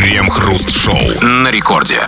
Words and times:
Крем-хруст-шоу 0.00 1.20
на 1.20 1.50
рекорде. 1.50 1.98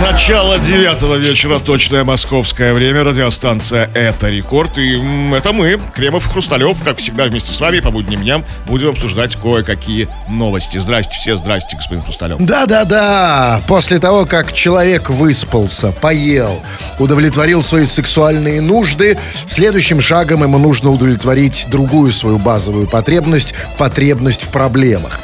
Начало 0.00 0.60
девятого 0.60 1.16
вечера, 1.16 1.58
точное 1.58 2.04
московское 2.04 2.72
время, 2.72 3.02
радиостанция 3.02 3.90
«Это 3.94 4.28
рекорд». 4.28 4.78
И 4.78 4.94
это 5.34 5.52
мы, 5.52 5.80
Кремов 5.92 6.32
Хрусталев, 6.32 6.80
как 6.84 6.98
всегда 6.98 7.24
вместе 7.24 7.52
с 7.52 7.58
вами 7.58 7.80
по 7.80 7.90
будним 7.90 8.20
дням 8.20 8.44
будем 8.68 8.90
обсуждать 8.90 9.34
кое-какие 9.34 10.08
новости. 10.28 10.78
Здрасте 10.78 11.16
все, 11.16 11.36
здрасте, 11.36 11.76
господин 11.76 12.04
Хрусталев. 12.04 12.38
Да-да-да, 12.38 13.60
после 13.66 13.98
того, 13.98 14.24
как 14.24 14.52
человек 14.52 15.10
выспался, 15.10 15.90
поел, 15.90 16.62
удовлетворил 17.00 17.64
свои 17.64 17.86
сексуальные 17.86 18.60
нужды, 18.60 19.18
следующим 19.48 20.00
шагом 20.00 20.44
ему 20.44 20.58
нужно 20.58 20.90
удовлетворить 20.90 21.66
другую 21.70 22.12
свою 22.12 22.38
базовую 22.38 22.86
потребность, 22.86 23.52
потребность 23.78 24.44
в 24.44 24.48
проблемах. 24.50 25.20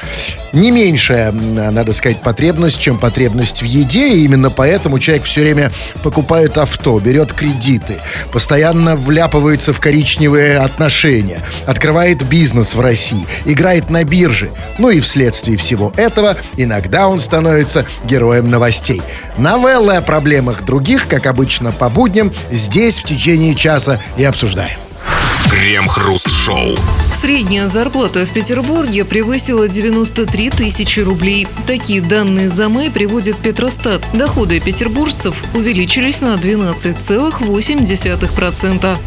Не 0.56 0.70
меньшая, 0.70 1.32
надо 1.32 1.92
сказать, 1.92 2.22
потребность, 2.22 2.80
чем 2.80 2.96
потребность 2.96 3.60
в 3.60 3.66
еде, 3.66 4.08
и 4.08 4.24
именно 4.24 4.48
поэтому 4.48 4.98
человек 4.98 5.26
все 5.26 5.42
время 5.42 5.70
покупает 6.02 6.56
авто, 6.56 6.98
берет 6.98 7.34
кредиты, 7.34 7.96
постоянно 8.32 8.96
вляпывается 8.96 9.74
в 9.74 9.80
коричневые 9.80 10.56
отношения, 10.56 11.42
открывает 11.66 12.26
бизнес 12.26 12.74
в 12.74 12.80
России, 12.80 13.26
играет 13.44 13.90
на 13.90 14.02
бирже. 14.02 14.50
Ну 14.78 14.88
и 14.88 15.00
вследствие 15.00 15.58
всего 15.58 15.92
этого 15.94 16.38
иногда 16.56 17.06
он 17.06 17.20
становится 17.20 17.84
героем 18.04 18.48
новостей. 18.48 19.02
Новеллы 19.36 19.96
о 19.96 20.00
проблемах 20.00 20.64
других, 20.64 21.06
как 21.06 21.26
обычно 21.26 21.70
по 21.70 21.90
будням, 21.90 22.32
здесь 22.50 22.98
в 23.00 23.04
течение 23.04 23.54
часа 23.54 24.00
и 24.16 24.24
обсуждаем. 24.24 24.85
Крем-хруст-шоу. 25.50 26.76
Средняя 27.14 27.68
зарплата 27.68 28.26
в 28.26 28.32
Петербурге 28.32 29.04
превысила 29.04 29.68
93 29.68 30.50
тысячи 30.50 30.98
рублей. 31.00 31.46
Такие 31.66 32.00
данные 32.00 32.48
за 32.48 32.68
май 32.68 32.90
приводит 32.90 33.36
Петростат. 33.38 34.04
Доходы 34.12 34.58
петербуржцев 34.60 35.42
увеличились 35.54 36.20
на 36.20 36.34
12,8%. 36.34 38.98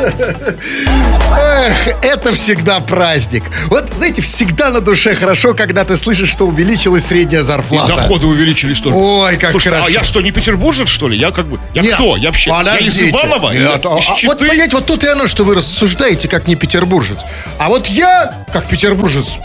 Эх, 0.00 1.88
это 2.02 2.32
всегда 2.34 2.80
праздник. 2.80 3.44
Вот, 3.66 3.88
знаете, 3.96 4.22
всегда 4.22 4.70
на 4.70 4.80
душе 4.80 5.14
хорошо, 5.14 5.54
когда 5.54 5.84
ты 5.84 5.96
слышишь, 5.96 6.30
что 6.30 6.46
увеличилась 6.46 7.06
средняя 7.06 7.42
И 7.42 7.44
зарплата. 7.44 7.94
доходы 7.96 8.26
увеличились 8.26 8.80
тоже. 8.80 8.96
Ой, 8.96 9.36
как 9.36 9.50
Слушайте, 9.50 9.76
хорошо. 9.76 9.88
а 9.88 9.90
я 9.90 10.02
что, 10.02 10.20
не 10.20 10.30
петербуржец, 10.30 10.88
что 10.88 11.08
ли? 11.08 11.16
Я 11.18 11.30
как 11.30 11.46
бы... 11.46 11.58
Я 11.74 11.82
Нет, 11.82 11.94
кто? 11.94 12.16
Я 12.16 12.28
вообще... 12.28 12.50
Я 12.50 12.60
из 12.60 12.66
подождите. 12.86 13.10
Иванова? 13.10 13.50
Нет, 13.52 13.60
Я 13.62 13.72
а- 13.74 13.78
из 13.78 13.84
а 13.84 13.88
вот, 13.90 14.16
Читы? 14.16 14.36
понимаете, 14.36 14.76
вот 14.76 14.86
тут 14.86 15.04
и 15.04 15.08
оно, 15.08 15.26
что 15.26 15.44
вы 15.44 15.54
рассуждаете, 15.54 16.28
как 16.28 16.46
не 16.48 16.56
петербуржец. 16.56 17.18
А 17.58 17.68
вот 17.68 17.86
я, 17.86 18.34
как 18.52 18.66
петербуржец, 18.66 19.36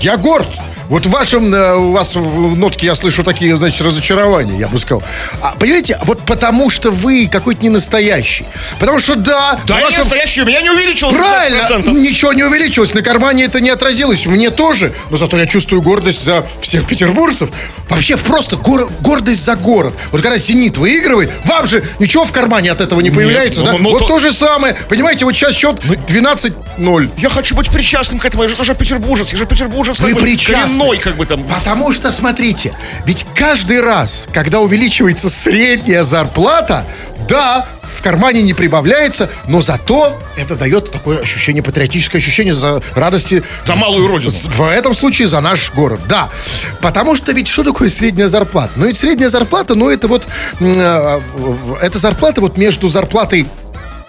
я 0.00 0.16
горд. 0.16 0.48
Вот 0.90 1.06
в 1.06 1.10
вашем, 1.10 1.54
э, 1.54 1.74
у 1.76 1.92
вас 1.92 2.16
в 2.16 2.56
нотке 2.56 2.86
я 2.86 2.96
слышу 2.96 3.22
такие, 3.22 3.56
значит, 3.56 3.80
разочарования, 3.80 4.58
я 4.58 4.66
бы 4.66 4.76
сказал. 4.80 5.04
А, 5.40 5.54
понимаете, 5.56 5.96
вот 6.02 6.18
потому 6.26 6.68
что 6.68 6.90
вы 6.90 7.28
какой-то 7.30 7.62
не 7.62 7.68
настоящий. 7.68 8.44
Потому 8.80 8.98
что 8.98 9.14
да, 9.14 9.60
Да, 9.68 9.76
в 9.76 9.78
я 9.78 9.84
вашем- 9.84 10.00
настоящий, 10.00 10.42
у 10.42 10.46
меня 10.46 10.60
не 10.62 10.68
увеличилось 10.70 11.14
Правильно, 11.14 11.60
15%. 11.62 11.92
ничего 11.92 12.32
не 12.32 12.42
увеличилось, 12.42 12.92
на 12.92 13.02
кармане 13.02 13.44
это 13.44 13.60
не 13.60 13.70
отразилось, 13.70 14.26
мне 14.26 14.50
тоже, 14.50 14.92
но 15.10 15.16
зато 15.16 15.36
я 15.36 15.46
чувствую 15.46 15.80
гордость 15.80 16.24
за 16.24 16.44
всех 16.60 16.84
петербуржцев. 16.88 17.50
Вообще 17.88 18.16
просто 18.16 18.56
гор- 18.56 18.90
гордость 19.00 19.44
за 19.44 19.54
город. 19.54 19.94
Вот 20.10 20.22
когда 20.22 20.38
«Зенит» 20.38 20.76
выигрывает, 20.76 21.30
вам 21.44 21.68
же 21.68 21.84
ничего 22.00 22.24
в 22.24 22.32
кармане 22.32 22.72
от 22.72 22.80
этого 22.80 23.00
не 23.00 23.10
появляется, 23.10 23.60
ну, 23.60 23.66
да? 23.66 23.72
ну, 23.78 23.90
вот 23.90 24.00
то- 24.00 24.08
то... 24.08 24.18
же 24.18 24.32
самое, 24.32 24.74
понимаете, 24.88 25.24
вот 25.24 25.36
сейчас 25.36 25.54
счет 25.54 25.80
12-0. 25.84 27.08
Я 27.18 27.28
хочу 27.28 27.54
быть 27.54 27.68
причастным 27.70 28.18
к 28.18 28.24
этому, 28.24 28.42
я 28.42 28.48
же 28.48 28.56
тоже 28.56 28.74
петербуржец, 28.74 29.30
я 29.32 29.38
же 29.38 29.46
петербуржец 29.46 30.00
Вы 30.00 30.14
причастны. 30.16 30.79
Коренной, 30.80 30.98
как 30.98 31.16
бы 31.16 31.26
там. 31.26 31.42
Потому 31.44 31.92
что, 31.92 32.12
смотрите, 32.12 32.74
ведь 33.04 33.24
каждый 33.34 33.80
раз, 33.80 34.28
когда 34.32 34.60
увеличивается 34.60 35.30
средняя 35.30 36.02
зарплата, 36.02 36.84
да, 37.28 37.66
в 37.82 38.02
кармане 38.02 38.42
не 38.42 38.54
прибавляется, 38.54 39.28
но 39.46 39.60
зато 39.60 40.18
это 40.38 40.56
дает 40.56 40.90
такое 40.90 41.20
ощущение, 41.20 41.62
патриотическое 41.62 42.20
ощущение 42.20 42.54
за 42.54 42.82
радости. 42.94 43.42
За 43.66 43.74
малую 43.74 44.06
родину. 44.08 44.30
В 44.30 44.62
этом 44.62 44.94
случае 44.94 45.28
за 45.28 45.40
наш 45.40 45.72
город, 45.72 46.00
да. 46.08 46.30
Потому 46.80 47.14
что 47.14 47.32
ведь 47.32 47.48
что 47.48 47.62
такое 47.62 47.90
средняя 47.90 48.28
зарплата? 48.28 48.72
Ну, 48.76 48.86
ведь 48.86 48.96
средняя 48.96 49.28
зарплата, 49.28 49.74
ну, 49.74 49.90
это 49.90 50.08
вот, 50.08 50.22
э, 50.60 51.20
это 51.82 51.98
зарплата 51.98 52.40
вот 52.40 52.56
между 52.56 52.88
зарплатой 52.88 53.46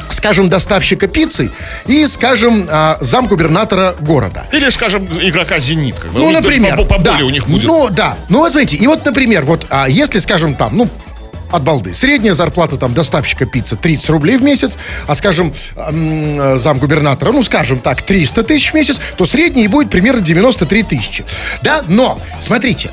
скажем, 0.09 0.50
доставщика 0.50 1.07
пиццы 1.07 1.51
и, 1.85 2.06
скажем, 2.07 2.66
а, 2.69 2.97
замгубернатора 3.01 3.95
города. 4.00 4.45
Или, 4.51 4.69
скажем, 4.69 5.07
игрока 5.22 5.59
«Зенит». 5.59 6.00
Как 6.00 6.12
бы. 6.12 6.19
Ну, 6.19 6.29
например. 6.31 6.78
по- 6.78 6.85
Поболее 6.85 7.19
да. 7.19 7.25
у 7.25 7.29
них 7.29 7.47
будет. 7.47 7.63
Ну, 7.67 7.89
да. 7.89 8.16
Ну, 8.29 8.40
вот 8.40 8.51
смотрите, 8.51 8.75
и 8.78 8.88
вот, 8.88 9.06
например, 9.06 9.45
вот, 9.45 9.66
а, 9.69 9.88
если, 9.90 10.19
скажем, 10.19 10.56
там, 10.56 10.75
ну, 10.78 10.90
от 11.51 11.63
балды. 11.63 11.94
Средняя 11.94 12.34
зарплата 12.34 12.78
там 12.78 12.94
доставщика 12.94 13.45
пиццы 13.45 13.75
30 13.75 14.09
рублей 14.09 14.38
в 14.38 14.41
месяц, 14.41 14.78
а, 15.06 15.16
скажем, 15.16 15.53
м, 15.75 16.57
замгубернатора, 16.57 17.34
ну, 17.34 17.44
скажем 17.44 17.79
так, 17.79 18.01
300 18.01 18.44
тысяч 18.44 18.72
в 18.72 18.73
месяц, 18.73 18.97
то 19.17 19.25
средний 19.25 19.67
будет 19.67 19.90
примерно 19.90 20.22
93 20.22 20.84
тысячи. 20.84 21.25
Да, 21.61 21.84
но, 21.90 22.19
смотрите, 22.40 22.90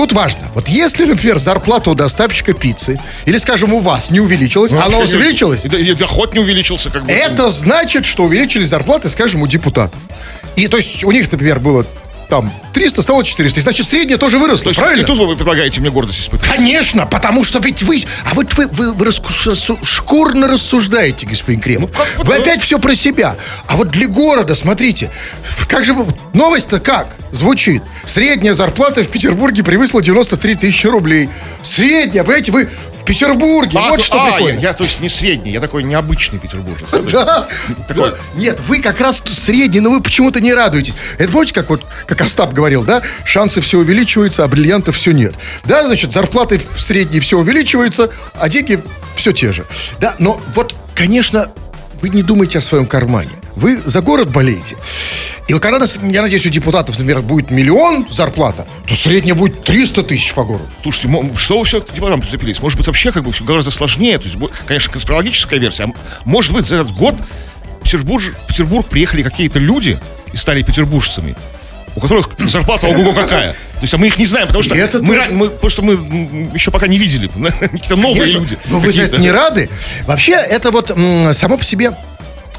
Тут 0.00 0.12
важно, 0.12 0.40
вот 0.54 0.66
если, 0.68 1.04
например, 1.04 1.38
зарплата 1.38 1.90
у 1.90 1.94
доставщика 1.94 2.54
пиццы, 2.54 2.98
или, 3.26 3.36
скажем, 3.36 3.74
у 3.74 3.80
вас 3.80 4.10
не 4.10 4.18
увеличилась, 4.18 4.72
Ну, 4.72 4.80
она 4.80 4.96
у 4.96 5.00
вас 5.02 5.12
не- 5.12 5.18
увеличилась, 5.18 5.66
И, 5.66 5.68
д- 5.68 5.78
и 5.78 5.92
доход 5.92 6.32
не 6.32 6.40
увеличился, 6.40 6.88
как 6.88 7.04
бы. 7.04 7.12
это 7.12 7.50
значит, 7.50 8.06
что 8.06 8.22
увеличились 8.24 8.70
зарплаты, 8.70 9.10
скажем, 9.10 9.42
у 9.42 9.46
депутатов. 9.46 10.00
И 10.56 10.68
то 10.68 10.78
есть 10.78 11.04
у 11.04 11.10
них, 11.12 11.30
например, 11.30 11.60
было 11.60 11.84
там 12.30 12.50
300, 12.72 13.02
стало 13.02 13.24
400. 13.24 13.60
И 13.60 13.62
значит, 13.62 13.86
средняя 13.86 14.16
тоже 14.18 14.38
выросла, 14.38 14.64
То 14.64 14.70
есть 14.70 14.80
правильно? 14.80 15.02
и 15.02 15.04
тут 15.04 15.18
вы 15.18 15.36
предлагаете 15.36 15.80
мне 15.80 15.90
гордость 15.90 16.20
испытать. 16.20 16.48
Конечно, 16.48 17.04
потому 17.04 17.44
что 17.44 17.58
ведь 17.58 17.82
вы... 17.82 18.00
А 18.30 18.34
вот 18.34 18.54
вы, 18.54 18.66
вы, 18.68 18.92
вы 18.92 19.04
раску- 19.06 19.28
рассу- 19.46 19.78
шкурно 19.84 20.48
рассуждаете, 20.48 21.26
господин 21.26 21.60
Кремов. 21.60 21.90
Ну, 22.18 22.24
вы 22.24 22.36
да. 22.36 22.40
опять 22.40 22.62
все 22.62 22.78
про 22.78 22.94
себя. 22.94 23.36
А 23.66 23.76
вот 23.76 23.90
для 23.90 24.08
города, 24.08 24.54
смотрите, 24.54 25.10
как 25.68 25.84
же... 25.84 25.94
Новость-то 26.32 26.78
как 26.80 27.16
звучит? 27.32 27.82
Средняя 28.04 28.54
зарплата 28.54 29.02
в 29.02 29.08
Петербурге 29.08 29.62
превысила 29.64 30.00
93 30.00 30.54
тысячи 30.54 30.86
рублей. 30.86 31.28
Средняя, 31.62 32.22
понимаете, 32.24 32.52
вы 32.52 32.68
в 33.00 33.04
Петербурге. 33.04 33.78
А, 33.78 33.90
вот 33.90 33.96
то- 33.96 34.02
что 34.02 34.22
а, 34.22 34.26
я, 34.26 34.32
прикольно. 34.34 34.58
я, 34.58 34.72
то 34.72 34.84
есть 34.84 35.00
не 35.00 35.08
средний, 35.08 35.52
я 35.52 35.60
такой 35.60 35.82
необычный 35.82 36.38
петербуржец. 36.38 36.88
да, 37.12 37.48
такой- 37.88 38.12
Нет, 38.34 38.60
вы 38.66 38.80
как 38.80 39.00
раз 39.00 39.22
средний, 39.32 39.80
но 39.80 39.90
вы 39.90 40.00
почему-то 40.00 40.40
не 40.40 40.52
радуетесь. 40.52 40.94
Это 41.18 41.30
помните, 41.32 41.54
как 41.54 41.68
вот, 41.70 41.84
как 42.06 42.20
Остап 42.20 42.52
говорил, 42.52 42.84
да? 42.84 43.02
Шансы 43.24 43.60
все 43.60 43.78
увеличиваются, 43.78 44.44
а 44.44 44.48
бриллиантов 44.48 44.96
все 44.96 45.12
нет. 45.12 45.34
Да, 45.64 45.86
значит, 45.86 46.12
зарплаты 46.12 46.60
в 46.76 46.82
средней 46.82 47.20
все 47.20 47.38
увеличиваются, 47.38 48.10
а 48.34 48.48
деньги 48.48 48.80
все 49.16 49.32
те 49.32 49.52
же. 49.52 49.64
Да, 49.98 50.14
но 50.18 50.40
вот, 50.54 50.74
конечно, 50.94 51.50
вы 52.00 52.08
не 52.10 52.22
думайте 52.22 52.58
о 52.58 52.60
своем 52.60 52.86
кармане. 52.86 53.30
Вы 53.60 53.82
за 53.84 54.00
город 54.00 54.30
болеете. 54.30 54.76
И 55.46 55.52
вот 55.52 55.62
когда, 55.62 55.84
я 56.02 56.22
надеюсь, 56.22 56.46
у 56.46 56.48
депутатов, 56.48 56.98
например, 56.98 57.20
будет 57.20 57.50
миллион 57.50 58.06
зарплата, 58.08 58.66
то 58.88 58.94
средняя 58.94 59.34
будет 59.34 59.64
300 59.64 60.04
тысяч 60.04 60.32
по 60.32 60.44
городу. 60.44 60.66
Слушайте, 60.82 61.36
что 61.36 61.58
вы 61.58 61.64
все 61.66 61.80
к 61.82 61.92
депутатам 61.92 62.22
прицепились? 62.22 62.62
Может 62.62 62.78
быть, 62.78 62.86
вообще 62.86 63.12
как 63.12 63.24
бы 63.24 63.32
все 63.32 63.44
гораздо 63.44 63.70
сложнее. 63.70 64.16
То 64.18 64.28
есть, 64.28 64.36
конечно, 64.66 64.92
конспирологическая 64.92 65.58
версия. 65.58 65.84
А 65.84 65.92
может 66.24 66.52
быть, 66.52 66.66
за 66.66 66.76
этот 66.76 66.92
год 66.92 67.16
в 67.80 67.84
Петербург, 67.84 68.22
в 68.22 68.46
Петербург 68.46 68.86
приехали 68.86 69.22
какие-то 69.22 69.58
люди 69.58 69.98
и 70.32 70.36
стали 70.38 70.62
петербуржцами, 70.62 71.34
у 71.96 72.00
которых 72.00 72.30
зарплата 72.38 72.86
ого-го 72.86 73.12
какая. 73.12 73.52
То 73.52 73.82
есть, 73.82 73.92
а 73.92 73.98
мы 73.98 74.06
их 74.06 74.16
не 74.18 74.24
знаем, 74.24 74.46
потому 74.46 74.62
что 74.62 74.74
это 74.74 75.02
мы, 75.02 75.22
мы, 75.30 75.48
потому 75.50 75.68
что 75.68 75.82
мы 75.82 76.48
еще 76.54 76.70
пока 76.70 76.86
не 76.86 76.96
видели. 76.96 77.28
Какие-то 77.60 77.96
новые 77.96 78.20
Конечно. 78.20 78.38
люди. 78.38 78.58
Но 78.68 78.78
вы 78.78 78.90
за 78.90 79.02
это 79.02 79.18
не 79.18 79.30
рады? 79.30 79.68
Вообще, 80.06 80.32
это 80.32 80.70
вот 80.70 80.96
само 81.32 81.58
по 81.58 81.64
себе 81.64 81.92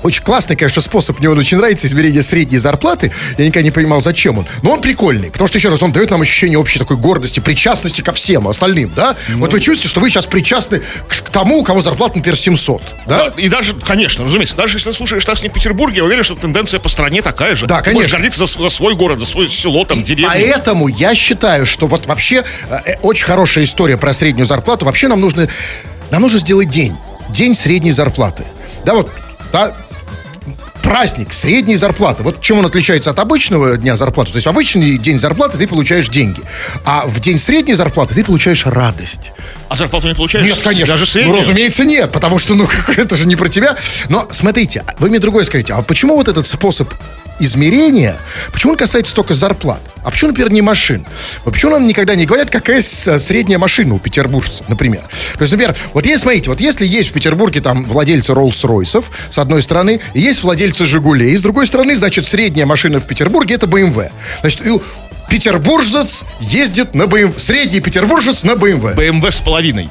очень 0.03 0.23
классный, 0.23 0.55
конечно, 0.55 0.81
способ. 0.81 1.19
Мне 1.19 1.29
он 1.29 1.37
очень 1.37 1.57
нравится, 1.57 1.87
измерение 1.87 2.21
средней 2.21 2.57
зарплаты. 2.57 3.11
Я 3.37 3.45
никогда 3.45 3.63
не 3.63 3.71
понимал, 3.71 4.01
зачем 4.01 4.39
он. 4.39 4.47
Но 4.61 4.73
он 4.73 4.81
прикольный. 4.81 5.31
Потому 5.31 5.47
что, 5.47 5.57
еще 5.57 5.69
раз, 5.69 5.81
он 5.83 5.91
дает 5.91 6.09
нам 6.09 6.21
ощущение 6.21 6.57
общей 6.57 6.79
такой 6.79 6.97
гордости, 6.97 7.39
причастности 7.39 8.01
ко 8.01 8.13
всем 8.13 8.47
остальным, 8.47 8.91
да? 8.95 9.15
Вот 9.35 9.53
вы 9.53 9.59
чувствуете, 9.59 9.89
что 9.89 9.99
вы 9.99 10.09
сейчас 10.09 10.25
причастны 10.25 10.81
к, 11.07 11.29
тому, 11.29 11.59
у 11.59 11.63
кого 11.63 11.81
зарплата, 11.81 12.17
например, 12.17 12.37
700, 12.37 12.81
да? 13.05 13.29
Да, 13.29 13.41
и 13.41 13.49
даже, 13.49 13.75
конечно, 13.75 14.25
разумеется, 14.25 14.55
даже 14.55 14.77
если 14.77 14.89
ты 14.89 14.95
слушаешь 14.95 15.25
нас 15.27 15.43
не 15.43 15.49
в 15.49 15.53
Петербурге, 15.53 15.97
я 15.97 16.03
уверен, 16.05 16.23
что 16.23 16.35
тенденция 16.35 16.79
по 16.79 16.89
стране 16.89 17.21
такая 17.21 17.55
же. 17.55 17.67
Да, 17.67 17.81
Ты 17.81 17.91
можешь 17.91 18.11
конечно. 18.11 18.17
гордиться 18.17 18.45
за, 18.45 18.63
за 18.63 18.69
свой 18.69 18.95
город, 18.95 19.19
за 19.19 19.25
свое 19.25 19.49
село, 19.49 19.85
там, 19.85 20.03
деревню. 20.03 20.29
Поэтому 20.29 20.87
я 20.87 21.15
считаю, 21.15 21.65
что 21.65 21.87
вот 21.87 22.05
вообще 22.05 22.43
э, 22.69 22.79
э, 22.85 22.95
очень 23.01 23.25
хорошая 23.25 23.63
история 23.63 23.97
про 23.97 24.13
среднюю 24.13 24.45
зарплату. 24.45 24.85
Вообще 24.85 25.07
нам 25.07 25.21
нужно, 25.21 25.47
нам 26.09 26.21
нужно 26.21 26.39
сделать 26.39 26.69
день. 26.69 26.95
День 27.29 27.55
средней 27.55 27.91
зарплаты. 27.91 28.43
Да, 28.85 28.95
вот, 28.95 29.11
да, 29.51 29.73
праздник 30.81 31.33
средней 31.33 31.75
зарплаты. 31.75 32.23
Вот 32.23 32.41
чем 32.41 32.59
он 32.59 32.65
отличается 32.65 33.11
от 33.11 33.19
обычного 33.19 33.77
дня 33.77 33.95
зарплаты? 33.95 34.31
То 34.31 34.37
есть 34.37 34.45
в 34.45 34.49
обычный 34.49 34.97
день 34.97 35.19
зарплаты 35.19 35.57
ты 35.57 35.67
получаешь 35.67 36.09
деньги, 36.09 36.41
а 36.85 37.05
в 37.05 37.19
день 37.19 37.37
средней 37.37 37.75
зарплаты 37.75 38.15
ты 38.15 38.23
получаешь 38.23 38.65
радость. 38.65 39.31
А 39.69 39.77
зарплату 39.77 40.07
не 40.07 40.15
получаешь? 40.15 40.45
Нет, 40.45 40.57
конечно. 40.57 40.93
Даже 40.93 41.05
среднюю? 41.05 41.35
Ну, 41.35 41.41
разумеется, 41.41 41.85
нет, 41.85 42.11
потому 42.11 42.39
что, 42.39 42.55
ну, 42.55 42.67
это 42.97 43.15
же 43.15 43.25
не 43.25 43.35
про 43.35 43.47
тебя. 43.47 43.77
Но 44.09 44.27
смотрите, 44.31 44.83
вы 44.99 45.09
мне 45.09 45.19
другое 45.19 45.43
скажите, 45.45 45.73
а 45.73 45.81
почему 45.81 46.15
вот 46.15 46.27
этот 46.27 46.45
способ 46.45 46.91
измерения, 47.43 48.17
почему 48.51 48.73
он 48.73 48.77
касается 48.77 49.13
только 49.15 49.33
зарплат? 49.33 49.79
А 50.03 50.09
почему, 50.11 50.29
например, 50.29 50.51
не 50.51 50.61
машин? 50.61 51.05
Почему 51.45 51.73
нам 51.73 51.87
никогда 51.87 52.15
не 52.15 52.25
говорят, 52.25 52.49
какая 52.49 52.81
с- 52.81 53.19
средняя 53.19 53.59
машина 53.59 53.93
у 53.95 53.99
петербуржца, 53.99 54.63
например? 54.67 55.01
То 55.33 55.41
есть, 55.41 55.51
например, 55.51 55.75
вот 55.93 56.05
есть, 56.05 56.23
смотрите, 56.23 56.49
вот 56.49 56.59
если 56.59 56.85
есть 56.85 57.09
в 57.09 57.13
Петербурге 57.13 57.61
там 57.61 57.83
владельцы 57.85 58.33
Роллс-Ройсов, 58.33 59.05
с 59.29 59.37
одной 59.37 59.61
стороны, 59.61 59.99
и 60.13 60.21
есть 60.21 60.43
владельцы 60.43 60.85
Жигулей, 60.85 61.35
с 61.37 61.41
другой 61.41 61.67
стороны, 61.67 61.95
значит, 61.95 62.25
средняя 62.25 62.65
машина 62.65 62.99
в 62.99 63.05
Петербурге 63.05 63.55
это 63.55 63.67
BMW. 63.67 64.11
Значит, 64.41 64.65
и 64.65 64.71
петербуржец 65.29 66.23
ездит 66.39 66.93
на 66.93 67.03
BMW. 67.03 67.39
Средний 67.39 67.79
петербуржец 67.79 68.43
на 68.43 68.51
BMW. 68.51 68.93
БМВ 68.95 69.33
с 69.33 69.41
половиной. 69.41 69.89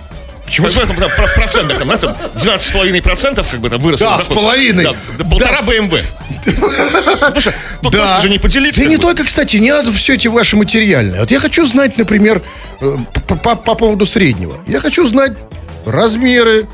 Почему? 0.51 0.67
В 0.69 0.79
этом, 0.79 0.97
там, 0.97 1.11
в 1.11 1.35
процентах, 1.35 1.79
там, 1.79 1.89
там 1.97 2.17
12,5 2.35 3.03
процентов, 3.03 3.49
как 3.49 3.61
бы 3.61 3.71
там 3.71 3.81
выросло. 3.81 4.09
Да, 4.09 4.19
с 4.19 4.25
половиной. 4.25 4.83
Да, 4.85 4.95
да, 5.17 5.25
полтора 5.25 5.59
Да, 5.61 5.67
БМВ. 5.67 5.95
Потому 7.21 7.41
что 7.41 7.55
тут 7.83 7.95
можно 7.95 8.21
же 8.21 8.31
не 8.31 8.39
поделить. 8.39 8.77
Да 8.77 8.85
не 8.85 8.97
бы. 8.97 9.03
только, 9.03 9.25
кстати, 9.25 9.59
не 9.59 9.71
надо 9.71 9.93
все 9.93 10.15
эти 10.15 10.27
ваши 10.27 10.57
материальные. 10.57 11.21
Вот 11.21 11.31
я 11.31 11.39
хочу 11.39 11.65
знать, 11.67 11.97
например, 11.99 12.43
э, 12.81 12.97
по, 13.29 13.37
по- 13.37 13.55
по 13.57 13.75
поводу 13.77 14.07
среднего. 14.07 14.59
Я 14.67 14.81
хочу 14.81 15.07
знать 15.07 15.33
размеры 15.87 16.67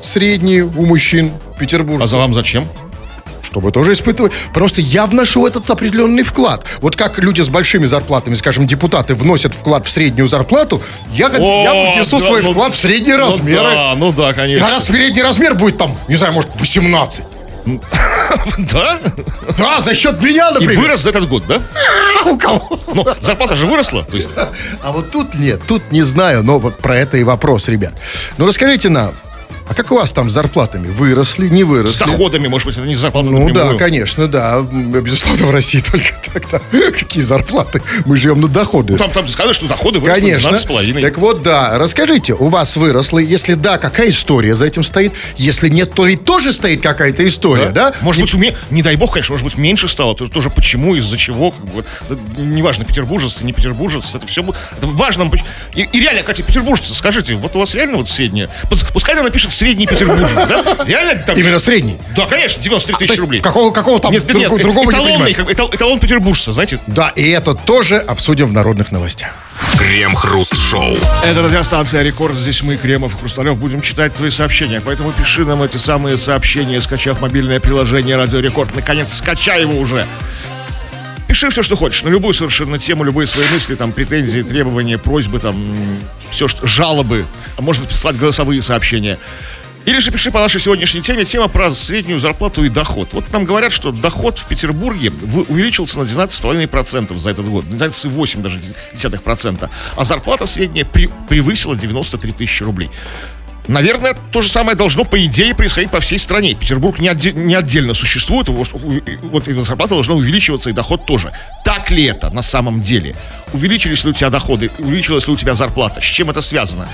средние 0.00 0.62
у 0.64 0.86
мужчин 0.86 1.32
А 1.56 1.58
петербуржцев. 1.58 2.10
за 2.10 2.18
вам 2.18 2.34
зачем? 2.34 2.68
Чтобы 3.54 3.70
тоже 3.70 3.92
испытывать. 3.92 4.32
Просто 4.52 4.80
я 4.80 5.06
вношу 5.06 5.42
в 5.42 5.46
этот 5.46 5.70
определенный 5.70 6.24
вклад. 6.24 6.64
Вот 6.80 6.96
как 6.96 7.20
люди 7.20 7.40
с 7.40 7.48
большими 7.48 7.86
зарплатами, 7.86 8.34
скажем, 8.34 8.66
депутаты, 8.66 9.14
вносят 9.14 9.54
вклад 9.54 9.86
в 9.86 9.90
среднюю 9.92 10.26
зарплату, 10.26 10.82
я, 11.12 11.28
хот- 11.28 11.38
я 11.62 11.72
О, 11.72 11.94
внесу 11.94 12.18
да, 12.18 12.24
свой 12.26 12.42
ну- 12.42 12.50
вклад 12.50 12.72
в 12.72 12.76
средние 12.76 13.16
Ну 13.16 13.26
размеры. 13.26 13.62
да, 13.62 13.94
ну 13.96 14.10
да, 14.10 14.30
А 14.30 14.32
конечно. 14.34 14.68
раз 14.68 14.86
средний 14.86 15.22
размер 15.22 15.54
будет 15.54 15.78
там, 15.78 15.96
не 16.08 16.16
знаю, 16.16 16.32
может, 16.32 16.50
18. 16.58 17.22
Да? 18.58 18.98
Да, 19.56 19.80
за 19.80 19.94
счет 19.94 20.20
меня, 20.20 20.50
И 20.50 20.54
например. 20.54 20.80
вырос 20.80 21.00
за 21.02 21.10
этот 21.10 21.28
год, 21.28 21.44
да? 21.46 21.60
У 22.26 22.36
кого? 22.36 22.80
Ну, 22.92 23.06
зарплата 23.20 23.54
же 23.54 23.66
выросла. 23.66 24.04
То 24.04 24.16
есть, 24.16 24.28
А 24.82 24.90
вот 24.92 25.12
тут 25.12 25.34
нет, 25.34 25.60
тут 25.66 25.92
не 25.92 26.02
знаю, 26.02 26.42
но 26.42 26.58
вот 26.58 26.78
про 26.78 26.96
это 26.96 27.16
и 27.18 27.22
вопрос, 27.22 27.68
ребят. 27.68 27.94
Ну 28.36 28.46
расскажите 28.46 28.88
нам, 28.90 29.12
а 29.66 29.74
как 29.74 29.90
у 29.92 29.94
вас 29.96 30.12
там 30.12 30.30
с 30.30 30.34
зарплатами? 30.34 30.88
Выросли, 30.88 31.48
не 31.48 31.62
с 31.62 31.66
выросли? 31.66 32.04
доходами, 32.04 32.48
может 32.48 32.66
быть, 32.66 32.76
это 32.76 32.86
не 32.86 32.96
зарплата 32.96 33.28
Ну 33.30 33.46
напрямую. 33.46 33.72
да, 33.72 33.78
конечно, 33.78 34.28
да. 34.28 34.60
Безусловно, 34.60 35.46
в 35.46 35.50
России 35.50 35.78
только 35.80 36.12
тогда. 36.32 36.60
Какие 36.98 37.22
зарплаты? 37.22 37.80
Мы 38.04 38.16
живем 38.16 38.40
на 38.40 38.48
доходы. 38.48 38.92
Ну, 38.92 38.98
там, 38.98 39.10
там 39.10 39.26
сказали, 39.28 39.54
что 39.54 39.66
доходы 39.66 40.00
выросли 40.00 40.20
Конечно. 40.20 40.50
на 40.50 40.56
12,5. 40.56 41.00
Так 41.00 41.18
вот, 41.18 41.42
да, 41.42 41.78
расскажите, 41.78 42.34
у 42.34 42.48
вас 42.48 42.76
выросло, 42.76 43.18
если 43.18 43.54
да, 43.54 43.78
какая 43.78 44.10
история 44.10 44.54
за 44.54 44.66
этим 44.66 44.84
стоит? 44.84 45.12
Если 45.36 45.68
нет, 45.68 45.92
то 45.94 46.04
ведь 46.06 46.24
тоже 46.24 46.52
стоит 46.52 46.82
какая-то 46.82 47.26
история, 47.26 47.70
да? 47.70 47.94
Может 48.02 48.22
быть, 48.22 48.34
уме... 48.34 48.54
не 48.70 48.82
дай 48.82 48.96
бог, 48.96 49.12
конечно, 49.14 49.32
может 49.32 49.44
быть, 49.46 49.56
меньше 49.56 49.88
стало. 49.88 50.14
Тоже, 50.14 50.30
тоже 50.30 50.50
почему, 50.50 50.94
из-за 50.96 51.16
чего, 51.16 51.52
как 51.52 51.64
бы, 51.64 51.84
да, 52.10 52.16
неважно, 52.36 52.84
петербуржец, 52.84 53.40
не 53.40 53.52
петербуржец, 53.52 54.10
это 54.14 54.26
все 54.26 54.42
это 54.42 54.86
важно. 54.88 55.30
И, 55.74 55.82
и 55.82 56.00
реально, 56.00 56.22
Катя, 56.22 56.42
петербуржцы, 56.42 56.92
скажите, 56.94 57.34
вот 57.36 57.56
у 57.56 57.60
вас 57.60 57.74
реально 57.74 57.96
вот 57.98 58.10
средняя? 58.10 58.48
Пус- 58.68 58.84
Пускай 58.92 59.14
она 59.14 59.22
напишет 59.24 59.53
средний 59.54 59.86
петербуржец, 59.86 60.48
да? 60.48 60.76
Реально 60.86 61.22
там... 61.24 61.36
Именно 61.36 61.58
средний. 61.58 61.96
Да, 62.16 62.26
конечно, 62.26 62.62
93 62.62 62.92
То 62.94 62.98
тысячи 62.98 63.10
есть 63.12 63.20
рублей. 63.20 63.40
Какого, 63.40 63.70
какого 63.70 64.00
там 64.00 64.12
Нет, 64.12 64.26
друг- 64.26 64.40
нет, 64.42 64.50
другого 64.62 64.84
не 64.90 64.96
эталонный, 64.98 65.34
понимаю. 65.34 65.44
бы, 65.46 65.52
этал- 65.52 65.74
эталон 65.74 65.98
петербуржца, 65.98 66.52
знаете? 66.52 66.78
Да, 66.86 67.08
и 67.16 67.28
это 67.30 67.54
тоже 67.54 67.96
обсудим 67.98 68.46
в 68.48 68.52
народных 68.52 68.92
новостях. 68.92 69.30
Крем-хруст-шоу. 69.78 70.96
Это 71.24 71.42
радиостанция 71.42 72.02
«Рекорд». 72.02 72.36
Здесь 72.36 72.62
мы, 72.62 72.76
Кремов 72.76 73.14
и 73.14 73.18
Хрусталев, 73.18 73.56
будем 73.56 73.80
читать 73.80 74.14
твои 74.14 74.30
сообщения. 74.30 74.80
Поэтому 74.84 75.12
пиши 75.12 75.44
нам 75.44 75.62
эти 75.62 75.76
самые 75.76 76.16
сообщения, 76.18 76.80
скачав 76.80 77.20
мобильное 77.20 77.60
приложение 77.60 78.16
«Радио 78.16 78.40
Рекорд». 78.40 78.74
Наконец, 78.74 79.14
скачай 79.14 79.60
его 79.62 79.78
уже. 79.78 80.06
Пиши 81.34 81.50
все, 81.50 81.64
что 81.64 81.74
хочешь, 81.74 82.04
на 82.04 82.10
любую 82.10 82.32
совершенно 82.32 82.78
тему, 82.78 83.02
любые 83.02 83.26
свои 83.26 83.44
мысли, 83.52 83.74
там, 83.74 83.90
претензии, 83.90 84.42
требования, 84.42 84.98
просьбы, 84.98 85.40
там, 85.40 85.56
все, 86.30 86.46
что, 86.46 86.64
жалобы. 86.64 87.26
А 87.56 87.60
можно 87.60 87.84
прислать 87.86 88.16
голосовые 88.16 88.62
сообщения. 88.62 89.18
Или 89.84 89.98
же 89.98 90.12
пиши 90.12 90.30
по 90.30 90.38
нашей 90.38 90.60
сегодняшней 90.60 91.02
теме, 91.02 91.24
тема 91.24 91.48
про 91.48 91.72
среднюю 91.72 92.20
зарплату 92.20 92.62
и 92.62 92.68
доход. 92.68 93.08
Вот 93.14 93.32
нам 93.32 93.46
говорят, 93.46 93.72
что 93.72 93.90
доход 93.90 94.38
в 94.38 94.46
Петербурге 94.46 95.12
увеличился 95.48 95.98
на 95.98 96.04
12,5% 96.04 97.16
за 97.16 97.30
этот 97.30 97.48
год, 97.48 97.64
12,8 97.64 98.40
даже 98.40 98.60
десятых 98.92 99.24
процента, 99.24 99.70
а 99.96 100.04
зарплата 100.04 100.46
средняя 100.46 100.84
превысила 100.84 101.74
93 101.74 102.30
тысячи 102.30 102.62
рублей. 102.62 102.90
Наверное, 103.66 104.14
то 104.30 104.42
же 104.42 104.48
самое 104.50 104.76
должно, 104.76 105.04
по 105.04 105.22
идее, 105.24 105.54
происходить 105.54 105.90
по 105.90 106.00
всей 106.00 106.18
стране. 106.18 106.54
Петербург 106.54 106.98
не, 106.98 107.08
отде- 107.08 107.32
не 107.32 107.54
отдельно 107.54 107.94
существует, 107.94 108.48
вот, 108.48 109.48
и 109.48 109.52
зарплата 109.54 109.94
должна 109.94 110.14
увеличиваться, 110.14 110.70
и 110.70 110.72
доход 110.72 111.06
тоже. 111.06 111.32
Так 111.64 111.90
ли 111.90 112.04
это 112.04 112.30
на 112.30 112.42
самом 112.42 112.82
деле? 112.82 113.16
Увеличились 113.52 114.04
ли 114.04 114.10
у 114.10 114.12
тебя 114.12 114.30
доходы, 114.30 114.70
увеличилась 114.78 115.26
ли 115.26 115.32
у 115.32 115.36
тебя 115.36 115.54
зарплата? 115.54 116.00
С 116.00 116.04
чем 116.04 116.28
это 116.28 116.40
связано? 116.40 116.88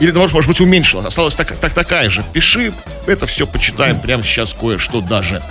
Или, 0.00 0.10
может, 0.10 0.34
может 0.34 0.48
быть, 0.48 0.60
уменьшилась, 0.60 1.06
осталась 1.06 1.36
так, 1.36 1.56
так, 1.56 1.72
такая 1.74 2.10
же? 2.10 2.24
Пиши, 2.32 2.72
это 3.06 3.26
все 3.26 3.46
почитаем 3.46 4.00
прямо 4.00 4.24
сейчас 4.24 4.52
кое-что 4.52 5.00
даже. 5.00 5.42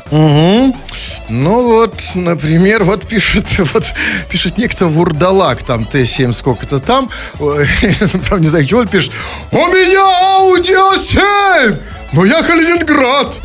Ну 1.30 1.64
вот, 1.64 2.02
например, 2.16 2.84
вот 2.84 3.08
пишет, 3.08 3.46
вот 3.74 3.94
пишет 4.30 4.58
некто 4.58 4.88
Вурдалак, 4.88 5.64
там 5.64 5.84
Т7 5.84 6.34
сколько-то 6.34 6.80
там, 6.80 7.10
правда 7.38 8.40
не 8.40 8.48
знаю, 8.48 8.66
чего 8.66 8.82
он 8.82 8.88
пишет. 8.88 9.12
У 9.52 9.58
меня 9.68 10.56
Audi 10.66 10.96
A7, 10.96 11.78
но 12.14 12.26
я 12.26 12.42
Калининград. 12.42 13.40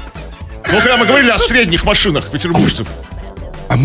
Ну, 0.72 0.78
когда 0.78 0.96
мы 0.96 1.04
говорили 1.04 1.30
о 1.30 1.38
средних 1.38 1.84
машинах 1.84 2.30
петербуржцев. 2.30 2.86
А, 3.68 3.76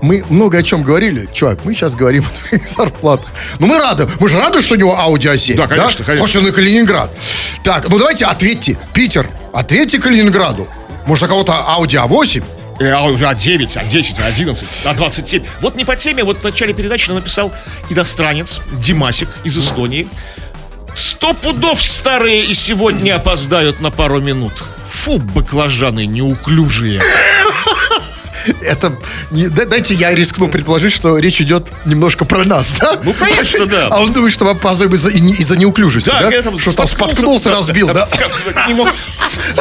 мы 0.00 0.24
много 0.30 0.58
о 0.58 0.62
чем 0.62 0.82
говорили, 0.84 1.28
чувак, 1.32 1.64
мы 1.64 1.74
сейчас 1.74 1.96
говорим 1.96 2.24
о 2.24 2.48
твоих 2.48 2.68
зарплатах. 2.68 3.32
Ну 3.58 3.66
мы 3.66 3.78
рады, 3.78 4.08
мы 4.20 4.28
же 4.28 4.38
рады, 4.38 4.62
что 4.62 4.74
у 4.74 4.78
него 4.78 4.96
Audi 4.96 5.34
A7. 5.34 5.56
Да, 5.56 5.66
конечно, 5.66 6.04
конечно. 6.04 6.26
Хоть 6.26 6.36
он 6.36 6.46
и 6.46 6.52
Калининград. 6.52 7.10
Так, 7.64 7.88
ну 7.88 7.98
давайте 7.98 8.24
ответьте, 8.26 8.78
Питер, 8.92 9.28
ответьте 9.52 9.98
Калининграду. 9.98 10.68
Может, 11.06 11.24
у 11.24 11.28
кого-то 11.28 11.52
Audi 11.52 12.00
A8? 12.06 12.42
Э, 12.80 12.90
А 12.90 13.02
уже 13.02 13.24
А9, 13.24 13.66
А10, 13.66 14.16
А11, 14.20 14.66
А27. 14.84 15.44
Вот 15.60 15.74
не 15.76 15.84
по 15.84 15.96
теме, 15.96 16.22
вот 16.22 16.38
в 16.40 16.44
начале 16.44 16.72
передачи 16.72 17.10
написал 17.10 17.52
иностранец 17.90 18.60
Димасик 18.72 19.28
из 19.42 19.58
Эстонии. 19.58 20.08
Сто 20.94 21.34
пудов 21.34 21.80
старые 21.82 22.46
и 22.46 22.54
сегодня 22.54 23.16
опоздают 23.16 23.80
на 23.80 23.90
пару 23.90 24.20
минут. 24.20 24.52
Фу, 24.88 25.18
баклажаны 25.18 26.06
неуклюжие. 26.06 27.02
Это, 28.60 28.92
не- 29.30 29.48
да- 29.48 29.64
дайте 29.64 29.94
я 29.94 30.14
рискну 30.14 30.48
предположить, 30.48 30.92
что 30.92 31.16
речь 31.18 31.40
идет 31.40 31.66
немножко 31.86 32.26
про 32.26 32.44
нас, 32.44 32.74
да? 32.78 32.98
Ну, 33.02 33.14
конечно, 33.14 33.64
да. 33.64 33.88
А 33.90 34.00
он 34.02 34.12
думает, 34.12 34.34
что 34.34 34.44
мы 34.44 34.50
опаздываем 34.50 34.94
из-за, 34.96 35.08
и 35.08 35.18
не- 35.18 35.32
из-за 35.34 35.56
неуклюжести, 35.56 36.10
да? 36.10 36.30
я 36.30 36.42
там 36.42 36.58
что 36.58 36.72
там 36.74 36.86
споткнулся, 36.86 37.50
разбил, 37.50 37.88
да? 37.94 38.06
Не 38.68 38.74
мог, 38.74 38.88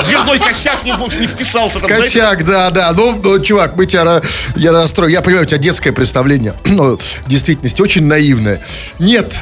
дверной 0.06 0.38
косяк 0.38 0.84
не, 0.84 0.92
не 1.18 1.28
вписался 1.28 1.80
там, 1.80 1.88
знаете. 1.88 2.20
Косяк, 2.20 2.46
да, 2.46 2.72
да. 2.72 2.92
Ну, 2.92 3.22
ну, 3.24 3.40
чувак, 3.42 3.78
мы 3.78 3.86
тебя, 3.86 4.22
я 4.58 4.72
расстрою. 4.74 5.10
Я 5.12 5.22
понимаю, 5.22 5.46
у 5.46 5.48
тебя 5.48 5.60
детское 5.60 5.94
представление, 5.94 6.54
но 6.66 6.98
в 6.98 7.28
действительности 7.30 7.82
очень 7.82 8.06
наивное. 8.06 8.60
Нет, 9.00 9.34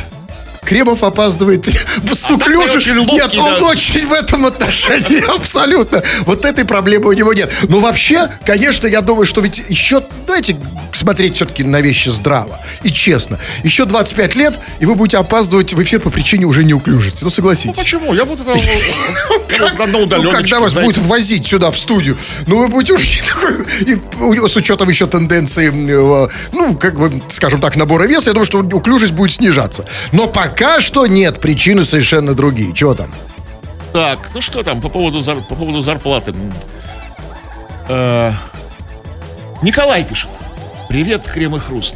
Кремов 0.63 1.03
опаздывает 1.03 1.65
с 2.13 2.29
уклюжей. 2.29 2.77
очень 2.77 2.97
ловкий, 2.97 3.15
Нет, 3.15 3.37
он 3.37 3.59
да. 3.59 3.65
очень 3.67 4.07
в 4.07 4.13
этом 4.13 4.45
отношении 4.45 5.23
абсолютно. 5.35 6.03
Вот 6.25 6.45
этой 6.45 6.65
проблемы 6.65 7.09
у 7.09 7.13
него 7.13 7.33
нет. 7.33 7.51
Но 7.67 7.79
вообще, 7.79 8.29
конечно, 8.45 8.87
я 8.87 9.01
думаю, 9.01 9.25
что 9.25 9.41
ведь 9.41 9.61
еще, 9.69 10.03
давайте 10.25 10.55
смотреть 10.93 11.35
все-таки 11.35 11.63
на 11.63 11.81
вещи 11.81 12.09
здраво 12.09 12.59
и 12.83 12.91
честно. 12.91 13.39
Еще 13.63 13.85
25 13.85 14.35
лет, 14.35 14.59
и 14.79 14.85
вы 14.85 14.95
будете 14.95 15.17
опаздывать 15.17 15.73
в 15.73 15.81
эфир 15.81 15.99
по 15.99 16.09
причине 16.09 16.45
уже 16.45 16.63
неуклюжести. 16.63 17.23
Ну, 17.23 17.29
согласитесь. 17.29 17.77
Почему? 17.77 18.13
Я 18.13 18.25
буду 18.25 18.43
буду 18.43 18.59
на 19.77 19.87
Ну, 19.87 20.03
удаленочке, 20.03 20.37
когда 20.37 20.59
вас 20.59 20.73
будут 20.73 20.97
возить 20.99 21.47
сюда, 21.47 21.71
в 21.71 21.77
студию, 21.77 22.17
ну, 22.47 22.57
вы 22.57 22.67
будете 22.67 22.93
уже 22.93 23.05
такой... 23.23 24.47
С 24.49 24.55
учетом 24.55 24.89
еще 24.89 25.07
тенденции, 25.07 25.69
ну, 25.69 26.75
как 26.75 26.97
бы, 26.99 27.21
скажем 27.29 27.59
так, 27.61 27.75
набора 27.75 28.05
веса, 28.05 28.29
я 28.29 28.33
думаю, 28.33 28.45
что 28.45 28.59
уклюжесть 28.59 29.13
будет 29.13 29.33
снижаться. 29.33 29.85
Но 30.11 30.27
пока 30.27 30.50
что 30.79 31.07
нет, 31.07 31.39
причины 31.39 31.83
совершенно 31.83 32.33
другие. 32.33 32.73
Чего 32.73 32.93
там? 32.95 33.13
Так, 33.93 34.19
ну 34.33 34.41
что 34.41 34.63
там 34.63 34.79
по 34.81 34.89
поводу, 34.89 35.19
зар- 35.19 35.41
по 35.47 35.55
поводу 35.55 35.81
зарплаты? 35.81 36.33
Э, 37.89 38.31
Николай 39.61 40.03
пишет. 40.03 40.29
Привет, 40.87 41.27
Крем 41.27 41.55
и 41.55 41.59
Хруст. 41.59 41.95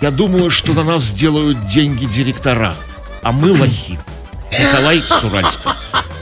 Я 0.00 0.10
думаю, 0.10 0.50
что 0.50 0.72
на 0.72 0.84
нас 0.84 1.02
сделают 1.02 1.66
деньги 1.68 2.04
директора, 2.04 2.74
а 3.22 3.32
мы 3.32 3.52
лохи. 3.52 3.98
Николай 4.58 5.02
Суральский. 5.02 5.70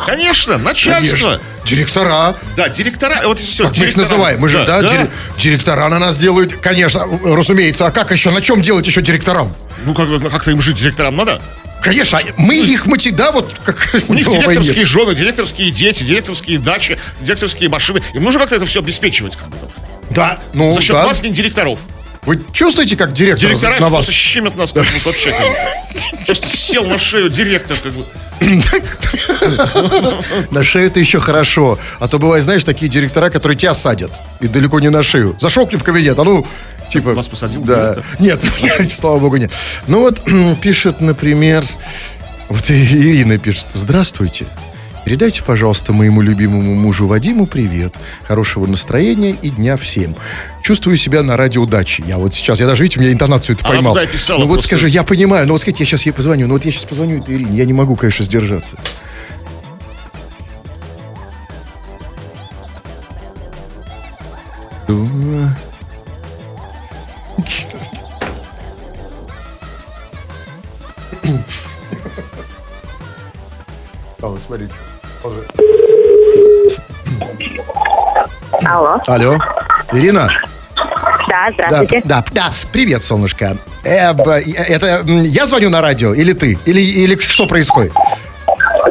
Конечно, 0.06 0.58
начальство. 0.58 1.40
Директора. 1.64 2.36
Да, 2.56 2.68
директора. 2.68 3.20
Вот 3.24 3.38
все. 3.38 3.64
Как 3.68 3.76
мы 3.78 3.86
их 3.86 3.96
называем? 3.96 4.40
Мы 4.40 4.48
же, 4.48 4.64
да, 4.64 4.80
дире- 4.82 5.10
директора 5.36 5.88
на 5.88 5.98
нас 5.98 6.16
делают. 6.16 6.54
Конечно, 6.56 7.04
разумеется. 7.24 7.86
А 7.86 7.90
как 7.90 8.12
еще? 8.12 8.30
На 8.30 8.40
чем 8.40 8.62
делать 8.62 8.86
еще 8.86 9.02
директорам? 9.02 9.52
Ну, 9.84 9.94
как, 9.94 10.08
ну, 10.08 10.30
как-то 10.30 10.50
им 10.52 10.62
жить 10.62 10.76
директорам 10.76 11.16
надо. 11.16 11.40
Конечно, 11.82 12.20
мы 12.36 12.56
их 12.56 12.86
мотив... 12.86 13.14
Да, 13.16 13.32
вот 13.32 13.52
как 13.64 13.76
У 14.08 14.14
них 14.14 14.26
директорские 14.30 14.76
нет. 14.78 14.86
жены, 14.86 15.14
директорские 15.14 15.70
дети, 15.70 16.04
директорские 16.04 16.58
дачи, 16.58 16.98
директорские 17.20 17.68
машины. 17.68 18.02
Им 18.14 18.24
нужно 18.24 18.40
как-то 18.40 18.56
это 18.56 18.66
все 18.66 18.80
обеспечивать. 18.80 19.36
Как 19.36 19.48
бы, 19.48 19.56
там. 19.56 19.68
Да, 20.10 20.38
ну, 20.52 20.72
За 20.72 20.80
счет 20.80 20.96
да. 20.96 21.06
вас, 21.06 21.22
не 21.22 21.30
директоров. 21.30 21.78
Вы 22.26 22.38
чувствуете, 22.52 22.96
как 22.96 23.14
директор 23.14 23.48
Директора 23.48 23.80
на 23.80 23.88
вас? 23.88 24.10
щемят 24.10 24.54
нас 24.54 24.72
как 24.72 24.84
бы 24.84 24.90
вообще. 25.04 25.30
Как. 25.30 26.26
Просто 26.26 26.48
сел 26.48 26.84
на 26.84 26.98
шею 26.98 27.30
директор, 27.30 27.76
как 27.82 27.92
бы. 27.92 28.04
На 30.50 30.62
шею 30.62 30.86
это 30.86 31.00
еще 31.00 31.20
хорошо. 31.20 31.78
А 31.98 32.08
то 32.08 32.18
бывает, 32.18 32.44
знаешь, 32.44 32.64
такие 32.64 32.90
директора, 32.90 33.30
которые 33.30 33.56
тебя 33.56 33.74
садят. 33.74 34.12
И 34.40 34.48
далеко 34.48 34.80
не 34.80 34.90
на 34.90 35.02
шею. 35.02 35.36
Зашел 35.38 35.66
к 35.66 35.70
ним 35.72 35.80
в 35.80 35.84
кабинет, 35.84 36.18
а 36.18 36.24
ну, 36.24 36.46
типа... 36.90 37.14
Вас 37.14 37.28
посадил 37.28 37.62
Да. 37.62 37.96
Нет, 38.18 38.42
слава 38.90 39.18
богу, 39.18 39.36
нет. 39.36 39.50
Ну 39.86 40.00
вот, 40.00 40.20
пишет, 40.60 41.00
например... 41.00 41.64
Вот 42.48 42.68
Ирина 42.68 43.38
пишет. 43.38 43.68
Здравствуйте. 43.74 44.44
Передайте, 45.04 45.42
пожалуйста, 45.42 45.92
моему 45.92 46.20
любимому 46.20 46.74
мужу 46.74 47.06
Вадиму 47.06 47.46
привет. 47.46 47.94
Хорошего 48.26 48.66
настроения 48.66 49.36
и 49.40 49.50
дня 49.50 49.76
всем. 49.76 50.14
Чувствую 50.62 50.96
себя 50.96 51.22
на 51.22 51.36
радио 51.36 51.62
удачи. 51.62 52.02
Я 52.06 52.18
вот 52.18 52.34
сейчас, 52.34 52.60
я 52.60 52.66
даже, 52.66 52.82
видите, 52.82 53.00
у 53.00 53.02
меня 53.02 53.12
интонацию 53.12 53.56
это 53.56 53.66
Она 53.66 53.76
поймал. 53.76 53.96
и 53.96 54.06
писала 54.06 54.40
ну 54.40 54.46
вот 54.46 54.54
просто. 54.54 54.68
скажи, 54.68 54.88
я 54.88 55.04
понимаю, 55.04 55.46
но 55.46 55.54
вот 55.54 55.62
скажите, 55.62 55.84
я 55.84 55.86
сейчас 55.86 56.04
ей 56.04 56.12
позвоню. 56.12 56.48
Ну 56.48 56.54
вот 56.54 56.64
я 56.64 56.72
сейчас 56.72 56.84
позвоню 56.84 57.20
этой 57.20 57.36
Ирине, 57.36 57.56
я 57.56 57.64
не 57.64 57.72
могу, 57.72 57.96
конечно, 57.96 58.24
сдержаться. 58.24 58.76
Да. 64.88 65.56
А, 74.22 74.26
вот 74.26 74.40
смотрите. 74.46 74.72
Алло. 78.66 79.00
Алло, 79.06 79.38
Ирина? 79.92 80.28
Да, 81.28 81.46
Да, 81.48 81.52
здравствуйте. 81.52 82.02
да, 82.04 82.24
да, 82.32 82.50
привет, 82.72 83.02
солнышко. 83.04 83.56
Э, 83.84 84.12
это 84.12 85.04
я 85.06 85.46
звоню 85.46 85.70
на 85.70 85.80
радио 85.80 86.12
или 86.14 86.32
ты? 86.32 86.58
Или, 86.66 86.80
или 86.80 87.16
что 87.18 87.46
происходит? 87.46 87.92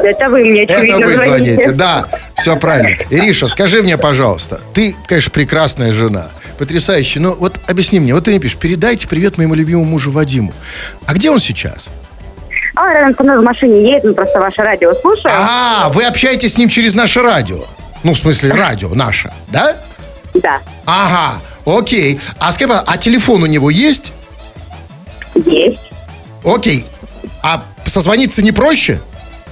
Это 0.02 0.28
вы 0.28 0.44
мне, 0.44 0.62
очевидно, 0.62 0.96
Это 0.96 1.06
вы 1.06 1.12
звоните. 1.14 1.54
звоните, 1.54 1.70
да, 1.72 2.08
все 2.36 2.56
правильно. 2.56 2.96
Ириша, 3.10 3.46
скажи 3.48 3.82
мне, 3.82 3.98
пожалуйста, 3.98 4.60
ты, 4.72 4.96
конечно, 5.06 5.30
прекрасная 5.30 5.92
жена, 5.92 6.28
потрясающая, 6.58 7.20
но 7.20 7.32
вот 7.34 7.60
объясни 7.68 8.00
мне, 8.00 8.14
вот 8.14 8.24
ты 8.24 8.30
мне 8.30 8.40
пишешь, 8.40 8.56
передайте 8.56 9.06
привет 9.06 9.36
моему 9.36 9.54
любимому 9.54 9.84
мужу 9.84 10.10
Вадиму. 10.10 10.52
А 11.06 11.12
где 11.14 11.30
он 11.30 11.40
сейчас? 11.40 11.90
А 12.74 12.82
он 12.84 12.92
рядом 12.92 13.14
со 13.16 13.22
мной 13.22 13.38
в 13.40 13.42
машине 13.42 13.82
едет, 13.82 14.04
мы 14.04 14.14
просто 14.14 14.40
ваше 14.40 14.62
радио 14.62 14.92
слушаем. 14.94 15.36
А, 15.38 15.88
вы 15.90 16.04
общаетесь 16.04 16.54
с 16.54 16.58
ним 16.58 16.68
через 16.68 16.94
наше 16.94 17.22
радио. 17.22 17.60
Ну, 18.02 18.14
в 18.14 18.18
смысле, 18.18 18.52
радио 18.52 18.88
наше, 18.94 19.32
да? 19.48 19.76
Да, 20.34 20.60
Ага, 20.86 21.40
окей. 21.64 22.20
А 22.38 22.52
скажи, 22.52 22.72
а 22.72 22.96
телефон 22.96 23.42
у 23.42 23.46
него 23.46 23.68
есть? 23.70 24.12
есть. 25.34 25.90
Окей. 26.44 26.86
А 27.42 27.62
созвониться 27.84 28.42
не 28.42 28.52
проще? 28.52 29.00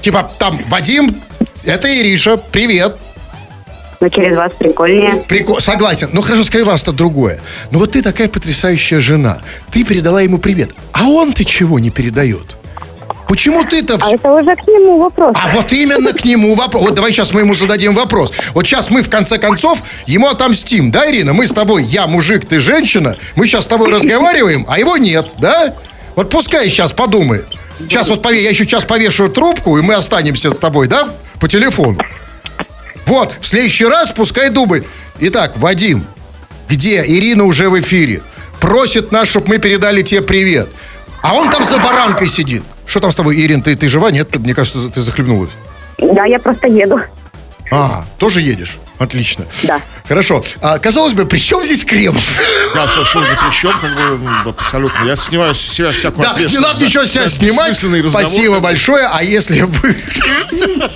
Типа, 0.00 0.30
там, 0.38 0.60
Вадим, 0.68 1.20
это 1.64 1.88
Ириша, 2.00 2.36
привет. 2.36 2.96
Но 4.00 4.08
через 4.08 4.36
вас 4.36 4.52
прикольнее. 4.56 5.24
Прикол, 5.26 5.60
согласен. 5.60 6.10
Ну 6.12 6.22
хорошо, 6.22 6.44
скажи 6.44 6.64
вас-то 6.64 6.92
другое. 6.92 7.40
Ну 7.72 7.80
вот 7.80 7.92
ты 7.92 8.02
такая 8.02 8.28
потрясающая 8.28 9.00
жена. 9.00 9.40
Ты 9.72 9.82
передала 9.82 10.20
ему 10.20 10.38
привет. 10.38 10.70
А 10.92 11.06
он 11.08 11.32
ты 11.32 11.44
чего 11.44 11.80
не 11.80 11.90
передает? 11.90 12.57
Почему 13.28 13.62
ты-то... 13.64 13.94
А 13.94 13.98
вс- 13.98 14.14
это 14.14 14.32
уже 14.32 14.56
к 14.56 14.66
нему 14.66 14.98
вопрос. 14.98 15.36
А 15.40 15.48
вот 15.50 15.70
именно 15.72 16.12
к 16.14 16.24
нему 16.24 16.54
вопрос. 16.54 16.84
Вот 16.84 16.94
давай 16.94 17.12
сейчас 17.12 17.32
мы 17.34 17.40
ему 17.42 17.54
зададим 17.54 17.94
вопрос. 17.94 18.32
Вот 18.54 18.66
сейчас 18.66 18.90
мы 18.90 19.02
в 19.02 19.10
конце 19.10 19.38
концов 19.38 19.80
ему 20.06 20.28
отомстим, 20.28 20.90
да, 20.90 21.10
Ирина? 21.10 21.32
Мы 21.34 21.46
с 21.46 21.52
тобой, 21.52 21.84
я 21.84 22.06
мужик, 22.06 22.46
ты 22.48 22.58
женщина. 22.58 23.16
Мы 23.36 23.46
сейчас 23.46 23.64
с 23.64 23.66
тобой 23.66 23.90
разговариваем, 23.92 24.64
а 24.68 24.78
его 24.78 24.96
нет, 24.96 25.28
да? 25.38 25.74
Вот 26.16 26.30
пускай 26.30 26.68
сейчас 26.70 26.92
подумает. 26.92 27.46
Сейчас 27.80 28.08
вот 28.08 28.22
пове- 28.24 28.42
я 28.42 28.50
еще 28.50 28.64
сейчас 28.64 28.84
повешу 28.84 29.28
трубку, 29.28 29.78
и 29.78 29.82
мы 29.82 29.94
останемся 29.94 30.50
с 30.50 30.58
тобой, 30.58 30.88
да? 30.88 31.10
По 31.38 31.48
телефону. 31.48 31.98
Вот, 33.06 33.34
в 33.40 33.46
следующий 33.46 33.84
раз 33.86 34.10
пускай 34.10 34.48
думает. 34.50 34.86
Итак, 35.20 35.52
Вадим, 35.56 36.04
где 36.68 37.04
Ирина 37.06 37.44
уже 37.44 37.68
в 37.68 37.78
эфире? 37.80 38.22
Просит 38.60 39.12
нас, 39.12 39.28
чтобы 39.28 39.48
мы 39.48 39.58
передали 39.58 40.02
тебе 40.02 40.22
привет. 40.22 40.68
А 41.22 41.34
он 41.34 41.50
там 41.50 41.64
за 41.64 41.78
баранкой 41.78 42.28
сидит. 42.28 42.62
Что 42.88 43.00
там 43.00 43.10
с 43.12 43.16
тобой, 43.16 43.38
Ирин? 43.38 43.62
Ты, 43.62 43.76
ты 43.76 43.86
жива? 43.88 44.10
Нет, 44.10 44.34
мне 44.36 44.54
кажется, 44.54 44.88
ты 44.88 45.02
захлебнулась. 45.02 45.50
Да, 45.98 46.24
я 46.24 46.38
просто 46.38 46.66
еду. 46.68 46.98
А, 47.70 48.04
тоже 48.18 48.40
едешь? 48.40 48.78
Отлично. 48.98 49.44
Да. 49.64 49.80
Хорошо. 50.08 50.42
А, 50.62 50.78
казалось 50.78 51.12
бы, 51.12 51.26
при 51.26 51.38
чем 51.38 51.64
здесь 51.66 51.84
Кремов? 51.84 52.22
Я 52.74 52.88
совершенно 52.88 53.30
ни 53.30 53.34
при 53.36 53.54
чем, 53.54 53.78
как 53.78 54.42
бы, 54.44 54.50
абсолютно. 54.50 55.04
Я 55.04 55.16
снимаю 55.16 55.54
с 55.54 55.60
себя 55.60 55.92
всякую 55.92 56.22
Да, 56.22 56.28
не 56.30 56.32
ответственность 56.32 56.66
надо 56.66 56.78
за- 56.78 56.84
ничего 56.86 57.04
себя 57.06 57.28
снимать. 57.28 57.76
Спасибо 58.10 58.60
большое. 58.60 59.06
А 59.12 59.22
если 59.22 59.60
вы... 59.62 59.96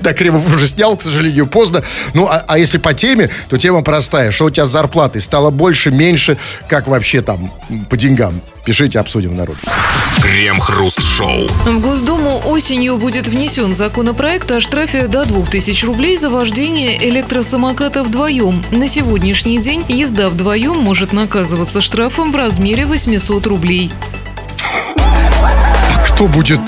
Да, 0.00 0.12
Кремов 0.12 0.54
уже 0.54 0.66
снял, 0.66 0.96
к 0.96 1.02
сожалению, 1.02 1.46
поздно. 1.46 1.82
Ну, 2.14 2.26
а, 2.26 2.44
а 2.46 2.58
если 2.58 2.78
по 2.78 2.94
теме, 2.94 3.30
то 3.48 3.56
тема 3.56 3.82
простая. 3.82 4.30
Что 4.30 4.46
у 4.46 4.50
тебя 4.50 4.66
с 4.66 4.70
зарплатой? 4.70 5.20
Стало 5.20 5.50
больше, 5.50 5.90
меньше? 5.90 6.36
Как 6.68 6.86
вообще 6.86 7.22
там 7.22 7.50
по 7.90 7.96
деньгам? 7.96 8.40
Пишите, 8.64 9.00
обсудим 9.00 9.30
в 9.30 9.34
народе. 9.34 9.58
Крем-хруст-шоу. 10.20 11.48
В 11.48 11.80
Госдуму 11.80 12.42
осенью 12.46 12.96
будет 12.96 13.26
внесен 13.26 13.74
законопроект 13.74 14.50
о 14.52 14.60
штрафе 14.60 15.08
до 15.08 15.24
2000 15.24 15.84
рублей 15.84 16.16
за 16.16 16.30
вождение 16.30 16.96
электросамоката 17.08 18.04
вдвоем. 18.04 18.64
На 18.70 18.86
сегодняшний 18.86 19.58
день 19.58 19.84
езда 19.88 20.28
вдвоем 20.28 20.78
может 20.78 21.12
наказываться 21.12 21.80
штрафом 21.80 22.30
в 22.30 22.36
размере 22.36 22.86
800 22.86 23.46
рублей. 23.46 23.90
А 25.40 26.04
кто 26.06 26.28
будет, 26.28 26.60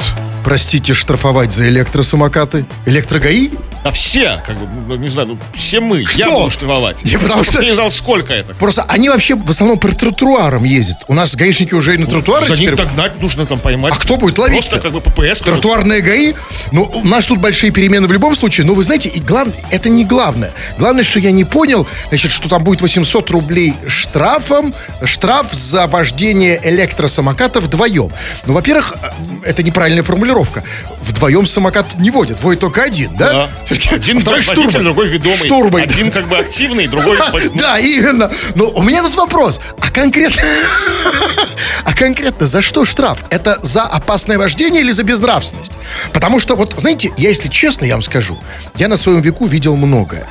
простите, 0.45 0.93
штрафовать 0.93 1.51
за 1.51 1.69
электросамокаты? 1.69 2.67
Электрогаи? 2.87 3.51
А 3.85 3.91
все, 3.93 4.43
как 4.47 4.57
бы, 4.57 4.67
ну, 4.89 4.97
не 4.97 5.09
знаю, 5.09 5.29
ну, 5.29 5.39
все 5.55 5.79
мы. 5.79 6.05
Я 6.15 6.25
Кто? 6.27 6.39
буду 6.39 6.51
штрафовать. 6.51 7.05
Не, 7.05 7.19
потому 7.19 7.45
что- 7.45 7.61
Я 7.61 7.69
не 7.69 7.75
знал, 7.75 7.91
сколько 7.91 8.33
это. 8.33 8.55
Просто 8.55 8.83
они 8.89 9.11
вообще 9.11 9.35
в 9.35 9.51
основном 9.51 9.79
по 9.79 9.89
тротуарам 9.89 10.65
ездят. 10.65 10.97
У 11.07 11.13
нас 11.13 11.37
гаишники 11.37 11.75
уже 11.75 11.95
и 11.95 11.99
на 11.99 12.07
тротуары 12.07 12.47
За 12.47 12.55
теперь... 12.55 12.71
них 12.71 12.77
догнать 12.77 13.21
нужно 13.21 13.45
там 13.45 13.59
поймать. 13.59 13.93
А 13.95 14.01
кто 14.01 14.17
будет 14.17 14.39
ловить? 14.39 14.67
Просто 14.69 14.81
как 14.81 14.93
бы 14.93 15.03
ППС. 15.03 15.41
Тротуарные 15.41 16.01
ГАИ, 16.01 16.33
ну, 16.73 16.85
у 16.95 17.07
нас 17.07 17.27
тут 17.27 17.41
большие 17.41 17.73
перемены 17.73 18.07
в 18.07 18.13
любом 18.13 18.35
случае, 18.35 18.67
но 18.67 18.73
вы 18.73 18.83
знаете, 18.85 19.11
и 19.11 19.21
главное, 19.21 19.55
это 19.71 19.91
не 19.91 20.07
главное. 20.07 20.51
Главное, 20.79 21.05
что 21.05 21.21
я 21.21 21.31
не 21.31 21.45
понял, 21.45 21.87
значит, 22.09 22.33
что 22.33 22.49
там 22.49 22.65
будет 22.65 22.81
800 22.81 23.31
рублей 23.33 23.75
штрафом, 23.87 24.75
штраф 25.05 25.53
за 25.53 25.87
вождение 25.89 26.59
электросамоката 26.65 27.61
вдвоем. 27.61 28.11
Ну, 28.47 28.55
во-первых, 28.55 28.95
э, 29.03 29.11
это 29.51 29.63
неправильная 29.63 30.05
формулировка. 30.05 30.65
Вдвоем 31.07 31.47
самокат 31.47 31.87
не 31.99 32.11
водят, 32.11 32.41
водит 32.41 32.61
только 32.61 32.83
один, 32.83 33.15
да? 33.17 33.49
Да. 33.69 33.75
Один 33.93 34.21
Второй 34.21 34.41
водитель, 34.41 34.63
штурман. 34.71 34.85
другой 34.85 35.09
ведомый. 35.09 35.37
Штурман. 35.37 35.81
Один 35.83 36.11
как 36.11 36.27
бы 36.29 36.39
активный, 36.39 36.87
другой... 36.87 37.19
Да, 37.55 37.79
именно. 37.79 38.31
Но 38.55 38.71
у 38.71 38.83
меня 38.83 39.03
тут 39.03 39.15
вопрос. 39.15 39.61
А 39.81 39.91
конкретно... 39.91 40.43
А 41.85 41.93
конкретно 41.95 42.47
за 42.47 42.63
что 42.63 42.85
штраф? 42.85 43.19
Это 43.31 43.59
за 43.63 43.83
опасное 43.83 44.39
вождение 44.39 44.81
или 44.83 44.91
за 44.91 45.03
безнравственность? 45.05 45.73
Потому 46.13 46.41
что, 46.41 46.57
вот, 46.57 46.75
знаете, 46.79 47.13
я, 47.17 47.29
если 47.29 47.49
честно, 47.49 47.85
я 47.85 47.95
вам 47.95 48.03
скажу, 48.03 48.39
я 48.77 48.89
на 48.89 48.97
своем 48.97 49.21
веку 49.21 49.47
видел 49.47 49.77
многое. 49.77 50.27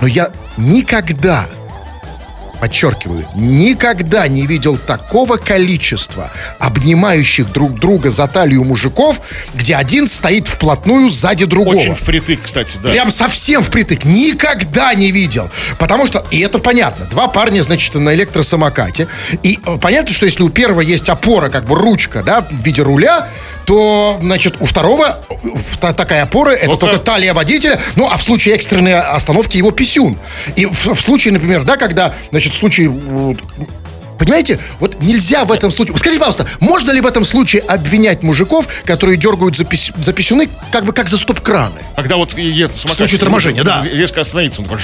Но 0.00 0.06
я 0.08 0.30
никогда, 0.56 1.46
подчеркиваю, 2.56 3.26
никогда 3.34 4.26
не 4.28 4.46
видел 4.46 4.76
такого 4.76 5.36
количества 5.36 6.30
обнимающих 6.58 7.52
друг 7.52 7.78
друга 7.78 8.10
за 8.10 8.26
талию 8.26 8.64
мужиков, 8.64 9.20
где 9.54 9.76
один 9.76 10.08
стоит 10.08 10.46
вплотную 10.46 11.08
сзади 11.08 11.44
другого. 11.44 11.76
Очень 11.76 11.94
впритык, 11.94 12.40
кстати, 12.42 12.78
да. 12.82 12.90
Прям 12.90 13.10
совсем 13.10 13.62
впритык. 13.62 14.04
Никогда 14.04 14.94
не 14.94 15.10
видел. 15.10 15.50
Потому 15.78 16.06
что, 16.06 16.24
и 16.30 16.40
это 16.40 16.58
понятно, 16.58 17.06
два 17.06 17.28
парня, 17.28 17.62
значит, 17.62 17.94
на 17.94 18.14
электросамокате. 18.14 19.08
И 19.42 19.58
э, 19.64 19.78
понятно, 19.80 20.12
что 20.12 20.26
если 20.26 20.42
у 20.42 20.50
первого 20.50 20.80
есть 20.80 21.08
опора, 21.08 21.48
как 21.48 21.64
бы 21.64 21.76
ручка, 21.76 22.22
да, 22.22 22.42
в 22.42 22.62
виде 22.64 22.82
руля, 22.82 23.28
то, 23.66 24.18
значит, 24.22 24.54
у 24.60 24.64
второго 24.64 25.18
та- 25.80 25.92
такая 25.92 26.22
опора, 26.22 26.50
это 26.50 26.66
Ну-ка. 26.70 26.86
только 26.86 26.98
талия 27.00 27.34
водителя, 27.34 27.80
ну, 27.96 28.08
а 28.08 28.16
в 28.16 28.22
случае 28.22 28.54
экстренной 28.54 28.94
остановки 28.98 29.56
его 29.56 29.72
писюн. 29.72 30.16
И 30.54 30.66
в, 30.66 30.94
в 30.94 31.00
случае, 31.00 31.32
например, 31.34 31.64
да, 31.64 31.76
когда, 31.76 32.14
значит, 32.30 32.54
в 32.54 32.56
случае... 32.56 32.88
вот, 32.88 33.38
Понимаете, 34.18 34.58
вот 34.80 35.02
нельзя 35.02 35.44
в 35.44 35.52
этом 35.52 35.70
случае... 35.70 35.98
Скажите, 35.98 36.18
пожалуйста, 36.18 36.46
можно 36.60 36.90
ли 36.90 37.02
в 37.02 37.06
этом 37.06 37.24
случае 37.26 37.60
обвинять 37.62 38.22
мужиков, 38.22 38.66
которые 38.86 39.18
дергают 39.18 39.56
за, 39.58 39.64
пис- 39.64 39.92
за 40.02 40.12
писюны, 40.14 40.48
как 40.72 40.86
бы 40.86 40.94
как 40.94 41.08
за 41.10 41.18
стоп-краны? 41.18 41.82
Когда 41.96 42.16
вот 42.16 42.32
едет 42.38 42.70
самокат, 42.70 42.96
случае 42.96 43.18
торможения, 43.20 43.62
да. 43.62 43.84
Резко 43.84 44.22
остановиться. 44.22 44.62
Он 44.62 44.68
такой. 44.68 44.80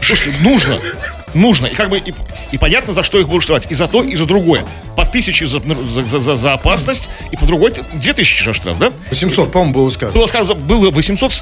Слушайте, 0.00 0.34
нужно. 0.40 0.78
Нужно. 1.34 1.66
И 1.66 1.74
как 1.74 1.90
бы 1.90 1.98
и, 1.98 2.14
и 2.52 2.58
понятно, 2.58 2.92
за 2.92 3.02
что 3.02 3.18
их 3.18 3.28
будут 3.28 3.42
штрафовать. 3.44 3.70
И 3.70 3.74
за 3.74 3.88
то, 3.88 4.02
и 4.02 4.14
за 4.16 4.26
другое. 4.26 4.64
По 4.96 5.04
тысяче 5.04 5.46
за, 5.46 5.60
за, 5.60 6.20
за, 6.20 6.36
за 6.36 6.52
опасность, 6.52 7.08
и 7.30 7.36
по 7.36 7.46
другой 7.46 7.74
две 7.94 8.12
тысячи 8.12 8.42
же 8.44 8.52
штраф, 8.52 8.78
да? 8.78 8.92
800, 9.10 9.52
по-моему, 9.52 9.74
было 9.74 9.90
сказано. 9.90 10.18
Было 10.18 10.26
сказано, 10.26 10.54
было 10.60 10.90
800, 10.90 11.32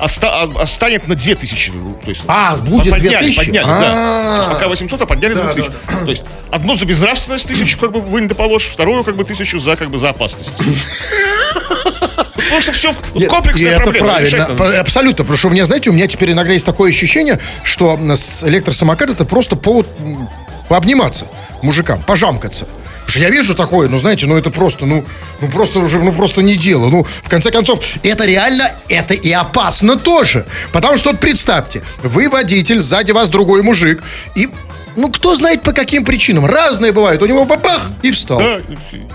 оста, 0.00 0.42
а, 0.54 0.66
станет 0.66 1.08
на 1.08 1.14
2000. 1.14 1.72
То 2.04 2.08
есть, 2.08 2.22
А, 2.26 2.56
будет 2.56 2.90
подняли, 2.90 3.30
2000? 3.30 3.36
Подняли, 3.36 3.64
да. 3.64 3.92
А. 3.94 4.30
То 4.30 4.36
есть 4.38 4.50
пока 4.50 4.68
800, 4.68 5.00
а 5.02 5.06
подняли 5.06 5.34
Да, 5.34 5.44
на 5.44 5.54
2000. 5.54 5.74
То 6.04 6.10
есть 6.10 6.22
одну 6.50 6.76
за 6.76 6.86
безнравственность 6.86 7.46
тысячу 7.46 7.78
как 7.78 7.92
бы 7.92 8.00
вынь 8.00 8.28
да 8.28 8.34
положь, 8.34 8.66
вторую 8.66 9.04
как 9.04 9.16
бы 9.16 9.24
тысячу 9.24 9.58
за 9.58 9.76
как 9.76 9.90
бы 9.90 9.98
за 9.98 10.10
опасность. 10.10 10.54
Потому 12.00 12.60
что 12.60 12.72
все 12.72 12.92
комплексная 13.28 13.72
это 13.72 13.82
проблема. 13.82 14.06
правильно, 14.06 14.80
абсолютно. 14.80 15.24
Потому 15.24 15.36
что 15.38 15.48
у 15.48 15.50
меня, 15.50 15.64
знаете, 15.66 15.90
у 15.90 15.92
меня 15.92 16.06
теперь 16.06 16.32
иногда 16.32 16.52
есть 16.52 16.66
такое 16.66 16.90
ощущение, 16.90 17.38
что 17.62 17.98
с 18.14 18.44
электросамокат 18.44 19.10
это 19.10 19.24
просто 19.24 19.56
повод 19.56 19.86
м, 20.00 20.28
пообниматься 20.68 21.26
мужикам, 21.62 22.02
пожамкаться. 22.02 22.66
Потому 22.66 23.10
что 23.10 23.20
я 23.20 23.30
вижу 23.30 23.54
такое, 23.54 23.88
ну, 23.88 23.96
знаете, 23.96 24.26
ну, 24.26 24.36
это 24.36 24.50
просто, 24.50 24.84
ну, 24.84 25.02
ну, 25.40 25.48
просто 25.48 25.78
уже, 25.78 25.98
ну, 25.98 26.12
просто 26.12 26.42
не 26.42 26.56
дело. 26.56 26.90
Ну, 26.90 27.04
в 27.04 27.28
конце 27.30 27.50
концов, 27.50 27.82
это 28.02 28.26
реально, 28.26 28.70
это 28.88 29.14
и 29.14 29.32
опасно 29.32 29.96
тоже. 29.96 30.44
Потому 30.72 30.98
что, 30.98 31.10
вот 31.12 31.18
представьте, 31.20 31.82
вы 32.02 32.28
водитель, 32.28 32.82
сзади 32.82 33.12
вас 33.12 33.30
другой 33.30 33.62
мужик, 33.62 34.02
и, 34.34 34.50
ну, 34.98 35.10
кто 35.12 35.34
знает 35.34 35.62
по 35.62 35.72
каким 35.72 36.04
причинам. 36.04 36.44
Разные 36.46 36.92
бывают. 36.92 37.22
У 37.22 37.26
него 37.26 37.44
бабах 37.44 37.90
и 38.02 38.10
встал. 38.10 38.38
Да. 38.40 38.58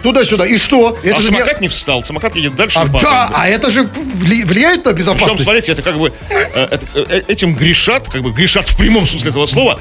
Туда-сюда. 0.01 0.45
И 0.45 0.57
что? 0.57 0.97
Это 1.03 1.15
А 1.15 1.19
же 1.19 1.29
не- 1.29 1.35
самокат 1.37 1.61
не 1.61 1.67
встал, 1.67 2.03
самокат 2.03 2.35
едет 2.35 2.55
дальше. 2.55 2.79
А, 2.79 2.85
падает, 2.85 3.03
да, 3.03 3.31
а 3.33 3.47
это 3.47 3.69
же 3.69 3.83
вли- 3.83 4.45
влияет 4.45 4.85
на 4.85 4.91
Причем, 4.93 4.97
безопасность. 5.13 5.43
смотрите, 5.43 5.71
это 5.73 5.81
как 5.81 5.97
бы 5.99 6.11
э, 6.29 6.67
это, 6.71 6.79
э, 6.95 7.21
этим 7.27 7.53
грешат, 7.55 8.07
как 8.09 8.21
бы 8.21 8.31
грешат 8.31 8.67
в 8.69 8.77
прямом 8.77 9.05
смысле 9.07 9.29
этого 9.31 9.45
слова, 9.45 9.79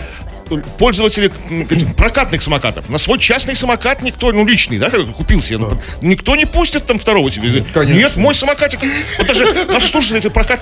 пользователи 0.78 1.32
этих 1.70 1.94
прокатных 1.96 2.42
самокатов. 2.42 2.88
На 2.88 2.98
свой 2.98 3.18
частный 3.18 3.54
самокат 3.54 4.02
никто, 4.02 4.32
ну 4.32 4.46
личный, 4.46 4.78
да, 4.78 4.90
как 4.90 5.06
купил 5.12 5.42
себе, 5.42 5.58
ну, 5.58 5.78
никто 6.00 6.36
не 6.36 6.46
пустит 6.46 6.86
там 6.86 6.98
второго 6.98 7.30
тебе. 7.30 7.64
конечно. 7.72 7.98
Нет, 7.98 8.16
мой 8.16 8.34
самокатик. 8.34 8.80
Вот 9.18 9.26
даже 9.26 9.44
наши 9.66 9.88
слушатели 9.88 10.18
эти 10.18 10.28
прокат, 10.28 10.60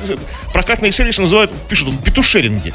прокатные 0.52 0.92
сервисы 0.92 1.20
называют, 1.20 1.50
пишут, 1.68 2.02
петушеринги. 2.04 2.72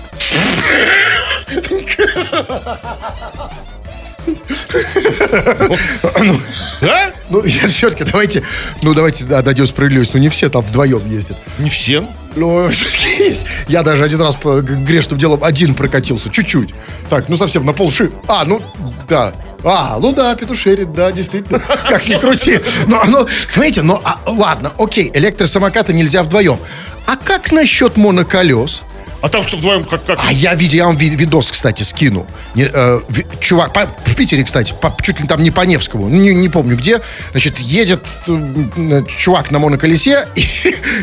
Да? 6.82 7.12
Ну, 7.30 7.42
все-таки 7.42 8.04
давайте, 8.04 8.44
ну, 8.82 8.94
давайте 8.94 9.26
да, 9.26 9.42
дадим 9.42 9.66
справедливость. 9.66 10.14
Ну, 10.14 10.20
не 10.20 10.30
все 10.30 10.50
там 10.50 10.62
вдвоем 10.62 11.10
ездят. 11.10 11.38
Не 11.58 11.70
все. 11.70 12.06
Но 12.40 12.70
все-таки 12.70 13.24
есть. 13.24 13.46
Я 13.68 13.84
даже 13.84 14.04
один 14.04 14.22
раз 14.22 14.36
по 14.36 14.62
грешным 14.62 15.18
делом 15.18 15.44
один 15.44 15.74
прокатился, 15.74 16.30
чуть-чуть. 16.30 16.74
Так, 17.10 17.30
ну, 17.30 17.38
совсем 17.38 17.66
на 17.66 17.74
полши. 17.74 18.12
А, 18.28 18.44
ну, 18.46 18.62
да. 19.08 19.34
А, 19.64 19.98
ну 20.00 20.12
да, 20.12 20.36
петушерит, 20.36 20.94
да, 20.94 21.12
действительно. 21.12 21.60
Как 21.90 22.08
ни 22.08 22.16
крути. 22.16 22.60
Но, 22.88 23.04
ну, 23.08 23.28
смотрите, 23.48 23.82
ну, 23.82 24.00
а, 24.04 24.20
ладно, 24.28 24.74
окей, 24.78 25.10
электросамокаты 25.14 25.94
нельзя 25.94 26.24
вдвоем. 26.24 26.60
А 27.08 27.18
как 27.18 27.52
насчет 27.52 27.98
моноколес? 27.98 28.82
А 29.22 29.30
там 29.30 29.44
что 29.44 29.58
вдвоем 29.58 29.84
как... 29.84 30.06
как? 30.06 30.20
А 30.28 30.32
я 30.32 30.54
видел, 30.56 30.78
я 30.78 30.86
вам 30.86 30.98
ви- 30.98 31.16
видос, 31.16 31.52
кстати, 31.52 31.84
скину. 31.84 32.28
Не, 32.56 32.64
э, 32.74 33.00
чувак, 33.40 33.74
по- 33.74 33.88
в 34.06 34.16
Питере, 34.16 34.44
кстати, 34.44 34.74
по- 34.82 34.96
чуть 35.02 35.20
ли 35.22 35.28
там 35.28 35.42
не 35.44 35.52
по 35.52 35.62
Невскому, 35.62 36.10
не, 36.10 36.34
не 36.34 36.50
помню 36.50 36.76
где. 36.78 37.02
Значит, 37.32 37.60
едет 37.60 38.02
э, 38.28 39.04
чувак 39.08 39.52
на 39.52 39.60
моноколесе, 39.60 40.28
и, 40.36 40.44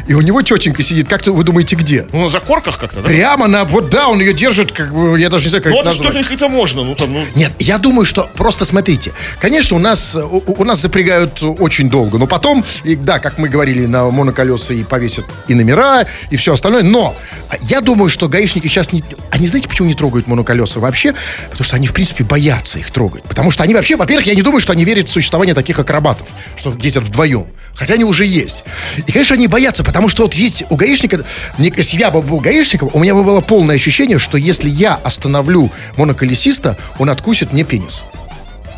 и 0.06 0.14
у 0.14 0.20
него 0.20 0.42
тетенька 0.42 0.82
сидит. 0.82 1.08
Как 1.08 1.26
вы 1.26 1.42
думаете, 1.44 1.76
где? 1.76 2.06
Ну, 2.12 2.24
на 2.24 2.28
закорках 2.30 2.78
как-то, 2.78 3.00
да? 3.00 3.06
Прямо 3.08 3.46
на, 3.48 3.64
вот 3.64 3.90
да, 3.90 4.08
он 4.08 4.20
ее 4.20 4.32
держит, 4.34 4.72
как 4.72 4.92
бы, 4.94 5.18
я 5.18 5.28
даже 5.28 5.44
не 5.44 5.50
знаю, 5.50 5.62
как 5.64 5.72
Ну, 5.72 5.80
это 5.80 5.88
назвать. 5.90 6.30
это 6.30 6.48
можно, 6.48 6.84
ну, 6.84 6.94
там, 6.94 7.12
ну... 7.12 7.24
Нет, 7.34 7.52
я 7.58 7.78
думаю, 7.78 8.04
что 8.04 8.28
просто 8.36 8.64
смотрите. 8.64 9.12
Конечно, 9.40 9.76
у 9.76 9.80
нас 9.80 10.16
у, 10.16 10.42
у 10.46 10.64
нас 10.64 10.80
запрягают 10.80 11.42
очень 11.42 11.90
долго, 11.90 12.18
но 12.18 12.26
потом, 12.26 12.64
и, 12.84 12.94
да, 12.96 13.18
как 13.18 13.38
мы 13.38 13.48
говорили, 13.48 13.86
на 13.86 14.04
моноколеса 14.10 14.74
и 14.74 14.84
повесят 14.84 15.24
и 15.48 15.54
номера, 15.54 16.06
и 16.30 16.36
все 16.36 16.52
остальное. 16.52 16.82
Но 16.82 17.14
я 17.62 17.80
думаю, 17.80 18.01
что 18.10 18.28
гаишники 18.28 18.66
сейчас 18.66 18.92
не... 18.92 19.02
Они 19.30 19.46
знаете, 19.46 19.68
почему 19.68 19.88
не 19.88 19.94
трогают 19.94 20.26
моноколеса 20.26 20.80
вообще? 20.80 21.14
Потому 21.50 21.64
что 21.64 21.76
они, 21.76 21.86
в 21.86 21.92
принципе, 21.92 22.24
боятся 22.24 22.78
их 22.78 22.90
трогать. 22.90 23.22
Потому 23.24 23.50
что 23.50 23.62
они 23.62 23.74
вообще, 23.74 23.96
во-первых, 23.96 24.26
я 24.26 24.34
не 24.34 24.42
думаю, 24.42 24.60
что 24.60 24.72
они 24.72 24.84
верят 24.84 25.08
в 25.08 25.12
существование 25.12 25.54
таких 25.54 25.78
акробатов, 25.78 26.26
что 26.56 26.74
ездят 26.80 27.04
вдвоем. 27.04 27.46
Хотя 27.74 27.94
они 27.94 28.04
уже 28.04 28.26
есть. 28.26 28.64
И, 29.06 29.12
конечно, 29.12 29.34
они 29.34 29.48
боятся, 29.48 29.82
потому 29.82 30.08
что 30.10 30.24
вот 30.24 30.34
есть 30.34 30.64
у 30.68 30.76
гаишника, 30.76 31.24
если 31.58 31.98
я 31.98 32.10
бы 32.10 32.20
был 32.20 32.38
гаишником, 32.38 32.90
у 32.92 32.98
меня 33.00 33.14
бы 33.14 33.24
было 33.24 33.40
полное 33.40 33.76
ощущение, 33.76 34.18
что 34.18 34.36
если 34.36 34.68
я 34.68 34.94
остановлю 34.94 35.70
моноколесиста, 35.96 36.76
он 36.98 37.08
откусит 37.08 37.52
мне 37.52 37.64
пенис. 37.64 38.02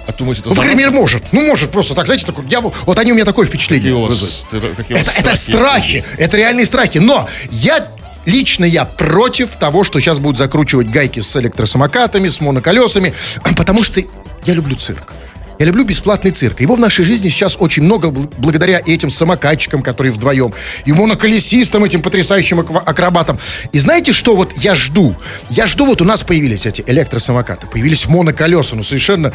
А 0.06 0.12
думаете, 0.12 0.42
это 0.42 0.50
Ну, 0.50 0.54
заразно? 0.56 0.76
мере, 0.76 0.90
может. 0.90 1.22
Ну, 1.32 1.46
может, 1.46 1.70
просто 1.70 1.94
так, 1.94 2.04
знаете, 2.06 2.26
такой, 2.26 2.44
я, 2.50 2.60
вот 2.60 2.98
они 2.98 3.12
у 3.12 3.14
меня 3.14 3.24
такое 3.24 3.46
впечатление 3.46 3.90
Какие 3.90 4.02
вас 4.06 4.20
вызывают. 4.20 4.74
стра- 4.74 4.76
какие 4.76 4.98
Это, 4.98 5.10
вас 5.10 5.18
это 5.18 5.34
страхи, 5.36 6.04
это 6.18 6.36
реальные 6.36 6.66
страхи. 6.66 6.98
Но 6.98 7.26
я 7.50 7.88
лично 8.26 8.64
я 8.64 8.84
против 8.84 9.50
того, 9.52 9.84
что 9.84 10.00
сейчас 10.00 10.18
будут 10.18 10.38
закручивать 10.38 10.90
гайки 10.90 11.20
с 11.20 11.36
электросамокатами, 11.36 12.28
с 12.28 12.40
моноколесами, 12.40 13.14
потому 13.56 13.84
что 13.84 14.00
я 14.44 14.54
люблю 14.54 14.76
цирк. 14.76 15.12
Я 15.58 15.66
люблю 15.66 15.84
бесплатный 15.84 16.30
цирк. 16.32 16.60
Его 16.60 16.74
в 16.74 16.80
нашей 16.80 17.04
жизни 17.04 17.28
сейчас 17.28 17.56
очень 17.58 17.84
много 17.84 18.08
бл- 18.08 18.32
благодаря 18.38 18.80
этим 18.84 19.10
самокатчикам, 19.10 19.82
которые 19.82 20.12
вдвоем, 20.12 20.52
и 20.84 20.92
моноколесистам, 20.92 21.84
этим 21.84 22.02
потрясающим 22.02 22.60
акробатам. 22.60 23.38
И 23.72 23.78
знаете, 23.78 24.12
что 24.12 24.34
вот 24.36 24.52
я 24.56 24.74
жду? 24.74 25.14
Я 25.50 25.66
жду, 25.66 25.86
вот 25.86 26.02
у 26.02 26.04
нас 26.04 26.22
появились 26.24 26.66
эти 26.66 26.82
электросамокаты, 26.86 27.66
появились 27.68 28.06
моноколеса, 28.08 28.74
ну 28.76 28.82
совершенно 28.82 29.32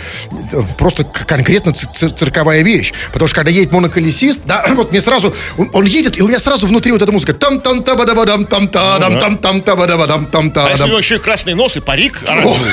э, 0.52 0.62
просто 0.78 1.04
конкретно 1.06 1.74
ци- 1.74 1.88
цир- 1.94 2.12
цирковая 2.14 2.64
вещь. 2.64 2.94
Потому 3.14 3.28
что 3.28 3.36
когда 3.36 3.52
едет 3.52 3.72
моноколесист, 3.72 4.42
да, 4.46 4.64
вот 4.76 4.92
мне 4.92 5.02
сразу, 5.02 5.34
он, 5.58 5.70
он 5.74 5.86
едет, 5.86 6.18
и 6.18 6.22
у 6.22 6.28
меня 6.28 6.40
сразу 6.40 6.68
внутри 6.68 6.92
вот 6.92 7.02
эта 7.02 7.12
музыка 7.12 7.34
там 7.34 7.62
там 7.62 7.82
та 7.84 7.96
ба 7.96 8.06
да 8.06 8.14
ба 8.14 8.26
дам 8.26 8.46
там 8.46 8.68
та 8.68 9.00
дам 9.00 9.20
там 9.20 9.38
там 9.38 9.62
та 9.62 9.76
ба 9.76 9.88
да 9.88 9.98
ба 9.98 10.06
дам 10.08 10.26
там 10.26 10.52
та 10.52 10.66
А 10.68 10.70
если 10.72 10.84
у 10.84 10.88
него 10.88 11.00
еще 11.00 11.16
и 11.16 11.20
красный 11.20 11.54
нос 11.56 11.78
и 11.78 11.80
парик 11.80 12.20
оранжевый? 12.28 12.72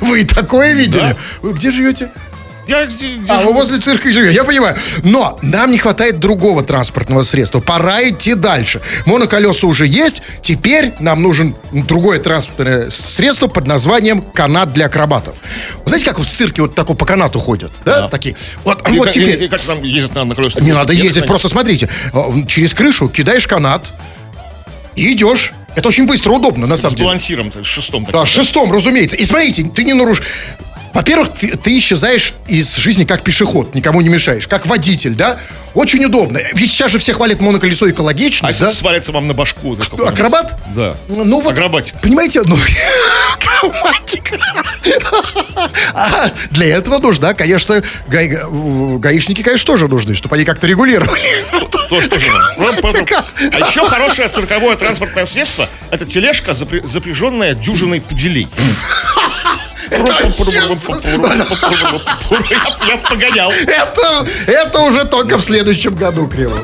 Вы 0.00 0.24
такое 0.24 0.74
видели? 0.74 1.16
Вы 1.42 1.52
где 1.54 1.70
живете? 1.72 2.10
Я 2.70 2.88
А, 3.28 3.42
вы 3.42 3.52
возле 3.52 3.78
цирка 3.78 4.08
и 4.08 4.12
живете, 4.12 4.34
я 4.36 4.44
понимаю. 4.44 4.76
Но 5.02 5.38
нам 5.42 5.72
не 5.72 5.78
хватает 5.78 6.20
другого 6.20 6.62
транспортного 6.62 7.24
средства. 7.24 7.58
Пора 7.60 8.08
идти 8.08 8.34
дальше. 8.34 8.80
Моноколеса 9.06 9.66
уже 9.66 9.88
есть, 9.88 10.22
теперь 10.40 10.92
нам 11.00 11.20
нужен 11.20 11.56
другое 11.72 12.20
транспортное 12.20 12.88
средство 12.90 13.48
под 13.48 13.66
названием 13.66 14.22
канат 14.22 14.72
для 14.72 14.86
акробатов. 14.86 15.34
Вы 15.84 15.88
знаете, 15.90 16.06
как 16.06 16.20
в 16.20 16.24
цирке 16.26 16.62
вот 16.62 16.76
такой 16.76 16.94
по 16.94 17.04
канату 17.06 17.40
ходят? 17.40 17.72
Да? 17.84 18.06
Такие. 18.08 18.36
Вот, 18.64 18.88
И 18.88 18.96
вот 18.96 19.06
как- 19.06 19.14
теперь... 19.14 19.42
и 19.42 19.48
Как 19.48 19.60
там 19.64 19.82
ездят 19.82 20.14
на, 20.14 20.24
на 20.24 20.34
колесах? 20.36 20.62
Не 20.62 20.72
надо 20.72 20.92
ездить, 20.92 21.26
просто 21.26 21.48
смотрите. 21.48 21.88
э, 22.12 22.20
Через 22.46 22.72
крышу 22.72 23.08
кидаешь 23.08 23.48
канат 23.48 23.90
и 24.94 25.12
идешь. 25.12 25.52
Это 25.76 25.88
очень 25.88 26.06
быстро, 26.06 26.30
удобно, 26.32 26.66
на 26.66 26.76
самом 26.76 26.94
деле. 26.96 27.06
балансиром, 27.06 27.52
с 27.52 27.66
шестом. 27.66 28.06
Да, 28.12 28.26
шестом, 28.26 28.72
разумеется. 28.72 29.16
И 29.16 29.24
смотрите, 29.24 29.64
ты 29.64 29.84
не 29.84 29.92
нарушишь. 29.94 30.24
Во-первых, 30.92 31.30
ты, 31.38 31.56
ты 31.56 31.78
исчезаешь 31.78 32.34
из 32.48 32.76
жизни 32.76 33.04
как 33.04 33.22
пешеход, 33.22 33.74
никому 33.74 34.00
не 34.00 34.08
мешаешь, 34.08 34.46
как 34.48 34.66
водитель, 34.66 35.14
да? 35.14 35.38
Очень 35.72 36.04
удобно. 36.04 36.40
Ведь 36.54 36.70
сейчас 36.72 36.90
же 36.90 36.98
все 36.98 37.12
хвалят 37.12 37.40
моноколесо 37.40 37.86
А 37.86 37.90
экологичность, 37.90 38.58
если 38.58 38.64
да? 38.64 38.72
свалится 38.72 39.12
вам 39.12 39.28
на 39.28 39.34
башку? 39.34 39.76
какой-нибудь? 39.76 40.12
Акробат? 40.12 40.58
Да. 40.74 40.96
Ну 41.08 41.40
вот, 41.40 41.52
Акробатик. 41.52 41.94
Понимаете, 42.00 42.42
ну... 42.44 42.56
Акробатик. 43.34 44.32
А 45.94 46.30
для 46.50 46.66
этого 46.66 46.98
нужна, 46.98 47.34
конечно, 47.34 47.82
га- 48.08 48.48
гаишники, 48.98 49.42
конечно, 49.42 49.66
тоже 49.66 49.86
нужны, 49.86 50.16
чтобы 50.16 50.34
они 50.34 50.44
как-то 50.44 50.66
регулировали. 50.66 51.20
Тоже, 51.88 52.08
тоже. 52.08 52.26
А 52.58 53.68
еще 53.68 53.84
хорошее 53.88 54.28
цирковое 54.28 54.76
транспортное 54.76 55.26
средство– 55.26 55.68
это 55.90 56.04
тележка, 56.06 56.52
запря- 56.52 56.86
запряженная 56.86 57.54
дюжиной 57.54 58.00
пуделей. 58.00 58.48
Я 62.86 62.96
погонял. 63.08 63.52
Это 64.46 64.78
уже 64.80 65.04
только 65.04 65.36
в 65.36 65.44
следующем 65.44 65.94
году, 65.94 66.28
Криво. 66.28 66.56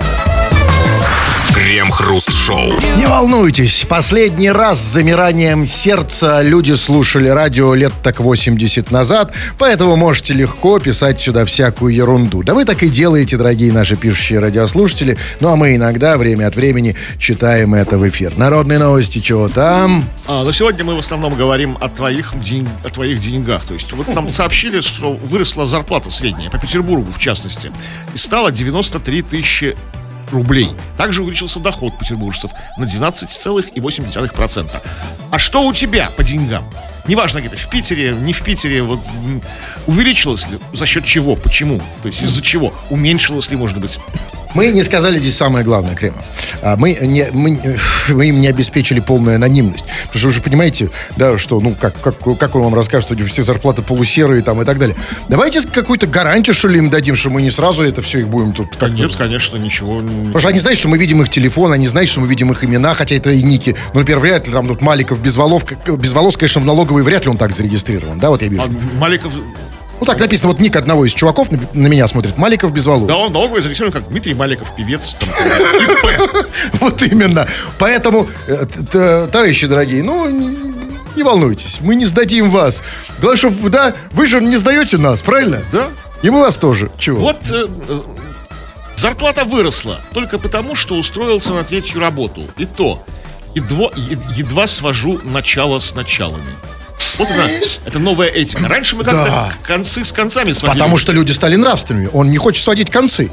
Крем-хруст-шоу. 1.76 2.72
Не 2.96 3.04
волнуйтесь, 3.06 3.84
последний 3.86 4.50
раз 4.50 4.78
с 4.80 4.92
замиранием 4.94 5.66
сердца 5.66 6.40
люди 6.40 6.72
слушали 6.72 7.28
радио 7.28 7.74
лет 7.74 7.92
так 8.02 8.18
80 8.18 8.90
назад, 8.90 9.32
поэтому 9.58 9.94
можете 9.96 10.32
легко 10.32 10.78
писать 10.78 11.20
сюда 11.20 11.44
всякую 11.44 11.94
ерунду. 11.94 12.42
Да 12.42 12.54
вы 12.54 12.64
так 12.64 12.82
и 12.82 12.88
делаете, 12.88 13.36
дорогие 13.36 13.74
наши 13.74 13.94
пишущие 13.94 14.38
радиослушатели, 14.38 15.18
ну 15.40 15.48
а 15.52 15.56
мы 15.56 15.76
иногда 15.76 16.16
время 16.16 16.46
от 16.46 16.56
времени 16.56 16.96
читаем 17.18 17.74
это 17.74 17.98
в 17.98 18.08
эфир. 18.08 18.32
Народные 18.38 18.78
новости, 18.78 19.18
чего 19.18 19.50
там? 19.50 20.06
А, 20.26 20.44
но 20.44 20.52
сегодня 20.52 20.82
мы 20.82 20.96
в 20.96 21.00
основном 21.00 21.34
говорим 21.34 21.76
о 21.78 21.90
твоих, 21.90 22.32
день- 22.42 22.66
о 22.84 22.88
твоих 22.88 23.20
деньгах. 23.20 23.66
То 23.66 23.74
есть 23.74 23.92
вот 23.92 24.08
нам 24.14 24.32
сообщили, 24.32 24.80
что 24.80 25.12
выросла 25.12 25.66
зарплата 25.66 26.10
средняя, 26.10 26.48
по 26.48 26.56
Петербургу 26.56 27.12
в 27.12 27.18
частности, 27.18 27.70
и 28.14 28.16
стала 28.16 28.50
93 28.50 29.20
тысячи 29.20 29.76
рублей. 30.30 30.70
Также 30.96 31.22
увеличился 31.22 31.60
доход 31.60 31.98
петербуржцев 31.98 32.50
на 32.76 32.84
12,8%. 32.84 34.82
А 35.30 35.38
что 35.38 35.62
у 35.66 35.72
тебя 35.72 36.10
по 36.16 36.24
деньгам? 36.24 36.64
неважно 37.08 37.40
где-то, 37.40 37.56
в 37.56 37.70
Питере, 37.70 38.12
не 38.12 38.32
в 38.32 38.42
Питере, 38.42 38.82
вот 38.82 39.00
увеличилось 39.86 40.48
ли, 40.48 40.58
за 40.72 40.86
счет 40.86 41.04
чего, 41.04 41.36
почему, 41.36 41.80
то 42.02 42.08
есть 42.08 42.22
из-за 42.22 42.42
чего, 42.42 42.74
уменьшилось 42.90 43.50
ли, 43.50 43.56
может 43.56 43.80
быть, 43.80 43.98
Мы 44.56 44.68
не 44.68 44.82
сказали 44.82 45.18
здесь 45.18 45.36
самое 45.36 45.64
главное, 45.66 45.94
Крема. 45.94 46.16
А 46.62 46.76
мы, 46.76 46.94
не, 46.94 47.28
мы, 47.32 47.60
мы 48.08 48.28
им 48.28 48.40
не 48.40 48.48
обеспечили 48.48 49.00
полную 49.00 49.36
анонимность. 49.36 49.84
Потому 50.04 50.18
что 50.18 50.26
вы 50.28 50.32
же 50.32 50.40
понимаете, 50.40 50.88
да, 51.16 51.36
что, 51.36 51.60
ну, 51.60 51.74
как, 51.78 52.00
как, 52.00 52.16
как 52.38 52.54
он 52.56 52.62
вам 52.62 52.74
расскажет, 52.74 53.10
что 53.10 53.26
все 53.26 53.42
зарплаты 53.42 53.82
полусерые 53.82 54.42
там 54.42 54.62
и 54.62 54.64
так 54.64 54.78
далее. 54.78 54.96
Давайте 55.28 55.60
какую-то 55.60 56.06
гарантию, 56.06 56.54
что 56.54 56.68
ли, 56.68 56.78
им 56.78 56.88
дадим, 56.88 57.16
что 57.16 57.28
мы 57.28 57.42
не 57.42 57.50
сразу 57.50 57.82
это 57.82 58.00
все 58.00 58.20
их 58.20 58.28
будем 58.28 58.54
тут 58.54 58.74
как 58.76 58.92
нет, 58.92 59.14
конечно, 59.14 59.58
ничего. 59.58 60.00
Потому 60.00 60.38
что 60.38 60.48
они 60.48 60.58
знают, 60.58 60.78
что 60.78 60.88
мы 60.88 60.96
видим 60.96 61.20
их 61.20 61.28
телефон, 61.28 61.72
они 61.72 61.86
знают, 61.86 62.08
что 62.08 62.20
мы 62.20 62.26
видим 62.26 62.50
их 62.50 62.64
имена, 62.64 62.94
хотя 62.94 63.14
это 63.14 63.32
и 63.32 63.42
ники. 63.42 63.76
Ну, 63.92 64.00
например, 64.00 64.20
вряд 64.20 64.46
ли 64.46 64.54
там 64.54 64.68
тут 64.68 64.80
Маликов 64.80 65.20
без 65.20 65.36
волос, 65.36 65.64
без 65.86 66.12
волос, 66.12 66.38
конечно, 66.38 66.62
в 66.62 66.64
налоговой 66.64 67.02
вряд 67.02 67.26
ли 67.26 67.30
он 67.30 67.36
так 67.36 67.52
зарегистрирован, 67.52 68.18
да, 68.18 68.30
вот 68.30 68.40
я 68.40 68.48
вижу. 68.48 68.62
А 68.62 68.98
Маликов, 68.98 69.32
Ну, 69.98 70.04
так 70.06 70.18
написано, 70.20 70.50
вот 70.50 70.60
ник 70.60 70.76
одного 70.76 71.06
из 71.06 71.12
чуваков 71.14 71.50
на, 71.50 71.58
на 71.72 71.86
меня 71.86 72.06
смотрит, 72.06 72.36
Маликов 72.36 72.72
без 72.72 72.86
волос. 72.86 73.08
да, 73.08 73.16
он 73.16 73.32
налоговый 73.32 73.62
зарегистрирован 73.62 73.92
как 73.92 74.08
Дмитрий 74.08 74.34
Маликов, 74.34 74.74
певец, 74.76 75.14
там, 75.18 75.28
ИП. 75.30 76.46
Вот 76.80 77.02
именно. 77.02 77.46
Поэтому, 77.78 78.28
э, 78.46 78.66
товарищи 79.32 79.66
дорогие, 79.66 80.02
ну, 80.02 80.28
не 81.16 81.22
волнуйтесь, 81.22 81.78
мы 81.80 81.94
не 81.94 82.04
сдадим 82.04 82.50
вас. 82.50 82.82
Главное, 83.20 83.36
что, 83.38 83.70
да, 83.70 83.94
вы 84.12 84.26
же 84.26 84.40
не 84.42 84.56
сдаете 84.56 84.98
нас, 84.98 85.22
правильно? 85.22 85.62
Да. 85.72 85.88
И 86.22 86.30
мы 86.30 86.40
вас 86.40 86.56
тоже. 86.58 86.90
Чего? 86.98 87.18
Вот 87.20 87.38
э, 87.50 87.66
э, 87.88 88.00
зарплата 88.96 89.44
выросла 89.44 89.98
только 90.12 90.38
потому, 90.38 90.74
что 90.76 90.96
устроился 90.96 91.54
на 91.54 91.64
третью 91.64 92.00
работу. 92.00 92.42
И 92.58 92.66
то, 92.66 93.02
едва, 93.54 93.90
едва 94.34 94.66
свожу 94.66 95.20
начало 95.24 95.78
с 95.78 95.94
началами. 95.94 96.44
Вот 97.18 97.30
она, 97.30 97.48
это 97.84 97.98
новая 97.98 98.28
этика. 98.28 98.66
Раньше 98.68 98.96
мы 98.96 99.04
как-то 99.04 99.24
Да. 99.24 99.50
концы 99.62 100.04
с 100.04 100.12
концами 100.12 100.52
сводили. 100.52 100.78
Потому 100.78 100.98
что 100.98 101.12
люди 101.12 101.32
стали 101.32 101.56
нравственными. 101.56 102.10
Он 102.12 102.30
не 102.30 102.38
хочет 102.38 102.62
сводить 102.62 102.90
концы. 102.90 103.30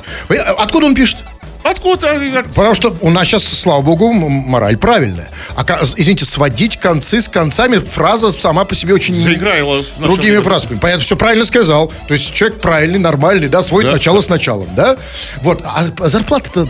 Откуда 0.57 0.85
он 0.85 0.95
пишет? 0.95 1.17
Откуда? 1.63 2.43
Потому 2.55 2.73
что 2.75 2.95
у 3.01 3.09
нас 3.09 3.27
сейчас, 3.27 3.43
слава 3.43 3.81
богу, 3.81 4.11
мораль 4.11 4.77
правильная. 4.77 5.29
А, 5.55 5.63
извините, 5.95 6.25
сводить 6.25 6.77
концы 6.77 7.21
с 7.21 7.27
концами, 7.27 7.79
фраза 7.79 8.31
сама 8.31 8.65
по 8.65 8.75
себе 8.75 8.93
очень... 8.93 9.15
Нашем 9.15 10.03
Другими 10.03 10.31
виде. 10.35 10.41
фразами. 10.43 10.77
Понятно, 10.77 11.03
все 11.03 11.15
правильно 11.15 11.45
сказал. 11.45 11.91
То 12.07 12.13
есть 12.13 12.33
человек 12.33 12.59
правильный, 12.59 12.99
нормальный, 12.99 13.47
да, 13.49 13.61
сводит 13.63 13.89
Да. 13.89 13.93
начало 13.93 14.19
с 14.19 14.29
началом, 14.29 14.67
да? 14.75 14.97
Вот. 15.41 15.61
А 15.63 15.85
зарплата-то 16.09 16.65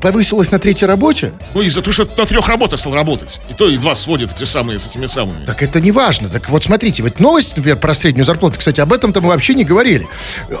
повысилась 0.00 0.50
на 0.50 0.58
третьей 0.58 0.86
работе? 0.88 1.32
Ну, 1.54 1.62
из-за 1.62 1.80
того, 1.82 1.92
что 1.92 2.08
на 2.16 2.26
трех 2.26 2.48
работах 2.48 2.80
стал 2.80 2.94
работать. 2.94 3.40
И 3.48 3.54
то 3.54 3.68
едва 3.68 3.94
сводит 3.94 4.30
эти 4.36 4.44
самые 4.44 4.78
с 4.78 4.86
этими 4.88 5.06
самыми. 5.06 5.44
Так 5.46 5.62
это 5.62 5.80
не 5.80 5.92
важно. 5.92 6.28
Так 6.28 6.48
вот 6.50 6.64
смотрите, 6.64 7.02
вот 7.02 7.20
новость, 7.20 7.56
например, 7.56 7.76
про 7.78 7.94
среднюю 7.94 8.24
зарплату, 8.24 8.58
кстати, 8.58 8.80
об 8.80 8.92
этом-то 8.92 9.20
мы 9.20 9.28
вообще 9.28 9.54
не 9.54 9.64
говорили. 9.64 10.06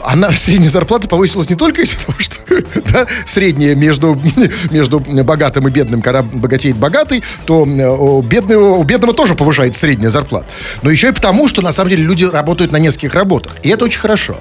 Она, 0.04 0.32
средняя 0.36 0.70
зарплата 0.70 1.08
повысилась 1.08 1.48
не 1.50 1.56
только 1.56 1.82
из-за 1.82 1.96
того, 2.04 2.18
что 2.18 2.40
да, 2.92 3.06
средняя 3.26 3.63
между, 3.74 4.20
между 4.70 5.00
богатым 5.00 5.68
и 5.68 5.70
бедным, 5.70 6.02
когда 6.02 6.22
богатеет 6.22 6.76
богатый, 6.76 7.22
то 7.46 7.66
э, 7.66 7.88
у 7.88 8.22
бедного, 8.22 8.74
у 8.76 8.82
бедного 8.82 9.14
тоже 9.14 9.34
повышается 9.34 9.80
средняя 9.80 10.10
зарплата. 10.10 10.46
Но 10.82 10.90
еще 10.90 11.08
и 11.08 11.12
потому, 11.12 11.48
что 11.48 11.62
на 11.62 11.72
самом 11.72 11.90
деле 11.90 12.04
люди 12.04 12.24
работают 12.24 12.72
на 12.72 12.78
нескольких 12.78 13.14
работах. 13.14 13.52
И 13.62 13.68
это 13.68 13.84
очень 13.84 14.00
хорошо. 14.00 14.36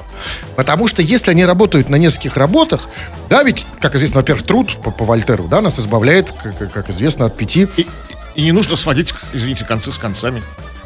Потому 0.55 0.87
что 0.87 1.01
если 1.01 1.31
они 1.31 1.45
работают 1.45 1.89
на 1.89 1.95
нескольких 1.95 2.37
работах, 2.37 2.89
да, 3.29 3.43
ведь, 3.43 3.65
как 3.79 3.95
известно, 3.95 4.21
во-первых, 4.21 4.45
труд 4.45 4.77
по, 4.83 4.91
по 4.91 5.05
Вольтеру, 5.05 5.45
да, 5.45 5.61
нас 5.61 5.79
избавляет, 5.79 6.31
как, 6.31 6.71
как 6.71 6.89
известно, 6.89 7.25
от 7.25 7.37
пяти 7.37 7.67
И, 7.77 7.87
и 8.35 8.41
не 8.41 8.51
нужно 8.51 8.75
сводить, 8.75 9.13
извините, 9.33 9.65
концы 9.65 9.91
с 9.91 9.97
концами. 9.97 10.41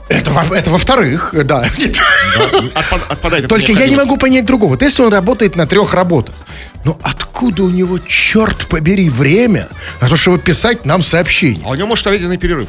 Это, 0.09 0.31
это 0.53 0.69
во-вторых, 0.71 1.33
да. 1.45 1.65
Отпад- 2.75 3.07
отпадает 3.09 3.45
эта 3.45 3.49
Только 3.55 3.71
я 3.71 3.87
не 3.87 3.95
могу 3.95 4.17
понять 4.17 4.45
другого. 4.45 4.71
Вот 4.71 4.81
если 4.81 5.03
он 5.03 5.11
работает 5.11 5.55
на 5.55 5.65
трех 5.67 5.93
работах, 5.93 6.35
ну 6.85 6.97
откуда 7.01 7.63
у 7.63 7.69
него, 7.69 7.99
черт 7.99 8.67
побери, 8.67 9.09
время 9.09 9.67
на 10.01 10.07
то, 10.09 10.15
чтобы 10.17 10.39
писать 10.39 10.85
нам 10.85 11.03
сообщение? 11.03 11.63
А 11.65 11.69
у 11.69 11.75
него 11.75 11.87
может 11.87 12.05
обеденный 12.07 12.37
перерыв. 12.37 12.67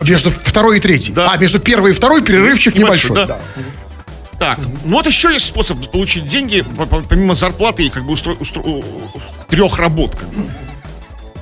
Между 0.00 0.30
второй 0.30 0.78
и 0.78 0.80
третьей. 0.80 1.14
Да. 1.14 1.30
А, 1.32 1.36
между 1.36 1.60
первой 1.60 1.90
и 1.92 1.94
второй 1.94 2.22
перерывчик 2.22 2.74
Небольшой, 2.74 3.10
небольшой. 3.10 3.26
да. 3.28 3.38
да. 3.56 3.62
Так, 4.38 4.58
ну 4.84 4.96
вот 4.96 5.06
еще 5.06 5.32
есть 5.32 5.44
способ 5.46 5.78
получить 5.92 6.26
деньги, 6.26 6.62
по- 6.62 6.86
по- 6.86 7.02
помимо 7.02 7.36
зарплаты 7.36 7.84
и 7.84 7.88
как 7.90 8.02
бы 8.04 8.12
устро... 8.12 8.32
устро- 8.32 8.84
трех 9.48 9.78
работ. 9.78 10.16
Как 10.16 10.28
бы. 10.30 10.42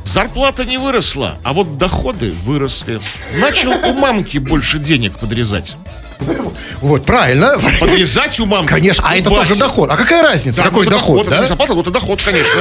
Зарплата 0.05 0.65
не 0.65 0.79
выросла, 0.79 1.37
а 1.45 1.53
вот 1.53 1.79
доходы 1.79 2.33
выросли. 2.45 3.01
Начал 3.35 3.71
у 3.73 3.93
мамки 3.93 4.39
больше 4.39 4.79
денег 4.79 5.19
подрезать. 5.19 5.77
Вот, 6.81 7.05
правильно. 7.05 7.57
Подрезать 7.79 8.39
у 8.41 8.47
мамки. 8.47 8.69
Конечно, 8.69 9.05
а 9.07 9.17
это 9.17 9.31
тоже 9.31 9.55
доход. 9.57 9.91
А 9.91 9.97
какая 9.97 10.23
разница, 10.23 10.59
Да, 10.59 10.65
какой 10.65 10.85
ну, 10.85 10.91
доход, 10.91 11.29
да? 11.29 11.47
зарплата, 11.47 11.75
вот 11.75 11.83
это 11.83 11.91
доход, 11.93 12.21
конечно. 12.23 12.61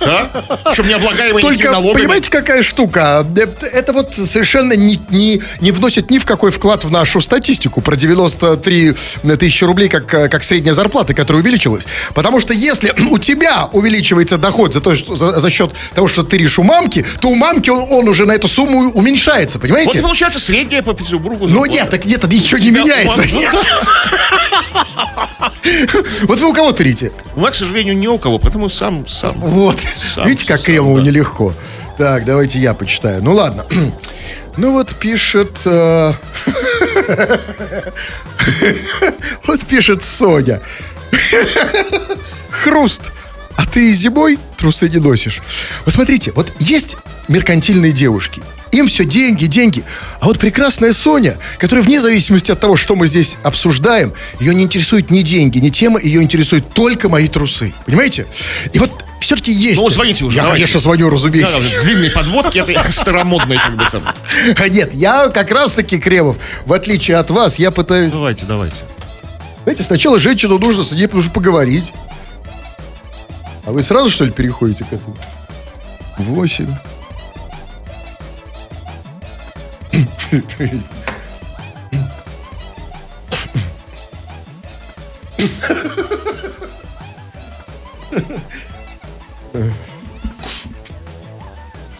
Да? 0.00 0.30
Причем 0.64 0.88
не 0.88 0.94
облагаемый 0.94 1.42
никакими 1.42 1.62
Только, 1.62 1.72
налогами. 1.72 2.02
понимаете, 2.02 2.30
какая 2.30 2.62
штука? 2.62 3.26
Это, 3.72 3.92
вот 3.92 4.14
совершенно 4.14 4.72
не, 4.72 4.98
не, 5.10 5.42
не 5.60 5.72
вносит 5.72 6.10
ни 6.10 6.18
в 6.18 6.24
какой 6.24 6.50
вклад 6.50 6.84
в 6.84 6.90
нашу 6.90 7.20
статистику 7.20 7.80
про 7.82 7.96
93 7.96 8.94
тысячи 9.38 9.64
рублей, 9.64 9.88
как, 9.88 10.06
как 10.06 10.42
средняя 10.42 10.74
зарплата, 10.74 11.12
которая 11.14 11.42
увеличилась. 11.42 11.86
Потому 12.14 12.40
что 12.40 12.54
если 12.54 12.92
у 13.10 13.18
тебя 13.18 13.68
увеличивается 13.72 14.38
доход 14.38 14.72
за, 14.72 14.80
то, 14.80 14.94
что, 14.94 15.16
за, 15.16 15.38
за 15.38 15.50
счет 15.50 15.72
того, 15.94 16.08
что 16.08 16.22
ты 16.22 16.38
ришь 16.38 16.58
у 16.58 16.62
мамки, 16.62 17.04
то 17.20 17.28
у 17.28 17.34
мамки 17.34 17.70
он, 17.70 17.86
он 17.90 18.08
уже 18.08 18.24
на 18.26 18.32
эту 18.32 18.48
сумму 18.48 18.90
уменьшается, 18.92 19.58
Вот 19.58 19.64
и 19.64 19.68
понимаете? 19.68 20.00
получается 20.00 20.40
средняя 20.40 20.82
по 20.82 20.94
Петербургу 20.94 21.46
Ну 21.46 21.66
нет, 21.66 21.90
так 21.90 22.04
нет, 22.04 22.24
ничего 22.30 22.58
не 22.58 22.70
меняется. 22.70 23.22
Вот 26.22 26.38
вы 26.40 26.48
у 26.48 26.52
кого 26.52 26.72
трите? 26.72 27.12
У 27.34 27.40
меня, 27.40 27.50
к 27.50 27.54
сожалению, 27.54 27.96
не 27.96 28.08
у 28.08 28.18
кого, 28.18 28.38
потому 28.38 28.68
сам, 28.68 29.06
сам. 29.08 29.34
Вот. 29.38 29.76
Сам, 30.14 30.28
Видите, 30.28 30.46
как 30.46 30.58
сам, 30.58 30.66
Кремову 30.66 30.98
да. 30.98 31.04
нелегко. 31.04 31.54
Так, 31.98 32.24
давайте 32.24 32.58
я 32.58 32.74
почитаю. 32.74 33.22
Ну 33.22 33.34
ладно. 33.34 33.64
Ну 34.56 34.72
вот 34.72 34.94
пишет... 34.96 35.52
э, 35.64 36.12
Вот 39.46 39.60
пишет 39.64 40.02
Соня. 40.04 40.60
Хруст. 42.50 43.12
А 43.56 43.64
ты 43.66 43.92
зимой 43.92 44.38
трусы 44.56 44.88
не 44.88 44.98
носишь? 44.98 45.40
Вот 45.84 45.94
смотрите, 45.94 46.32
вот 46.34 46.52
есть 46.58 46.96
меркантильные 47.28 47.92
девушки. 47.92 48.42
Им 48.72 48.86
все 48.86 49.04
деньги, 49.04 49.46
деньги. 49.46 49.82
А 50.20 50.26
вот 50.26 50.38
прекрасная 50.38 50.92
Соня, 50.92 51.36
которая 51.58 51.84
вне 51.84 52.00
зависимости 52.00 52.50
от 52.52 52.60
того, 52.60 52.76
что 52.76 52.94
мы 52.94 53.08
здесь 53.08 53.36
обсуждаем, 53.42 54.12
ее 54.38 54.54
не 54.54 54.64
интересуют 54.64 55.10
ни 55.10 55.22
деньги, 55.22 55.58
ни 55.58 55.70
тема, 55.70 56.00
ее 56.00 56.22
интересуют 56.22 56.72
только 56.72 57.08
мои 57.08 57.28
трусы. 57.28 57.72
Понимаете? 57.86 58.26
И 58.72 58.78
вот 58.78 58.90
все-таки 59.30 59.52
есть. 59.52 59.76
Ну, 59.76 59.82
вот 59.82 59.92
звоните 59.92 60.24
уже, 60.24 60.38
Я, 60.38 60.42
давайте. 60.42 60.64
конечно, 60.64 60.80
звоню, 60.80 61.08
разумеется. 61.08 61.60
Да, 61.60 61.70
да, 61.70 61.82
длинные 61.82 62.10
подводки, 62.10 62.58
это 62.58 62.90
старомодные 62.92 63.60
как 63.60 63.76
бы 63.76 63.86
там. 63.88 64.02
А 64.56 64.68
Нет, 64.68 64.92
я 64.92 65.28
как 65.28 65.52
раз-таки, 65.52 66.00
Кремов, 66.00 66.36
в 66.66 66.72
отличие 66.72 67.16
от 67.16 67.30
вас, 67.30 67.56
я 67.60 67.70
пытаюсь... 67.70 68.12
Давайте, 68.12 68.44
давайте. 68.46 68.78
Знаете, 69.62 69.84
сначала 69.84 70.18
женщину 70.18 70.58
нужно 70.58 70.82
с 70.82 70.90
ней 70.90 71.08
нужно 71.12 71.30
поговорить. 71.30 71.92
А 73.66 73.70
вы 73.70 73.84
сразу, 73.84 74.10
что 74.10 74.24
ли, 74.24 74.32
переходите 74.32 74.84
к 74.84 74.92
этому? 74.92 75.16
Восемь. 76.18 76.66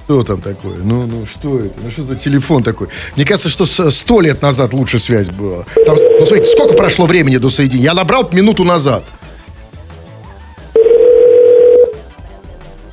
Что 0.05 0.23
там 0.23 0.41
такое? 0.41 0.77
Ну, 0.79 1.07
ну, 1.07 1.25
что 1.25 1.61
это? 1.61 1.75
Ну, 1.83 1.91
что 1.91 2.03
за 2.03 2.17
телефон 2.17 2.65
такой? 2.65 2.89
Мне 3.15 3.25
кажется, 3.25 3.49
что 3.49 3.91
сто 3.91 4.21
лет 4.21 4.43
назад 4.43 4.73
лучше 4.73 4.99
связь 4.99 5.29
была. 5.29 5.65
Там, 5.87 5.95
ну, 5.95 6.27
смотрите, 6.27 6.51
сколько 6.51 6.75
прошло 6.75 7.07
времени 7.07 7.37
до 7.37 7.49
соединения? 7.49 7.91
Я 7.91 7.95
набрал 7.95 8.29
минуту 8.33 8.65
назад. 8.65 9.05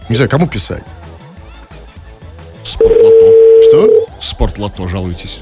Не 0.10 0.16
знаю, 0.16 0.30
кому 0.30 0.48
писать. 0.48 0.84
Спортлото. 2.64 3.34
Что? 3.68 4.08
Спортлото, 4.22 4.88
жалуйтесь. 4.88 5.42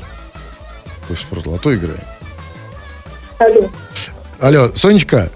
Вы 1.10 1.16
в 1.16 1.20
спортлото 1.20 1.76
играем. 1.76 2.00
Алло. 3.38 3.70
Алло, 4.40 4.72
Сонечка? 4.76 5.30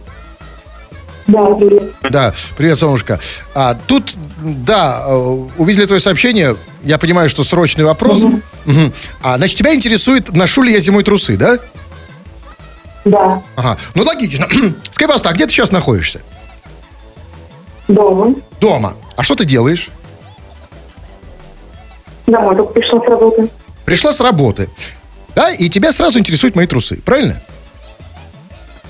Да, 1.29 1.43
привет. 1.53 1.93
Да, 2.09 2.33
привет, 2.57 2.79
Солнышко. 2.79 3.19
А, 3.53 3.77
тут, 3.87 4.15
да, 4.41 5.03
э, 5.05 5.15
увидели 5.57 5.85
твое 5.85 6.01
сообщение. 6.01 6.55
Я 6.83 6.97
понимаю, 6.97 7.29
что 7.29 7.43
срочный 7.43 7.83
вопрос. 7.83 8.23
Мгм. 8.65 8.93
А, 9.21 9.37
значит, 9.37 9.57
тебя 9.57 9.75
интересует, 9.75 10.33
ношу 10.35 10.63
ли 10.63 10.73
я 10.73 10.79
зимой 10.79 11.03
трусы, 11.03 11.37
да? 11.37 11.59
Да, 13.05 13.41
Ага. 13.55 13.77
Ну, 13.93 14.03
логично. 14.03 14.47
Скажи, 14.91 15.07
пожалуйста, 15.07 15.29
а 15.29 15.33
где 15.33 15.45
ты 15.45 15.51
сейчас 15.51 15.71
находишься? 15.71 16.21
дома. 17.87 18.35
Дома. 18.59 18.95
А 19.15 19.23
что 19.23 19.35
ты 19.35 19.45
делаешь? 19.45 19.89
Домой 22.27 22.55
только 22.55 22.73
пришла 22.73 22.99
с 22.99 23.03
работы. 23.07 23.49
Пришла 23.85 24.13
с 24.13 24.21
работы. 24.21 24.69
Да, 25.35 25.51
и 25.51 25.69
тебя 25.69 25.91
сразу 25.91 26.19
интересуют 26.19 26.55
мои 26.55 26.67
трусы, 26.67 26.99
правильно? 27.03 27.41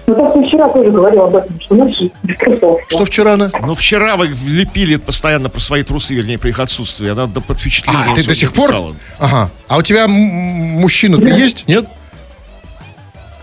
Ну, 0.10 0.16
так 0.16 0.44
вчера 0.48 0.68
тоже 0.70 0.90
говорил 0.90 1.26
об 1.26 1.36
этом, 1.36 1.62
что 1.62 1.76
ночью 1.76 2.10
без 2.24 2.36
трусов. 2.38 2.80
Что 2.88 3.06
вчера 3.06 3.34
она? 3.34 3.48
Но 3.62 3.76
вчера 3.76 4.16
вы 4.18 4.30
лепили 4.48 4.96
постоянно 4.96 5.50
про 5.50 5.60
свои 5.60 5.84
трусы, 5.84 6.16
вернее, 6.16 6.40
при 6.40 6.50
их 6.50 6.60
отсутствии. 6.60 7.12
Она 7.12 7.28
до- 7.28 7.42
под 7.42 7.60
впечатлением 7.60 8.14
А, 8.14 8.16
ты 8.16 8.26
до 8.26 8.34
сих 8.34 8.52
пор? 8.54 8.70
писала. 8.70 8.96
Ага. 9.20 9.50
А 9.68 9.78
у 9.78 9.84
тебя 9.84 10.08
мужчина-то 10.08 11.28
есть? 11.28 11.68
Нет? 11.68 11.86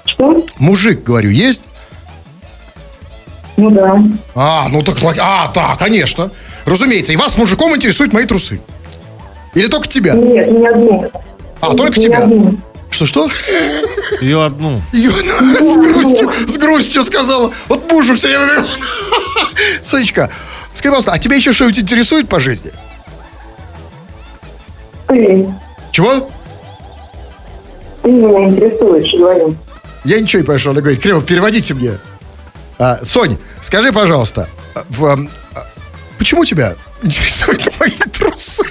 Что? 0.07 0.45
Мужик, 0.59 1.05
говорю, 1.05 1.31
есть? 1.31 1.63
Ну 3.57 3.71
да. 3.71 4.03
А, 4.35 4.67
ну 4.69 4.83
так, 4.83 4.97
а, 5.21 5.53
да, 5.55 5.77
конечно. 5.79 6.33
Разумеется, 6.65 7.13
и 7.13 7.17
вас 7.17 7.39
мужиком 7.39 7.77
интересуют 7.77 8.13
мои 8.13 8.27
трусы. 8.27 8.61
Или 9.55 9.69
только 9.69 9.87
тебя? 9.87 10.15
Нет, 10.15 10.51
не 10.51 10.67
одну. 10.67 11.09
А, 11.61 11.75
только 11.75 12.01
Не 12.01 12.07
тебя? 12.07 12.25
одну. 12.25 12.59
Что-что? 12.91 13.29
Ее 14.21 14.43
одну. 14.45 14.81
Ё- 14.93 15.13
С 15.13 15.77
грустью, 15.77 16.33
с 16.49 16.57
грустью 16.57 17.05
сказала. 17.05 17.53
Вот 17.69 17.91
мужу 17.91 18.15
все 18.15 18.29
время 18.29 18.47
говорю. 18.47 18.67
Сонечка, 19.83 20.31
скажи, 20.75 20.91
пожалуйста, 20.93 21.13
а 21.13 21.19
тебя 21.19 21.37
еще 21.37 21.53
что-нибудь 21.53 21.79
интересует 21.81 22.29
по 22.29 22.41
жизни? 22.41 22.73
Ты, 25.09 25.53
Чего? 25.93 26.31
ты 28.03 28.11
меня 28.11 28.49
интересуешь, 28.49 29.13
говорю. 29.19 29.55
Я 30.05 30.21
ничего 30.21 30.41
не 30.41 30.47
понимаю, 30.47 30.71
она 30.71 30.81
говорит. 30.81 31.01
Кремов, 31.01 31.27
переводите 31.27 31.75
мне. 31.75 31.99
А, 32.79 33.01
Сонь, 33.05 33.37
скажи, 33.63 33.93
пожалуйста, 33.93 34.49
а, 34.75 34.85
в, 34.89 35.05
ам, 35.07 35.29
а, 35.55 35.65
почему 36.19 36.45
тебя 36.45 36.75
интересуют 37.03 37.69
мои 37.81 37.91
трусы? 38.13 38.65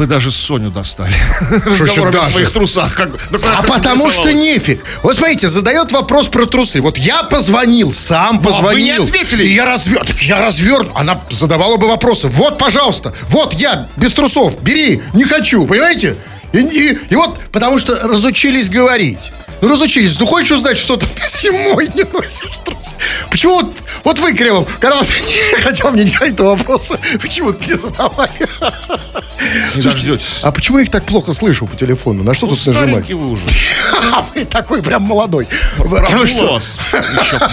Вы 0.00 0.06
даже 0.06 0.30
Соню 0.30 0.70
достали. 0.70 1.12
Разговорами 1.78 2.16
о 2.16 2.26
своих 2.30 2.50
трусах. 2.50 2.94
Как, 2.94 3.10
да 3.30 3.38
А 3.42 3.56
как 3.62 3.66
потому 3.66 4.10
что 4.10 4.32
нефиг. 4.32 4.82
Вот 5.02 5.14
смотрите, 5.14 5.50
задает 5.50 5.92
вопрос 5.92 6.26
про 6.28 6.46
трусы. 6.46 6.80
Вот 6.80 6.96
я 6.96 7.22
позвонил, 7.22 7.92
сам 7.92 8.36
Ну, 8.42 8.48
а 8.48 8.52
вы 8.52 8.62
позвонил. 8.62 9.02
не 9.02 9.04
ответили. 9.08 9.44
И 9.44 9.52
я 9.52 9.66
развер... 9.66 10.02
Я 10.22 10.40
развер... 10.40 10.86
Она 10.94 11.20
задавала 11.30 11.76
бы 11.76 11.86
вопросы. 11.86 12.28
Вот, 12.28 12.56
пожалуйста, 12.56 13.12
вот 13.28 13.52
я 13.52 13.88
без 13.98 14.14
трусов. 14.14 14.62
Бери, 14.62 15.02
не 15.12 15.24
хочу, 15.24 15.66
понимаете? 15.66 16.16
И, 16.54 16.60
и- 16.60 16.98
и 17.10 17.14
вот, 17.14 17.38
потому 17.52 17.78
что 17.78 17.96
разучились 18.08 18.70
говорить. 18.70 19.18
Ну, 19.60 19.68
разучились. 19.68 20.18
Ну, 20.18 20.26
хочешь 20.26 20.52
узнать, 20.52 20.78
что 20.78 20.96
ты 20.96 21.06
зимой 21.26 21.88
не 21.94 22.04
носишь 22.04 22.58
трусы? 22.64 22.94
Почему 23.30 23.56
вот, 23.56 23.72
вот 24.04 24.18
вы, 24.18 24.32
Кремов, 24.32 24.68
когда 24.80 24.96
вас 24.96 25.10
хотел 25.62 25.90
мне 25.92 26.04
не 26.04 26.16
этого 26.28 26.56
вопроса, 26.56 26.98
почему 27.20 27.52
не 27.52 27.76
задавали? 27.76 28.30
Не 29.76 29.82
дождетесь. 29.82 30.40
А 30.42 30.52
почему 30.52 30.78
я 30.78 30.84
их 30.84 30.90
так 30.90 31.04
плохо 31.04 31.32
слышу 31.32 31.66
по 31.66 31.76
телефону? 31.76 32.22
На 32.22 32.34
что 32.34 32.46
Ну, 32.46 32.56
тут 32.56 32.66
нажимать? 32.66 33.10
вы 33.10 33.30
уже. 33.30 33.44
А 34.12 34.24
вы 34.34 34.44
такой 34.44 34.82
прям 34.82 35.02
молодой. 35.02 35.46
Прогнуло 35.76 36.26
что? 36.26 36.58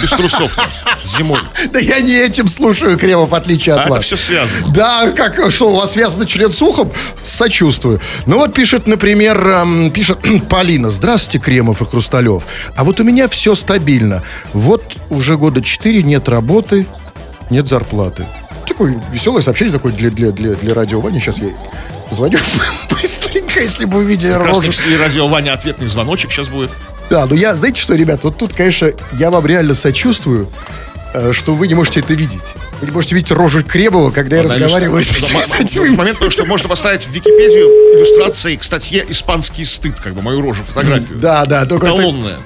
без 0.02 0.10
трусов 0.12 0.56
зимой. 1.04 1.40
Да 1.72 1.80
я 1.80 2.00
не 2.00 2.14
этим 2.14 2.48
слушаю, 2.48 2.98
Кремов, 2.98 3.30
в 3.30 3.36
отличие 3.36 3.76
от 3.76 3.80
А 3.82 3.84
это 3.86 3.92
вас. 3.96 4.06
все 4.06 4.18
связано. 4.18 4.68
Да, 4.74 5.12
как, 5.12 5.52
что, 5.52 5.70
у 5.70 5.76
вас 5.76 5.92
связано 5.94 6.26
член 6.26 6.52
с 6.52 6.62
ухом? 6.62 6.92
Сочувствую. 7.24 8.00
Ну 8.26 8.38
вот 8.38 8.54
пишет, 8.54 8.88
например, 8.88 9.46
эм, 9.48 9.92
пишет 9.92 10.20
Полина. 10.50 10.90
Здравствуйте, 10.92 11.44
Кремов 11.44 11.82
и 11.82 11.86
Хрусталев. 11.98 12.44
А 12.76 12.84
вот 12.84 13.00
у 13.00 13.04
меня 13.04 13.28
все 13.28 13.56
стабильно. 13.56 14.22
Вот 14.54 14.84
уже 15.10 15.36
года 15.36 15.64
четыре 15.64 16.04
нет 16.04 16.30
работы, 16.30 16.86
нет 17.50 17.68
зарплаты. 17.68 18.28
Такое 18.68 19.02
веселое 19.12 19.42
сообщение 19.42 19.74
такое 19.74 19.92
для, 19.94 20.12
для, 20.12 20.32
для, 20.32 20.54
для 20.54 20.76
радио 20.76 21.02
Вани. 21.02 21.20
Сейчас 21.20 21.40
я 21.40 21.46
ей 21.46 21.56
позвоню 22.08 22.38
быстренько, 23.02 23.62
если 23.62 23.86
бы 23.86 23.98
увидели 23.98 24.32
раз 24.32 24.60
рожу. 24.60 24.72
и 24.88 24.96
радио 24.96 25.28
Ваня 25.28 25.54
ответный 25.54 25.88
звоночек 25.88 26.32
сейчас 26.32 26.50
будет. 26.50 26.70
Да, 27.10 27.26
ну 27.26 27.34
я, 27.36 27.56
знаете 27.56 27.82
что, 27.82 27.96
ребят, 27.96 28.20
вот 28.22 28.38
тут, 28.38 28.54
конечно, 28.54 28.92
я 29.14 29.32
вам 29.32 29.44
реально 29.48 29.74
сочувствую, 29.74 30.48
э, 31.16 31.32
что 31.34 31.56
вы 31.56 31.68
не 31.68 31.74
можете 31.74 32.02
это 32.02 32.14
видеть. 32.14 32.44
Вы 32.82 32.88
не 32.88 32.92
можете 32.92 33.16
видеть 33.16 33.32
рожу 33.32 33.64
Кремова, 33.64 34.12
когда 34.12 34.36
я 34.38 34.44
Она 34.44 34.54
разговариваю 34.56 35.04
с, 35.04 35.12
этим- 35.16 35.34
Да, 35.36 35.44
с 35.44 35.56
м- 35.56 35.62
этим 35.62 35.94
Момент, 35.96 36.14
потому 36.18 36.30
что 36.32 36.46
можно 36.46 36.70
поставить 36.70 37.02
в 37.02 37.12
Википедию 37.12 37.66
иллюстрации 37.98 38.56
к 38.56 38.64
статье 38.64 39.04
«Испанский 39.10 39.66
стыд», 39.66 40.00
как 40.00 40.14
бы 40.14 40.22
мою 40.22 40.42
рожу, 40.42 40.64
фотографию. 40.64 41.18
Да, 41.18 41.46
да, 41.46 41.66
только 41.66 41.88
это- 41.88 41.96
Эталонная. 41.98 42.38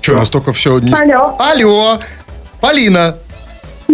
Что, 0.00 0.14
настолько 0.14 0.52
все... 0.52 0.78
Не... 0.78 0.92
Алло. 0.94 1.36
Алло, 1.38 2.00
Полина. 2.60 3.16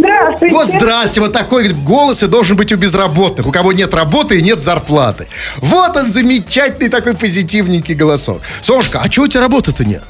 Здравствуйте. 0.05 0.55
Вот 0.55 0.67
здрасте, 0.67 1.21
вот 1.21 1.33
такой 1.33 1.69
голос 1.69 2.23
и 2.23 2.27
должен 2.27 2.57
быть 2.57 2.73
у 2.73 2.77
безработных, 2.77 3.47
у 3.47 3.53
кого 3.53 3.73
нет 3.73 3.95
работы 3.95 4.38
и 4.38 4.43
нет 4.43 4.62
зарплаты. 4.62 5.27
Вот 5.59 5.97
он, 5.97 6.11
замечательный 6.11 6.90
такой 6.90 7.14
позитивненький 7.14 7.95
голосок. 7.95 8.40
Солнышко, 8.61 9.01
а 9.03 9.09
чего 9.09 9.25
у 9.25 9.29
тебя 9.29 9.40
работы-то 9.43 9.85
нет? 9.85 10.03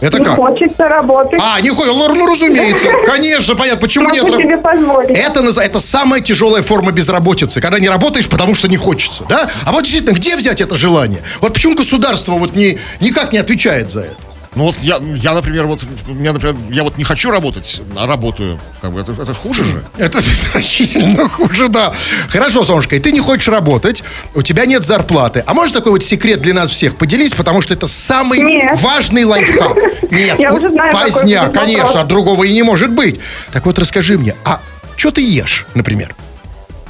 Это 0.00 0.18
Не 0.18 0.24
как? 0.24 0.36
хочется 0.36 0.88
работать. 0.88 1.40
А, 1.42 1.60
не 1.60 1.70
хочет, 1.70 1.94
ну, 1.94 2.12
ну, 2.12 2.26
разумеется, 2.26 2.88
конечно, 3.06 3.54
понятно, 3.54 3.80
почему 3.80 4.08
Могу 4.08 4.40
нет 4.40 4.60
позволить. 4.60 5.16
Это, 5.16 5.40
это 5.60 5.80
самая 5.80 6.20
тяжелая 6.20 6.62
форма 6.62 6.90
безработицы, 6.90 7.60
когда 7.60 7.78
не 7.78 7.88
работаешь, 7.88 8.28
потому 8.28 8.54
что 8.54 8.68
не 8.68 8.76
хочется, 8.76 9.24
да? 9.28 9.48
А 9.64 9.72
вот 9.72 9.84
действительно, 9.84 10.14
где 10.14 10.36
взять 10.36 10.60
это 10.60 10.74
желание? 10.74 11.22
Вот 11.40 11.54
почему 11.54 11.76
государство 11.76 12.32
вот 12.32 12.54
не, 12.56 12.78
никак 13.00 13.32
не 13.32 13.38
отвечает 13.38 13.90
за 13.90 14.00
это? 14.00 14.16
Ну 14.56 14.64
вот 14.64 14.76
я, 14.82 15.00
я, 15.16 15.34
например, 15.34 15.66
вот, 15.66 15.80
меня, 16.06 16.32
например, 16.32 16.56
я 16.70 16.84
вот 16.84 16.96
не 16.96 17.04
хочу 17.04 17.30
работать, 17.30 17.82
а 17.96 18.06
работаю. 18.06 18.60
Как 18.80 18.92
бы 18.92 19.00
это, 19.00 19.12
это 19.12 19.34
хуже 19.34 19.64
же. 19.64 19.84
Это 19.98 20.20
значительно 20.52 21.28
хуже, 21.28 21.68
да. 21.68 21.92
Хорошо, 22.28 22.62
Солнышко, 22.62 22.94
и 22.94 23.00
ты 23.00 23.10
не 23.10 23.20
хочешь 23.20 23.48
работать, 23.48 24.04
у 24.34 24.42
тебя 24.42 24.64
нет 24.66 24.84
зарплаты. 24.84 25.42
А 25.46 25.54
может 25.54 25.74
такой 25.74 25.92
вот 25.92 26.04
секрет 26.04 26.40
для 26.40 26.54
нас 26.54 26.70
всех 26.70 26.94
поделись, 26.96 27.34
потому 27.34 27.62
что 27.62 27.74
это 27.74 27.88
самый 27.88 28.40
Нет. 28.40 28.80
важный 28.80 29.24
лайфхак. 29.24 29.76
Нет, 30.10 30.38
Я 30.38 30.50
ну, 30.50 30.56
уже 30.58 30.70
знаю, 30.70 30.92
будет 30.92 31.52
конечно, 31.52 32.00
а 32.00 32.04
другого 32.04 32.44
и 32.44 32.52
не 32.52 32.62
может 32.62 32.90
быть. 32.90 33.18
Так 33.52 33.66
вот 33.66 33.78
расскажи 33.78 34.16
мне, 34.18 34.36
а 34.44 34.60
что 34.96 35.10
ты 35.10 35.20
ешь, 35.20 35.66
например? 35.74 36.14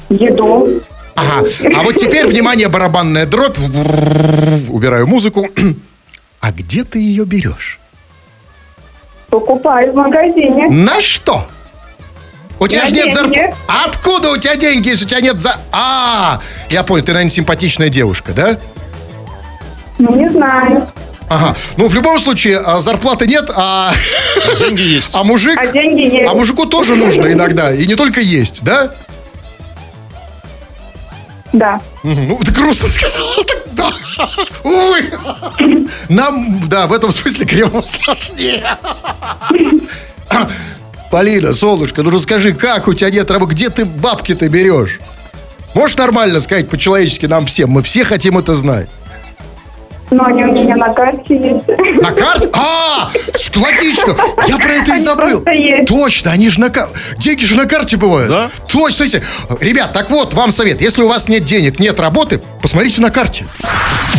Еду. 0.09 0.81
Ага. 1.15 1.47
А 1.75 1.83
вот 1.83 1.95
теперь, 1.95 2.27
внимание, 2.27 2.67
барабанная 2.67 3.25
дробь. 3.25 3.57
Убираю 4.69 5.07
музыку. 5.07 5.47
А 6.45 6.51
где 6.51 6.83
ты 6.83 6.99
ее 6.99 7.25
берешь? 7.25 7.79
Покупаю 9.31 9.91
в 9.93 9.95
магазине. 9.95 10.67
На 10.69 11.01
что? 11.01 11.47
У 12.59 12.67
тебя 12.67 12.85
же 12.85 12.91
нет 12.93 13.11
зарплаты. 13.11 13.55
Откуда 13.67 14.29
у 14.29 14.37
тебя 14.37 14.55
деньги, 14.55 14.89
если 14.89 15.05
у 15.05 15.07
тебя 15.07 15.21
нет 15.21 15.39
за... 15.39 15.57
А, 15.71 16.39
я 16.69 16.83
понял, 16.83 17.03
ты, 17.03 17.13
наверное, 17.13 17.31
симпатичная 17.31 17.89
девушка, 17.89 18.31
да? 18.33 18.59
Ну, 19.97 20.15
не 20.15 20.29
знаю. 20.29 20.87
Ага. 21.29 21.57
Ну, 21.77 21.87
в 21.87 21.95
любом 21.95 22.19
случае, 22.19 22.59
а, 22.59 22.79
зарплаты 22.79 23.25
нет, 23.25 23.49
а, 23.55 23.91
Деньги 24.59 24.83
есть. 24.83 25.09
а 25.15 25.23
мужик... 25.23 25.57
А 25.57 25.65
деньги 25.65 26.15
есть. 26.15 26.29
А 26.29 26.35
мужику 26.35 26.67
тоже 26.67 26.95
нужно 26.95 27.31
иногда. 27.31 27.73
И 27.73 27.87
не 27.87 27.95
только 27.95 28.21
есть, 28.21 28.61
да? 28.61 28.93
Да. 31.55 31.81
Ну, 32.03 32.37
ты 32.43 32.51
грустно 32.51 32.89
сказала. 32.89 33.33
Так, 33.45 33.63
да. 33.71 33.93
Ой. 34.63 35.09
Нам, 36.09 36.67
да, 36.67 36.87
в 36.87 36.93
этом 36.93 37.13
смысле 37.13 37.45
кремом 37.45 37.85
сложнее. 37.85 38.77
Полина, 41.09 41.53
солнышко, 41.53 42.03
ну 42.03 42.09
расскажи, 42.09 42.53
как 42.53 42.89
у 42.89 42.93
тебя 42.93 43.09
нет 43.09 43.31
работы, 43.31 43.53
где 43.53 43.69
ты 43.69 43.85
бабки-то 43.85 44.49
берешь? 44.49 44.99
Можешь 45.73 45.95
нормально 45.95 46.41
сказать 46.41 46.67
по-человечески 46.67 47.25
нам 47.25 47.45
всем? 47.45 47.69
Мы 47.69 47.83
все 47.83 48.03
хотим 48.03 48.37
это 48.37 48.53
знать. 48.53 48.89
Но 50.11 50.25
они 50.25 50.43
у 50.43 50.51
меня 50.51 50.75
на 50.75 50.93
карте 50.93 51.35
есть. 51.35 51.67
На 52.01 52.11
карте? 52.11 52.49
А, 52.53 53.11
логично. 53.55 54.15
Я 54.47 54.57
про 54.57 54.71
это 54.73 54.95
и 54.95 54.99
забыл. 54.99 55.43
Точно, 55.87 56.31
они 56.31 56.49
же 56.49 56.59
на 56.59 56.69
карте. 56.69 56.95
Деньги 57.17 57.43
же 57.43 57.55
на 57.55 57.65
карте 57.65 57.97
бывают. 57.97 58.29
Да? 58.29 58.51
Точно, 58.67 59.07
смотрите. 59.07 59.23
Ребят, 59.59 59.93
так 59.93 60.09
вот, 60.09 60.33
вам 60.33 60.51
совет. 60.51 60.81
Если 60.81 61.01
у 61.01 61.07
вас 61.07 61.27
нет 61.27 61.45
денег, 61.45 61.79
нет 61.79 61.99
работы, 61.99 62.39
посмотрите 62.61 63.01
на 63.01 63.11
карте. 63.11 63.45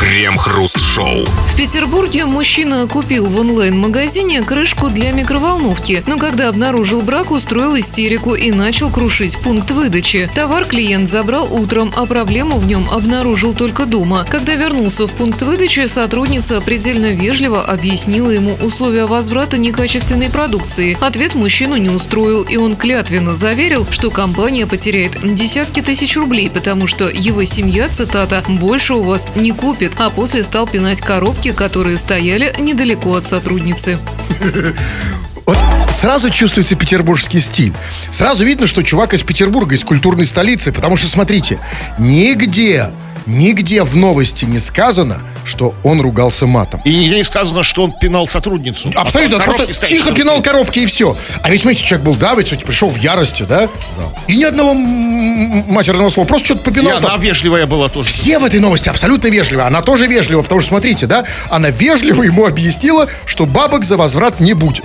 Крем-хруст-шоу. 0.01 1.25
В 1.25 1.57
Петербурге 1.57 2.27
мужчина 2.27 2.87
купил 2.87 3.27
в 3.27 3.38
онлайн-магазине 3.38 4.42
крышку 4.42 4.88
для 4.88 5.11
микроволновки, 5.12 6.03
но 6.07 6.18
когда 6.18 6.49
обнаружил 6.49 7.03
брак, 7.03 7.31
устроил 7.31 7.79
истерику 7.79 8.35
и 8.35 8.51
начал 8.51 8.90
крушить 8.90 9.38
пункт 9.38 9.70
выдачи. 9.70 10.31
Товар 10.35 10.66
клиент 10.66 11.09
забрал 11.09 11.53
утром, 11.53 11.92
а 11.96 12.07
проблему 12.07 12.59
в 12.59 12.66
нем 12.66 12.88
обнаружил 12.90 13.55
только 13.55 13.87
дома. 13.87 14.27
Когда 14.29 14.55
вернулся 14.55 15.07
в 15.07 15.12
пункт 15.12 15.42
выдачи, 15.42 15.76
случае 15.77 15.89
сотрудница 15.89 16.62
предельно 16.62 17.12
вежливо 17.12 17.62
объяснила 17.62 18.31
ему 18.31 18.55
условия 18.62 19.05
возврата 19.05 19.59
некачественной 19.59 20.31
продукции. 20.31 20.97
Ответ 21.03 21.35
мужчину 21.35 21.77
не 21.77 21.91
устроил, 21.91 22.45
и 22.45 22.57
он 22.57 22.77
клятвенно 22.77 23.35
заверил, 23.35 23.87
что 23.91 24.11
компания 24.11 24.67
потеряет 24.67 25.19
десятки 25.35 25.83
тысяч 25.83 26.17
рублей, 26.17 26.49
потому 26.49 26.87
что 26.87 27.11
его 27.11 27.45
семья, 27.45 27.91
цитата, 27.91 28.43
«больше 28.49 28.95
у 28.95 29.03
вас 29.03 29.29
не 29.37 29.51
купит», 29.51 29.93
а 29.99 30.09
после 30.09 30.45
стал 30.45 30.67
пинать 30.67 31.03
коробки, 31.03 31.53
которые 31.53 31.99
стояли 31.99 32.55
недалеко 32.59 33.15
от 33.15 33.27
сотрудницы. 33.27 33.99
Вот 35.45 35.59
сразу 35.91 36.31
чувствуется 36.31 36.75
петербургский 36.75 37.39
стиль. 37.39 37.75
Сразу 38.11 38.47
видно, 38.47 38.67
что 38.67 38.83
чувак 38.83 39.12
из 39.12 39.23
Петербурга, 39.23 39.75
из 39.75 39.85
культурной 39.85 40.25
столицы. 40.25 40.73
Потому 40.73 40.97
что, 40.97 41.07
смотрите, 41.07 41.61
нигде, 41.99 42.91
нигде 43.27 43.83
в 43.83 43.97
новости 43.97 44.45
не 44.45 44.59
сказано, 44.59 45.19
что 45.45 45.75
он 45.85 46.01
ругался 46.01 46.47
матом. 46.47 46.81
И 46.85 46.95
нигде 46.97 47.17
не 47.17 47.23
сказано, 47.25 47.62
что 47.62 47.85
он 47.85 47.93
пинал 47.93 48.27
сотрудницу. 48.27 48.91
Абсолютно, 48.95 49.39
А 49.39 49.41
просто 49.41 49.67
тихо 49.87 50.12
пинал 50.12 50.43
коробки 50.43 50.81
и 50.81 50.87
все. 50.87 51.17
А 51.43 51.51
ведь, 51.51 51.61
смотрите, 51.61 51.85
человек 51.85 52.05
был, 52.07 52.15
да, 52.15 52.31
смотрите, 52.33 52.65
пришел 52.65 52.89
в 52.91 52.97
ярости, 52.97 53.45
да? 53.49 53.69
И 54.27 54.37
ни 54.37 54.45
одного 54.45 54.75
матерного 54.75 56.09
слова, 56.09 56.27
просто 56.27 56.47
что-то 56.47 56.62
И 56.62 56.65
попинал. 56.65 56.97
она 56.99 57.09
там. 57.11 57.21
вежливая 57.21 57.67
была 57.67 57.89
тоже. 57.89 58.09
Все 58.09 58.39
в 58.39 58.45
этой 58.45 58.61
новости 58.61 58.89
абсолютно 58.89 59.29
вежливы. 59.29 59.62
Она 59.62 59.83
тоже 59.83 60.07
вежлива, 60.07 60.43
потому 60.43 60.61
что, 60.61 60.69
смотрите, 60.71 61.07
да, 61.07 61.25
она 61.51 61.71
вежливо 61.71 62.23
ему 62.23 62.47
объяснила, 62.47 63.07
что 63.27 63.47
бабок 63.47 63.85
за 63.85 63.97
возврат 63.97 64.41
не 64.41 64.55
будет. 64.55 64.85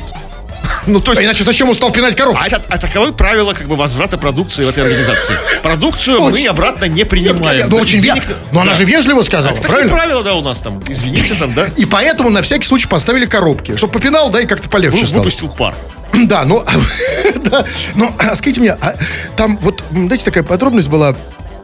Ну, 0.87 0.99
то 0.99 1.11
А 1.11 1.13
есть, 1.13 1.25
иначе 1.25 1.43
зачем 1.43 1.69
он 1.69 1.75
стал 1.75 1.91
пинать 1.91 2.15
коробку? 2.15 2.41
а, 2.41 2.47
это, 2.47 2.61
а 2.69 2.77
таковы 2.77 3.13
правила 3.13 3.53
как 3.53 3.67
бы 3.67 3.75
возврата 3.75 4.17
продукции 4.17 4.63
в 4.63 4.69
этой 4.69 4.83
организации. 4.83 5.35
Продукцию 5.61 6.21
мы 6.21 6.45
обратно 6.47 6.85
не 6.85 7.03
принимаем. 7.03 7.69
Ну, 7.69 7.77
очень 7.77 7.99
ве- 7.99 8.21
Но 8.51 8.61
она 8.61 8.71
Да. 8.71 8.77
же 8.77 8.85
вежливо 8.85 9.21
сказала, 9.21 9.55
Такие 9.55 9.69
правильно? 9.69 9.93
правила, 9.95 10.23
да, 10.23 10.33
у 10.35 10.41
нас 10.41 10.59
там. 10.59 10.81
Извините 10.89 11.35
там, 11.35 11.53
да? 11.53 11.67
И 11.77 11.85
поэтому 11.85 12.29
на 12.29 12.41
всякий 12.41 12.65
случай 12.65 12.87
поставили 12.87 13.25
коробки, 13.25 13.75
чтобы 13.77 13.93
попинал, 13.93 14.29
да, 14.31 14.41
и 14.41 14.45
как-то 14.45 14.69
полегче 14.69 15.05
стало. 15.05 15.19
Выпустил 15.19 15.49
пар. 15.49 15.75
Да, 16.13 16.43
ну, 16.43 16.63
да, 17.43 17.65
ну, 17.95 18.13
а 18.19 18.35
скажите 18.35 18.59
мне, 18.59 18.71
а 18.73 18.95
там 19.37 19.57
вот, 19.61 19.81
знаете, 19.91 20.25
такая 20.25 20.43
подробность 20.43 20.87
была, 20.89 21.09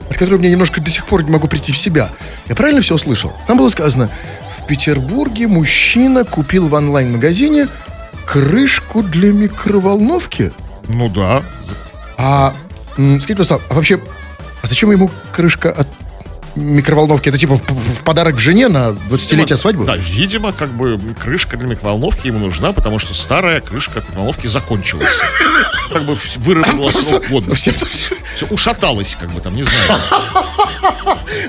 от 0.10 0.18
которой 0.18 0.36
мне 0.38 0.50
немножко 0.50 0.80
до 0.80 0.90
сих 0.90 1.06
пор 1.06 1.24
не 1.24 1.32
могу 1.32 1.48
прийти 1.48 1.72
в 1.74 1.78
себя. 1.78 2.10
Я 2.48 2.56
правильно 2.56 2.82
все 2.82 2.96
услышал? 2.96 3.34
Там 3.48 3.58
было 3.58 3.68
сказано, 3.70 4.10
в 4.64 4.68
Петербурге 4.68 5.48
мужчина 5.48 6.24
купил 6.24 6.68
в 6.70 6.74
онлайн-магазине 6.76 7.68
крышку 8.28 9.02
для 9.02 9.32
микроволновки. 9.32 10.52
Ну 10.90 11.10
да. 11.10 11.42
А, 12.18 12.54
скажите, 12.94 13.36
пожалуйста, 13.36 13.62
а 13.70 13.74
вообще, 13.74 14.00
а 14.62 14.68
зачем 14.68 14.92
ему 14.92 15.10
крышка 15.32 15.72
от 15.72 15.88
микроволновки? 16.58 17.30
Это 17.30 17.38
типа 17.38 17.56
в, 17.56 18.04
подарок 18.04 18.36
в 18.36 18.40
жене 18.40 18.68
на 18.68 18.90
20-летие 19.10 19.56
свадьбы? 19.56 19.86
Да, 19.86 19.96
видимо, 19.96 20.52
как 20.52 20.70
бы 20.70 21.00
крышка 21.22 21.58
для 21.58 21.68
микроволновки 21.68 22.28
ему 22.28 22.40
нужна, 22.40 22.72
потому 22.72 23.00
что 23.00 23.14
старая 23.14 23.62
крышка 23.62 24.00
от 24.00 24.10
микроволновки 24.10 24.48
закончилась. 24.48 25.12
Как 25.92 26.04
бы 26.06 26.18
выработала 26.38 26.92
срок 26.92 27.24
совсем- 27.48 27.74
Все 28.36 28.46
ушаталось, 28.50 29.16
как 29.20 29.32
бы 29.32 29.40
там, 29.40 29.56
не 29.56 29.64
знаю. 29.64 30.02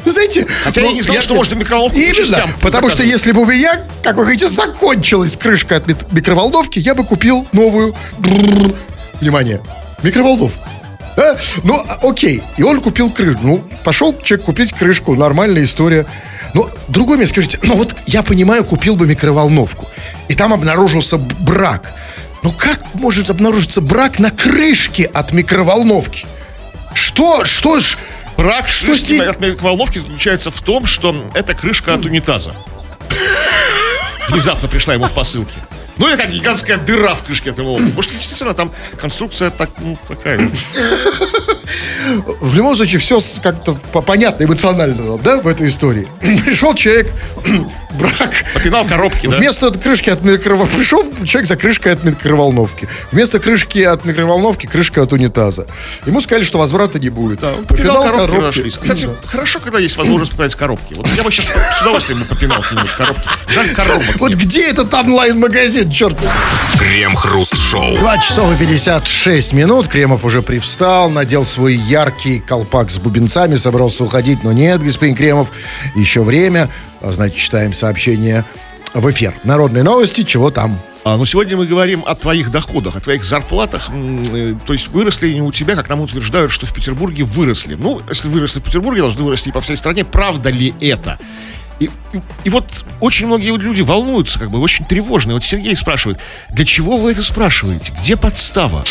Вы 0.04 0.12
знаете... 0.12 0.46
Хотя 0.64 0.82
я 0.82 0.92
не 0.92 1.02
знал, 1.02 1.20
что 1.20 1.34
можно 1.34 1.54
микроволновку 1.54 1.98
Именно, 1.98 2.48
потому 2.60 2.90
что 2.90 3.02
если 3.02 3.32
бы 3.32 3.42
у 3.42 3.46
меня, 3.46 3.74
как 4.02 4.16
вы 4.16 4.22
говорите, 4.22 4.48
закончилась 4.48 5.36
крышка 5.36 5.76
от 5.76 6.12
микроволновки, 6.12 6.78
я 6.78 6.94
бы 6.94 7.04
купил 7.04 7.46
новую, 7.52 7.94
внимание, 9.20 9.60
микроволновку. 10.02 10.58
Да? 11.18 11.36
Ну, 11.64 11.84
а, 11.88 11.98
окей. 12.02 12.40
И 12.58 12.62
он 12.62 12.80
купил 12.80 13.10
крышку. 13.10 13.40
Ну, 13.42 13.64
пошел 13.82 14.16
человек 14.22 14.46
купить 14.46 14.72
крышку, 14.72 15.16
нормальная 15.16 15.64
история. 15.64 16.06
Но 16.54 16.70
другой 16.86 17.16
мне 17.16 17.26
скажите, 17.26 17.58
ну 17.64 17.76
вот 17.76 17.92
я 18.06 18.22
понимаю, 18.22 18.64
купил 18.64 18.94
бы 18.94 19.04
микроволновку, 19.08 19.88
и 20.28 20.34
там 20.34 20.52
обнаружился 20.52 21.18
брак. 21.18 21.92
Но 22.44 22.52
как 22.52 22.78
может 22.94 23.30
обнаружиться 23.30 23.80
брак 23.80 24.20
на 24.20 24.30
крышке 24.30 25.06
от 25.06 25.32
микроволновки? 25.32 26.24
Что, 26.94 27.44
что 27.44 27.80
ж... 27.80 27.98
Брак 28.36 28.68
Что 28.68 28.96
с 28.96 29.02
ней? 29.02 29.20
от 29.20 29.40
микроволновки 29.40 29.98
заключается 29.98 30.52
в 30.52 30.60
том, 30.60 30.86
что 30.86 31.28
это 31.34 31.54
крышка 31.54 31.94
от 31.94 32.04
унитаза. 32.04 32.54
Внезапно 34.28 34.68
пришла 34.68 34.94
ему 34.94 35.08
в 35.08 35.12
посылке. 35.12 35.58
Ну, 35.98 36.08
или 36.08 36.16
как 36.16 36.30
гигантская 36.30 36.76
дыра 36.78 37.14
в 37.14 37.24
крышке 37.24 37.50
от 37.50 37.58
микроволновки. 37.58 37.94
Может, 37.94 38.12
действительно, 38.12 38.54
там 38.54 38.72
конструкция 39.00 39.50
так, 39.50 39.70
ну, 39.78 39.98
такая. 40.06 40.40
В 42.40 42.54
любом 42.54 42.76
случае, 42.76 43.00
все 43.00 43.18
как-то 43.42 43.74
по- 43.92 44.00
понятно 44.00 44.44
эмоционально, 44.44 45.18
да, 45.18 45.40
в 45.40 45.46
этой 45.46 45.66
истории. 45.66 46.06
Пришел 46.20 46.74
человек, 46.74 47.12
брак, 47.90 48.30
Попинал 48.54 48.84
коробки, 48.84 49.26
да? 49.26 49.36
Вместо 49.36 49.70
крышки 49.70 50.10
от 50.10 50.22
микроволновки 50.22 50.76
пришел 50.76 51.04
человек 51.24 51.48
за 51.48 51.56
крышкой 51.56 51.92
от 51.92 52.04
микроволновки. 52.04 52.88
Вместо 53.12 53.38
крышки 53.38 53.80
от 53.80 54.04
микроволновки 54.04 54.66
крышка 54.66 55.02
от 55.02 55.12
унитаза. 55.12 55.66
Ему 56.06 56.20
сказали, 56.20 56.44
что 56.44 56.58
возврата 56.58 56.98
не 56.98 57.08
будет. 57.08 57.40
Да, 57.40 57.54
попинал 57.66 58.02
коробки, 58.02 58.40
нашлись. 58.40 58.76
Кстати, 58.76 59.08
хорошо, 59.26 59.60
когда 59.60 59.78
есть 59.78 59.96
возможность 59.96 60.32
попинать 60.32 60.54
коробки. 60.54 60.94
Вот 60.94 61.08
я 61.16 61.22
бы 61.22 61.32
сейчас 61.32 61.52
с 61.78 61.82
удовольствием 61.82 62.24
попинал 62.24 62.62
какие-нибудь 62.62 62.92
коробки. 62.92 63.28
Жаль 63.48 63.70
коробок. 63.74 64.16
Вот 64.18 64.34
где 64.34 64.68
этот 64.68 64.92
онлайн-магазин, 64.92 65.90
черт? 65.90 66.16
Крем-хруст-шоу. 66.78 67.96
2 67.98 68.18
часов 68.18 68.54
и 68.54 68.58
56 68.58 69.52
минут. 69.52 69.88
Кремов 69.88 70.24
уже 70.24 70.42
привстал, 70.42 71.10
надел 71.10 71.44
свой 71.44 71.74
яркий 71.74 72.40
колпак 72.40 72.90
с 72.90 72.98
бубенцами, 72.98 73.56
собрался 73.56 74.04
уходить, 74.04 74.44
но 74.44 74.52
нет, 74.52 74.82
господин 74.82 75.14
Кремов, 75.16 75.48
еще 75.94 76.22
время. 76.22 76.70
А, 77.00 77.12
Значит, 77.12 77.36
читаем 77.36 77.72
сообщение 77.72 78.44
в 78.94 79.10
эфир. 79.10 79.34
Народные 79.44 79.82
новости, 79.84 80.22
чего 80.22 80.50
там? 80.50 80.78
А, 81.04 81.16
ну, 81.16 81.24
сегодня 81.24 81.56
мы 81.56 81.66
говорим 81.66 82.04
о 82.06 82.14
твоих 82.14 82.50
доходах, 82.50 82.96
о 82.96 83.00
твоих 83.00 83.24
зарплатах. 83.24 83.88
Э, 83.90 84.54
То 84.66 84.72
есть 84.72 84.88
выросли 84.88 85.30
они 85.30 85.42
у 85.42 85.52
тебя, 85.52 85.74
как 85.74 85.88
нам 85.88 86.00
утверждают, 86.00 86.50
что 86.50 86.66
в 86.66 86.72
Петербурге 86.74 87.24
выросли. 87.24 87.74
Ну, 87.74 88.00
если 88.08 88.28
выросли 88.28 88.60
в 88.60 88.64
Петербурге, 88.64 89.00
должны 89.02 89.22
вырасти 89.22 89.48
и 89.48 89.52
по 89.52 89.60
всей 89.60 89.76
стране. 89.76 90.04
Правда 90.04 90.50
ли 90.50 90.74
это? 90.80 91.18
И, 91.80 91.84
и- 91.84 91.90
и 92.44 92.50
вот 92.50 92.84
очень 93.00 93.26
многие 93.26 93.56
люди 93.56 93.82
волнуются, 93.82 94.38
как 94.38 94.50
бы 94.50 94.58
очень 94.60 94.84
тревожные. 94.84 95.34
Вот 95.34 95.44
Сергей 95.44 95.76
спрашивает, 95.76 96.18
для 96.50 96.64
чего 96.64 96.96
вы 96.96 97.12
это 97.12 97.22
спрашиваете? 97.22 97.92
Где 98.02 98.16
подстава? 98.16 98.84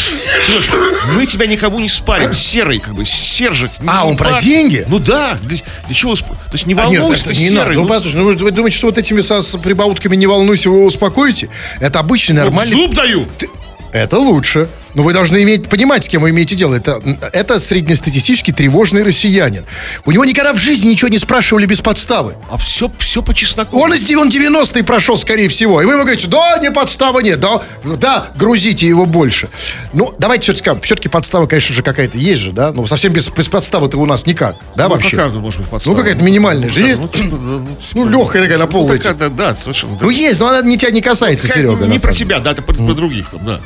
Серьезно, 0.45 1.13
мы 1.13 1.25
тебя 1.25 1.47
никому 1.47 1.79
не 1.79 1.89
спарим. 1.89 2.33
Серый, 2.33 2.79
как 2.79 2.93
бы, 2.95 3.05
Сержик. 3.05 3.71
А, 3.85 4.05
он 4.07 4.15
про 4.15 4.31
парь. 4.31 4.41
деньги? 4.43 4.85
Ну 4.87 4.99
да. 4.99 5.37
Для, 5.43 5.57
для 5.85 5.95
чего? 5.95 6.15
То 6.15 6.23
есть 6.53 6.65
не 6.65 6.73
А, 6.75 6.85
нет, 6.85 7.01
волнуйся 7.01 7.23
ты, 7.25 7.29
не 7.31 7.49
Серый. 7.49 7.55
надо. 7.55 7.71
Ну, 7.73 7.81
ну, 7.81 7.87
послушай, 7.87 8.15
ну, 8.15 8.23
вы 8.37 8.51
думаете, 8.51 8.77
что 8.77 8.87
вот 8.87 8.97
этими 8.97 9.21
со, 9.21 9.41
с 9.41 9.57
прибаутками 9.57 10.15
не 10.15 10.27
волнуйся, 10.27 10.69
вы 10.69 10.77
его 10.77 10.85
успокоите? 10.85 11.49
Это 11.79 11.99
обычный 11.99 12.35
вот 12.35 12.43
нормальный... 12.45 12.71
зуб 12.71 12.93
даю. 12.93 13.25
Ты- 13.37 13.49
Это 13.91 14.17
лучше. 14.17 14.69
Но 14.97 15.03
вы 15.03 15.13
должны 15.13 15.43
иметь, 15.43 15.69
понимать, 15.69 16.05
с 16.05 16.07
кем 16.07 16.23
вы 16.23 16.31
имеете 16.31 16.55
дело. 16.55 16.73
Это, 16.73 16.99
это 17.31 17.59
среднестатистический 17.59 18.51
тревожный 18.51 19.03
россиянин. 19.03 19.63
У 20.05 20.11
него 20.11 20.25
никогда 20.25 20.53
в 20.53 20.57
жизни 20.57 20.89
ничего 20.89 21.07
не 21.09 21.19
спрашивали 21.19 21.67
без 21.67 21.81
подставы. 21.81 22.33
А 22.49 22.57
все, 22.57 22.91
все 22.97 23.21
по 23.21 23.31
чесноку. 23.35 23.77
Он 23.79 23.93
из 23.93 24.09
он 24.15 24.27
90-й 24.29 24.83
прошел, 24.83 25.19
скорее 25.19 25.49
всего. 25.49 25.83
И 25.83 25.85
вы 25.85 25.91
ему 25.91 26.01
говорите, 26.01 26.27
да, 26.27 26.57
не 26.57 26.71
подстава 26.71 27.19
нет, 27.19 27.39
да, 27.39 27.61
да, 27.83 28.31
грузите 28.35 28.87
его 28.87 29.05
больше. 29.05 29.49
Ну, 29.93 30.15
давайте 30.17 30.45
все-таки 30.45 30.63
скажем, 30.63 30.81
все-таки 30.81 31.09
подстава, 31.09 31.45
конечно 31.45 31.75
же, 31.75 31.83
какая-то 31.83 32.17
есть 32.17 32.41
же, 32.41 32.51
да? 32.51 32.71
Ну, 32.71 32.87
совсем 32.87 33.13
без, 33.13 33.29
без 33.29 33.47
подставы-то 33.49 33.99
у 33.99 34.05
нас 34.07 34.25
никак, 34.25 34.55
да, 34.75 34.85
Ну, 34.85 34.95
вообще? 34.95 35.15
какая 35.15 35.29
может 35.29 35.61
быть 35.61 35.69
подстава? 35.69 35.95
Ну, 35.95 36.01
какая-то 36.01 36.23
минимальная 36.23 36.69
же 36.71 36.79
Ну, 36.79 36.87
есть. 36.87 37.01
ну, 37.03 37.37
ну, 37.37 37.77
Ну, 37.93 38.09
легкая 38.09 38.41
такая 38.41 38.57
на 38.57 38.65
ну, 38.65 38.71
пол 38.71 38.87
такая, 38.87 39.13
да, 39.13 39.29
да, 39.29 39.53
совершенно. 39.53 39.95
да. 39.95 40.05
Ну, 40.05 40.09
есть, 40.09 40.39
но 40.39 40.47
она 40.47 40.63
не 40.67 40.75
тебя 40.75 40.89
не 40.89 41.03
касается, 41.03 41.47
Серега. 41.47 41.85
Не 41.85 41.99
про 41.99 42.13
тебя, 42.13 42.39
да, 42.39 42.53
это 42.53 42.63
про, 42.63 42.73
про 42.73 42.93
других 42.95 43.29
там, 43.29 43.45
да. 43.45 43.61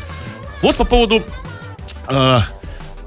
Вот 0.61 0.75
по 0.75 0.83
поводу... 0.83 1.23
э, 2.07 2.39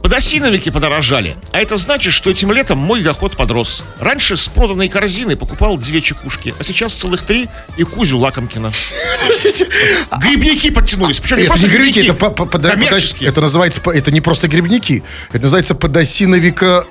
Подосиновики 0.03 0.71
подорожали. 0.71 1.35
А 1.53 1.61
это 1.61 1.79
значит, 1.79 2.13
что 2.13 2.29
этим 2.31 2.53
летом 2.53 2.77
мой 2.77 3.01
доход 3.03 3.37
подрос. 3.39 3.83
Раньше 4.01 4.37
с 4.37 4.49
проданной 4.49 4.91
корзины 4.91 5.35
покупал 5.35 5.79
две 5.79 6.03
чекушки, 6.03 6.55
а 6.59 6.63
сейчас 6.65 6.93
целых 6.93 7.23
три 7.23 7.49
и 7.79 7.85
Кузю 7.85 8.19
Лакомкина. 8.19 8.71
Грибники 10.21 10.71
подтянулись. 10.71 11.21
Причем 11.21 11.37
не 11.37 11.43
Это 11.45 11.51
просто 11.53 11.67
не 11.69 11.73
грибники, 11.73 11.99
это, 12.01 12.15
по- 12.15 12.31
по- 12.31 12.45
пода- 12.45 12.71
коммерческие. 12.71 13.21
пода- 13.21 13.33
это 13.33 13.41
называется, 13.41 13.81
это 13.93 14.11
не 14.13 14.21
просто 14.21 14.47
грибники, 14.49 15.03
это 15.31 15.43
называется 15.43 15.75
подосиновика... 15.75 16.85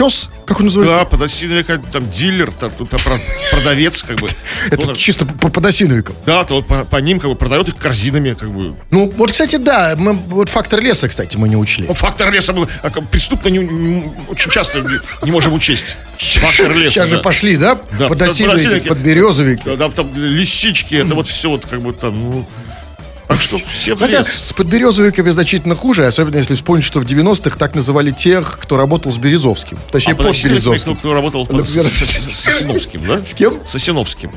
Чес? 0.00 0.30
Как 0.46 0.60
он 0.60 0.66
называется? 0.66 0.98
Да, 0.98 1.04
подосиновик, 1.04 1.66
там 1.92 2.10
дилер, 2.10 2.50
там, 2.52 2.70
тут, 2.70 2.88
про- 2.88 3.18
продавец, 3.50 4.02
как 4.02 4.16
бы. 4.16 4.28
Это 4.70 4.88
Он- 4.90 4.96
чисто 4.96 5.26
по, 5.26 5.34
по 5.34 5.48
подосиновикам. 5.50 6.16
Да, 6.24 6.44
то 6.44 6.54
вот 6.54 6.66
по, 6.66 6.84
по 6.86 6.96
ним 6.96 7.20
как 7.20 7.28
бы 7.30 7.36
продает 7.36 7.68
их 7.68 7.76
корзинами, 7.76 8.32
как 8.32 8.50
бы. 8.50 8.74
Ну, 8.90 9.12
вот, 9.16 9.32
кстати, 9.32 9.56
да, 9.56 9.94
мы, 9.98 10.14
вот 10.14 10.48
фактор 10.48 10.80
леса, 10.80 11.06
кстати, 11.06 11.36
мы 11.36 11.50
не 11.50 11.56
учли. 11.56 11.84
Ну, 11.86 11.92
фактор 11.92 12.32
леса 12.32 12.54
мы 12.54 12.66
а, 12.82 12.88
преступно 12.88 13.48
не- 13.50 13.58
не- 13.58 14.12
очень 14.28 14.50
часто 14.50 14.82
не, 15.22 15.30
можем 15.30 15.52
учесть. 15.52 15.96
Фактор 16.16 16.74
леса. 16.74 16.94
Сейчас 16.94 17.08
же 17.10 17.16
да. 17.16 17.22
пошли, 17.22 17.58
да? 17.58 17.78
Да, 17.98 18.08
подосиновики. 18.08 18.88
подберезовики. 18.88 19.62
Да, 19.66 19.76
да, 19.76 19.90
там 19.90 20.10
лисички, 20.16 20.94
это 20.94 21.14
вот 21.14 21.28
все 21.28 21.50
вот 21.50 21.66
как 21.66 21.82
бы 21.82 21.92
там, 21.92 22.14
ну, 22.14 22.48
Так 23.30 23.40
что 23.40 23.58
все 23.58 23.96
Хотя 23.96 24.18
лес. 24.18 24.28
с 24.42 24.52
подберезовиками 24.52 25.30
значительно 25.30 25.76
хуже, 25.76 26.04
особенно 26.04 26.36
если 26.36 26.54
вспомнить, 26.56 26.84
что 26.84 26.98
в 26.98 27.04
90-х 27.04 27.56
так 27.56 27.76
называли 27.76 28.10
тех, 28.10 28.58
кто 28.60 28.76
работал 28.76 29.12
с 29.12 29.18
Березовским. 29.18 29.78
Точнее, 29.92 30.14
А, 30.14 30.16
под 30.16 30.26
Березовским. 30.42 30.96
кто 30.96 31.14
работал 31.14 31.46
Например, 31.48 31.84
с, 31.88 31.92
с- 31.92 32.42
с 32.42 32.48
Осиновским, 32.48 33.06
да? 33.06 33.22
С 33.22 33.32
кем? 33.34 33.54
С 33.64 33.74
Осиновским. 33.76 34.32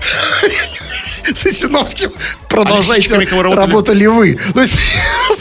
С 1.34 1.46
Осиновским 1.48 2.12
продолжаете 2.50 3.08
лесчиками 3.18 3.26
кого 3.26 3.42
работали? 3.42 4.06
вы. 4.06 4.38
Ну. 4.54 4.64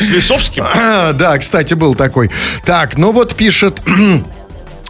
С 0.00 0.10
Лисовским. 0.10 0.64
А, 0.64 1.12
Да, 1.18 1.36
кстати, 1.38 1.74
был 1.74 1.94
такой. 1.94 2.30
Так, 2.64 2.96
ну 2.96 3.12
вот 3.12 3.34
пишет... 3.34 3.80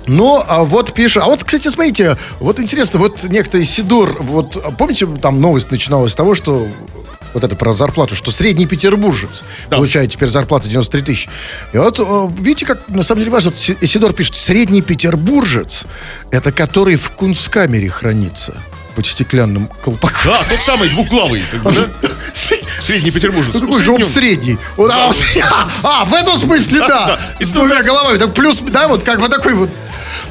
Ну, 0.08 0.42
а 0.46 0.64
вот 0.64 0.92
пишет... 0.94 1.22
А 1.22 1.26
вот, 1.26 1.44
кстати, 1.44 1.68
смотрите, 1.68 2.16
вот 2.40 2.58
интересно, 2.58 2.98
вот 2.98 3.22
некто 3.24 3.62
Сидор, 3.62 4.16
вот 4.20 4.76
помните, 4.76 5.06
там 5.20 5.40
новость 5.40 5.70
начиналась 5.70 6.12
с 6.12 6.14
того, 6.14 6.34
что 6.34 6.66
вот 7.34 7.44
это 7.44 7.54
про 7.56 7.74
зарплату, 7.74 8.14
что 8.16 8.30
средний 8.30 8.66
петербуржец 8.66 9.44
получает 9.68 10.10
теперь 10.10 10.30
зарплату 10.30 10.68
93 10.68 11.02
тысячи. 11.02 11.28
И 11.74 11.76
вот, 11.76 12.00
э, 12.00 12.28
видите, 12.40 12.64
как 12.64 12.88
на 12.88 13.02
самом 13.02 13.20
деле 13.20 13.30
важно, 13.30 13.50
вот 13.50 13.58
Си- 13.58 13.76
Сидор 13.86 14.14
пишет, 14.14 14.34
средний 14.34 14.80
петербуржец, 14.80 15.84
это 16.30 16.52
который 16.52 16.96
в 16.96 17.10
кунсткамере 17.10 17.90
хранится 17.90 18.54
под 18.96 19.06
стеклянным 19.06 19.68
колпаком. 19.84 20.18
Да, 20.24 20.42
тот 20.42 20.60
самый 20.60 20.88
двухглавый. 20.88 21.44
да? 21.62 21.70
Средний 22.80 23.10
петербуржец. 23.10 23.54
Ну, 23.54 23.60
какой 23.60 23.82
же 23.82 23.92
он 23.92 24.04
средний? 24.04 24.58
А, 24.76 25.12
а, 25.82 26.04
в 26.04 26.14
этом 26.14 26.38
смысле, 26.38 26.80
да. 26.80 26.88
Да, 26.88 27.06
да. 27.38 27.44
С 27.44 27.52
двумя 27.52 27.82
головами. 27.82 28.18
Так 28.18 28.34
плюс, 28.34 28.58
да, 28.60 28.88
вот 28.88 29.02
как 29.04 29.20
вот 29.20 29.30
такой 29.30 29.54
вот. 29.54 29.70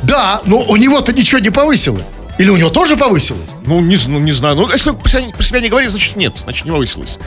Да, 0.03 0.41
но 0.45 0.59
у 0.61 0.75
него-то 0.75 1.13
ничего 1.13 1.39
не 1.39 1.49
повысило. 1.49 2.01
Или 2.37 2.49
у 2.49 2.57
него 2.57 2.69
тоже 2.69 2.95
повысилось? 2.95 3.49
Ну, 3.65 3.79
не, 3.81 3.97
ну, 4.07 4.19
не 4.19 4.31
знаю. 4.31 4.55
Ну, 4.55 4.69
если 4.71 4.91
про 4.91 5.09
себя, 5.09 5.23
про 5.35 5.43
себя 5.43 5.59
не 5.59 5.69
говорит, 5.69 5.89
значит 5.89 6.15
нет. 6.15 6.33
Значит, 6.43 6.65
не 6.65 6.71
повысилось. 6.71 7.17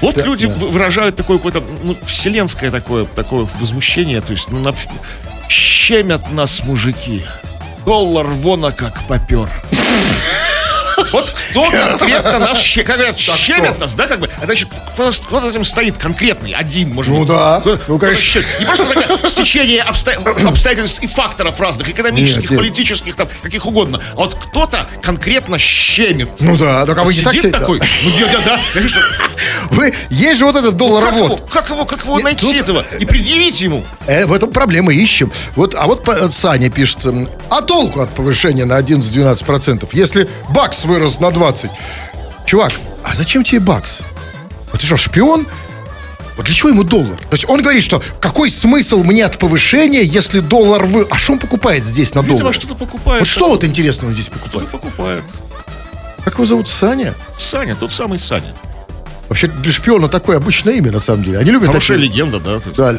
Вот 0.00 0.16
люди 0.24 0.46
вы- 0.46 0.68
выражают 0.68 1.16
такое 1.16 1.36
какое-то, 1.36 1.62
ну, 1.82 1.94
вселенское 2.06 2.70
такое, 2.70 3.04
такое 3.04 3.46
возмущение. 3.60 4.20
То 4.22 4.32
есть, 4.32 4.48
ну, 4.50 4.58
на- 4.60 4.74
щемят 5.50 6.32
нас 6.32 6.62
мужики. 6.64 7.24
Доллар 7.84 8.26
вон 8.26 8.64
а 8.64 8.72
как 8.72 9.02
попер. 9.06 9.48
Вот 11.12 11.30
кто 11.30 11.64
конкретно 11.70 12.38
нас, 12.38 12.58
щи- 12.58 12.82
как 12.82 12.96
говорят, 12.96 13.18
щемят 13.18 13.78
нас, 13.78 13.94
да, 13.94 14.06
как 14.06 14.20
бы, 14.20 14.26
это 14.26 14.44
значит, 14.46 14.68
кто, 14.94 15.10
кто 15.10 15.40
за 15.40 15.48
этим 15.48 15.64
стоит 15.64 15.96
конкретный, 15.96 16.52
один, 16.52 16.92
может 16.94 17.12
Ну 17.12 17.20
быть. 17.20 17.28
да. 17.28 17.62
Ну, 17.86 17.98
конечно. 17.98 18.22
щемит. 18.22 18.46
Не 18.60 18.66
просто 18.66 18.86
такое 18.94 19.18
стечение 19.28 19.82
обстоя- 19.82 20.18
обстоятельств 20.48 21.02
и 21.02 21.06
факторов 21.06 21.60
разных, 21.60 21.88
экономических, 21.88 22.42
Нет, 22.42 22.50
нет. 22.50 22.58
политических, 22.60 23.16
там, 23.16 23.28
каких 23.42 23.66
угодно. 23.66 24.00
А 24.12 24.16
вот 24.16 24.34
кто-то 24.34 24.88
конкретно 25.02 25.58
щемит. 25.58 26.30
Ну 26.40 26.56
да, 26.56 26.84
так 26.86 26.98
а 26.98 27.04
вы 27.04 27.14
не 27.14 27.20
так 27.22 27.32
Сидит 27.34 27.52
такой, 27.52 27.80
ну 28.04 28.10
да, 28.20 28.32
да, 28.32 28.40
да. 28.44 28.60
Я 28.74 28.82
чувствую, 28.82 29.06
Вы, 29.70 29.94
есть 30.10 30.38
же 30.38 30.44
вот 30.46 30.56
этот 30.56 30.72
как 30.72 30.80
его, 30.80 30.88
долларовод. 30.88 31.50
как 31.50 31.68
его, 31.70 31.84
как 31.84 32.02
его 32.04 32.14
Нет, 32.16 32.24
найти 32.24 32.46
тут- 32.46 32.56
этого 32.56 32.84
и 32.98 33.04
предъявить 33.04 33.60
ему? 33.60 33.84
Э, 34.06 34.26
в 34.26 34.32
этом 34.32 34.50
проблема, 34.50 34.92
ищем. 34.92 35.30
Вот, 35.54 35.74
а 35.74 35.86
вот 35.86 36.06
Саня 36.30 36.70
пишет, 36.70 36.98
а 37.50 37.62
толку 37.62 38.00
от 38.00 38.10
повышения 38.10 38.64
на 38.64 38.78
11-12%, 38.78 39.88
если 39.92 40.28
бакс 40.50 40.84
вырос 40.84 40.97
на 41.20 41.30
20? 41.30 41.70
Чувак, 42.46 42.72
а 43.04 43.14
зачем 43.14 43.44
тебе 43.44 43.60
бакс? 43.60 44.00
Вот 44.72 44.80
ты 44.80 44.86
что, 44.86 44.96
шпион? 44.96 45.46
Вот 46.36 46.46
для 46.46 46.54
чего 46.54 46.68
ему 46.68 46.84
доллар? 46.84 47.16
То 47.18 47.32
есть 47.32 47.48
он 47.48 47.62
говорит, 47.62 47.82
что 47.82 48.02
какой 48.20 48.48
смысл 48.50 49.02
мне 49.02 49.24
от 49.24 49.38
повышения, 49.38 50.04
если 50.04 50.40
доллар 50.40 50.84
вы... 50.84 51.06
А 51.10 51.16
что 51.18 51.32
он 51.32 51.38
покупает 51.40 51.84
здесь 51.84 52.14
на 52.14 52.20
Видимо, 52.20 52.38
доллар? 52.38 52.54
что-то 52.54 52.74
покупает. 52.74 53.20
Вот 53.20 53.28
что 53.28 53.48
вот 53.48 53.64
интересно 53.64 54.06
он 54.08 54.14
здесь 54.14 54.26
Что-то 54.26 54.38
покупает? 54.40 54.70
покупает. 54.70 55.24
Как 56.24 56.34
его 56.34 56.44
зовут? 56.44 56.68
Саня? 56.68 57.14
Саня, 57.38 57.74
тот 57.74 57.92
самый 57.92 58.18
Саня. 58.18 58.54
Вообще 59.28 59.48
для 59.48 59.72
шпиона 59.72 60.08
такое 60.08 60.36
обычное 60.36 60.74
имя, 60.74 60.92
на 60.92 61.00
самом 61.00 61.24
деле. 61.24 61.38
Они 61.38 61.50
любят 61.50 61.68
Хорошая 61.68 61.96
такие- 61.98 62.10
легенда, 62.12 62.38
да. 62.40 62.60
Да. 62.76 62.98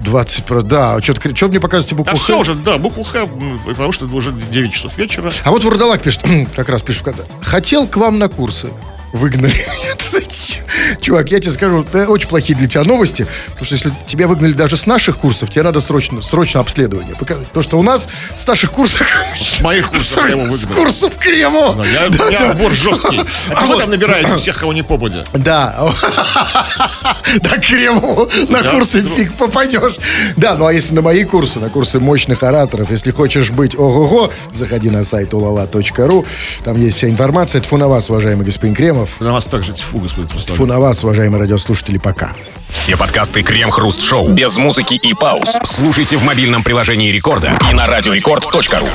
20 0.00 0.44
про... 0.44 0.62
Да, 0.62 1.00
что-то 1.02 1.34
что 1.34 1.48
мне 1.48 1.60
показываете 1.60 1.94
букву 1.94 2.12
А 2.12 2.14
«Х»? 2.16 2.22
все 2.22 2.38
уже, 2.38 2.54
да, 2.54 2.78
букву 2.78 3.02
Х, 3.04 3.26
потому 3.66 3.92
что 3.92 4.06
уже 4.06 4.32
9 4.32 4.72
часов 4.72 4.96
вечера. 4.98 5.30
А 5.44 5.50
вот 5.50 5.62
Вурдалак 5.64 6.02
пишет, 6.02 6.24
как 6.56 6.68
раз 6.68 6.82
пишет 6.82 7.02
в 7.02 7.04
конце. 7.04 7.24
Хотел 7.42 7.86
к 7.86 7.96
вам 7.96 8.18
на 8.18 8.28
курсы. 8.28 8.68
Выгнали. 9.16 9.54
Это? 9.92 10.06
Чувак, 11.00 11.30
я 11.30 11.40
тебе 11.40 11.52
скажу, 11.52 11.82
это 11.82 12.08
очень 12.10 12.28
плохие 12.28 12.56
для 12.58 12.68
тебя 12.68 12.84
новости, 12.84 13.26
потому 13.50 13.64
что 13.64 13.74
если 13.74 13.92
тебя 14.06 14.26
выгнали 14.28 14.52
даже 14.52 14.76
с 14.76 14.86
наших 14.86 15.18
курсов, 15.18 15.50
тебе 15.50 15.62
надо 15.62 15.80
срочно, 15.80 16.20
срочно 16.22 16.60
обследование 16.60 17.14
показать. 17.16 17.46
Потому 17.48 17.62
что 17.62 17.78
у 17.78 17.82
нас 17.82 18.08
с 18.36 18.46
наших 18.46 18.72
курсов... 18.72 19.06
С 19.40 19.60
моих 19.62 19.88
курсов 19.90 20.24
я 20.28 20.34
его 20.34 20.50
С 20.50 20.66
курсов 20.66 21.12
Крему. 21.18 21.74
Да, 21.74 21.84
Я, 21.84 22.08
Да, 22.10 22.28
я 22.30 22.38
да. 22.40 22.50
отбор 22.50 22.72
жесткий. 22.72 23.16
Это 23.18 23.26
А 23.54 23.62
вы 23.62 23.66
вот- 23.68 23.78
там 23.78 23.90
набираете 23.90 24.36
всех, 24.36 24.58
кого 24.58 24.72
не 24.72 24.82
попадя. 24.82 25.24
Да. 25.32 25.76
На 27.42 27.58
Крему 27.58 28.28
на 28.48 28.62
Да, 28.62 28.70
курсы 28.70 29.02
фиг 29.02 29.34
попадешь. 29.34 29.96
Да, 30.36 30.54
ну 30.56 30.66
а 30.66 30.72
если 30.72 30.94
на 30.94 31.02
мои 31.02 31.24
курсы, 31.24 31.58
на 31.60 31.68
курсы 31.68 32.00
мощных 32.00 32.42
ораторов, 32.42 32.90
если 32.90 33.10
хочешь 33.10 33.50
быть 33.50 33.74
ого-го, 33.78 34.32
заходи 34.52 34.90
на 34.90 35.04
сайт 35.04 35.32
ulala.ru. 35.32 36.26
Там 36.64 36.80
есть 36.80 36.96
вся 36.98 37.08
информация. 37.08 37.60
Тфу 37.60 37.76
на 37.76 37.88
вас, 37.88 38.10
уважаемый 38.10 38.44
господин 38.44 38.74
Кремов. 38.74 39.05
На 39.20 39.32
вас 39.32 39.46
также 39.46 39.72
тьфу, 39.72 39.98
господин 39.98 40.28
Руслан. 40.32 40.54
Тфу 40.54 40.66
на 40.66 40.80
вас, 40.80 41.02
уважаемые 41.04 41.40
радиослушатели, 41.40 41.98
пока. 41.98 42.32
Все 42.70 42.96
подкасты 42.96 43.42
Крем-Хруст 43.42 44.02
Шоу 44.02 44.28
без 44.28 44.56
музыки 44.56 44.94
и 44.94 45.14
пауз. 45.14 45.58
Слушайте 45.64 46.16
в 46.16 46.24
мобильном 46.24 46.62
приложении 46.62 47.10
Рекорда 47.10 47.52
и 47.70 47.74
на 47.74 47.86
радиорекорд.ру. 47.86 48.86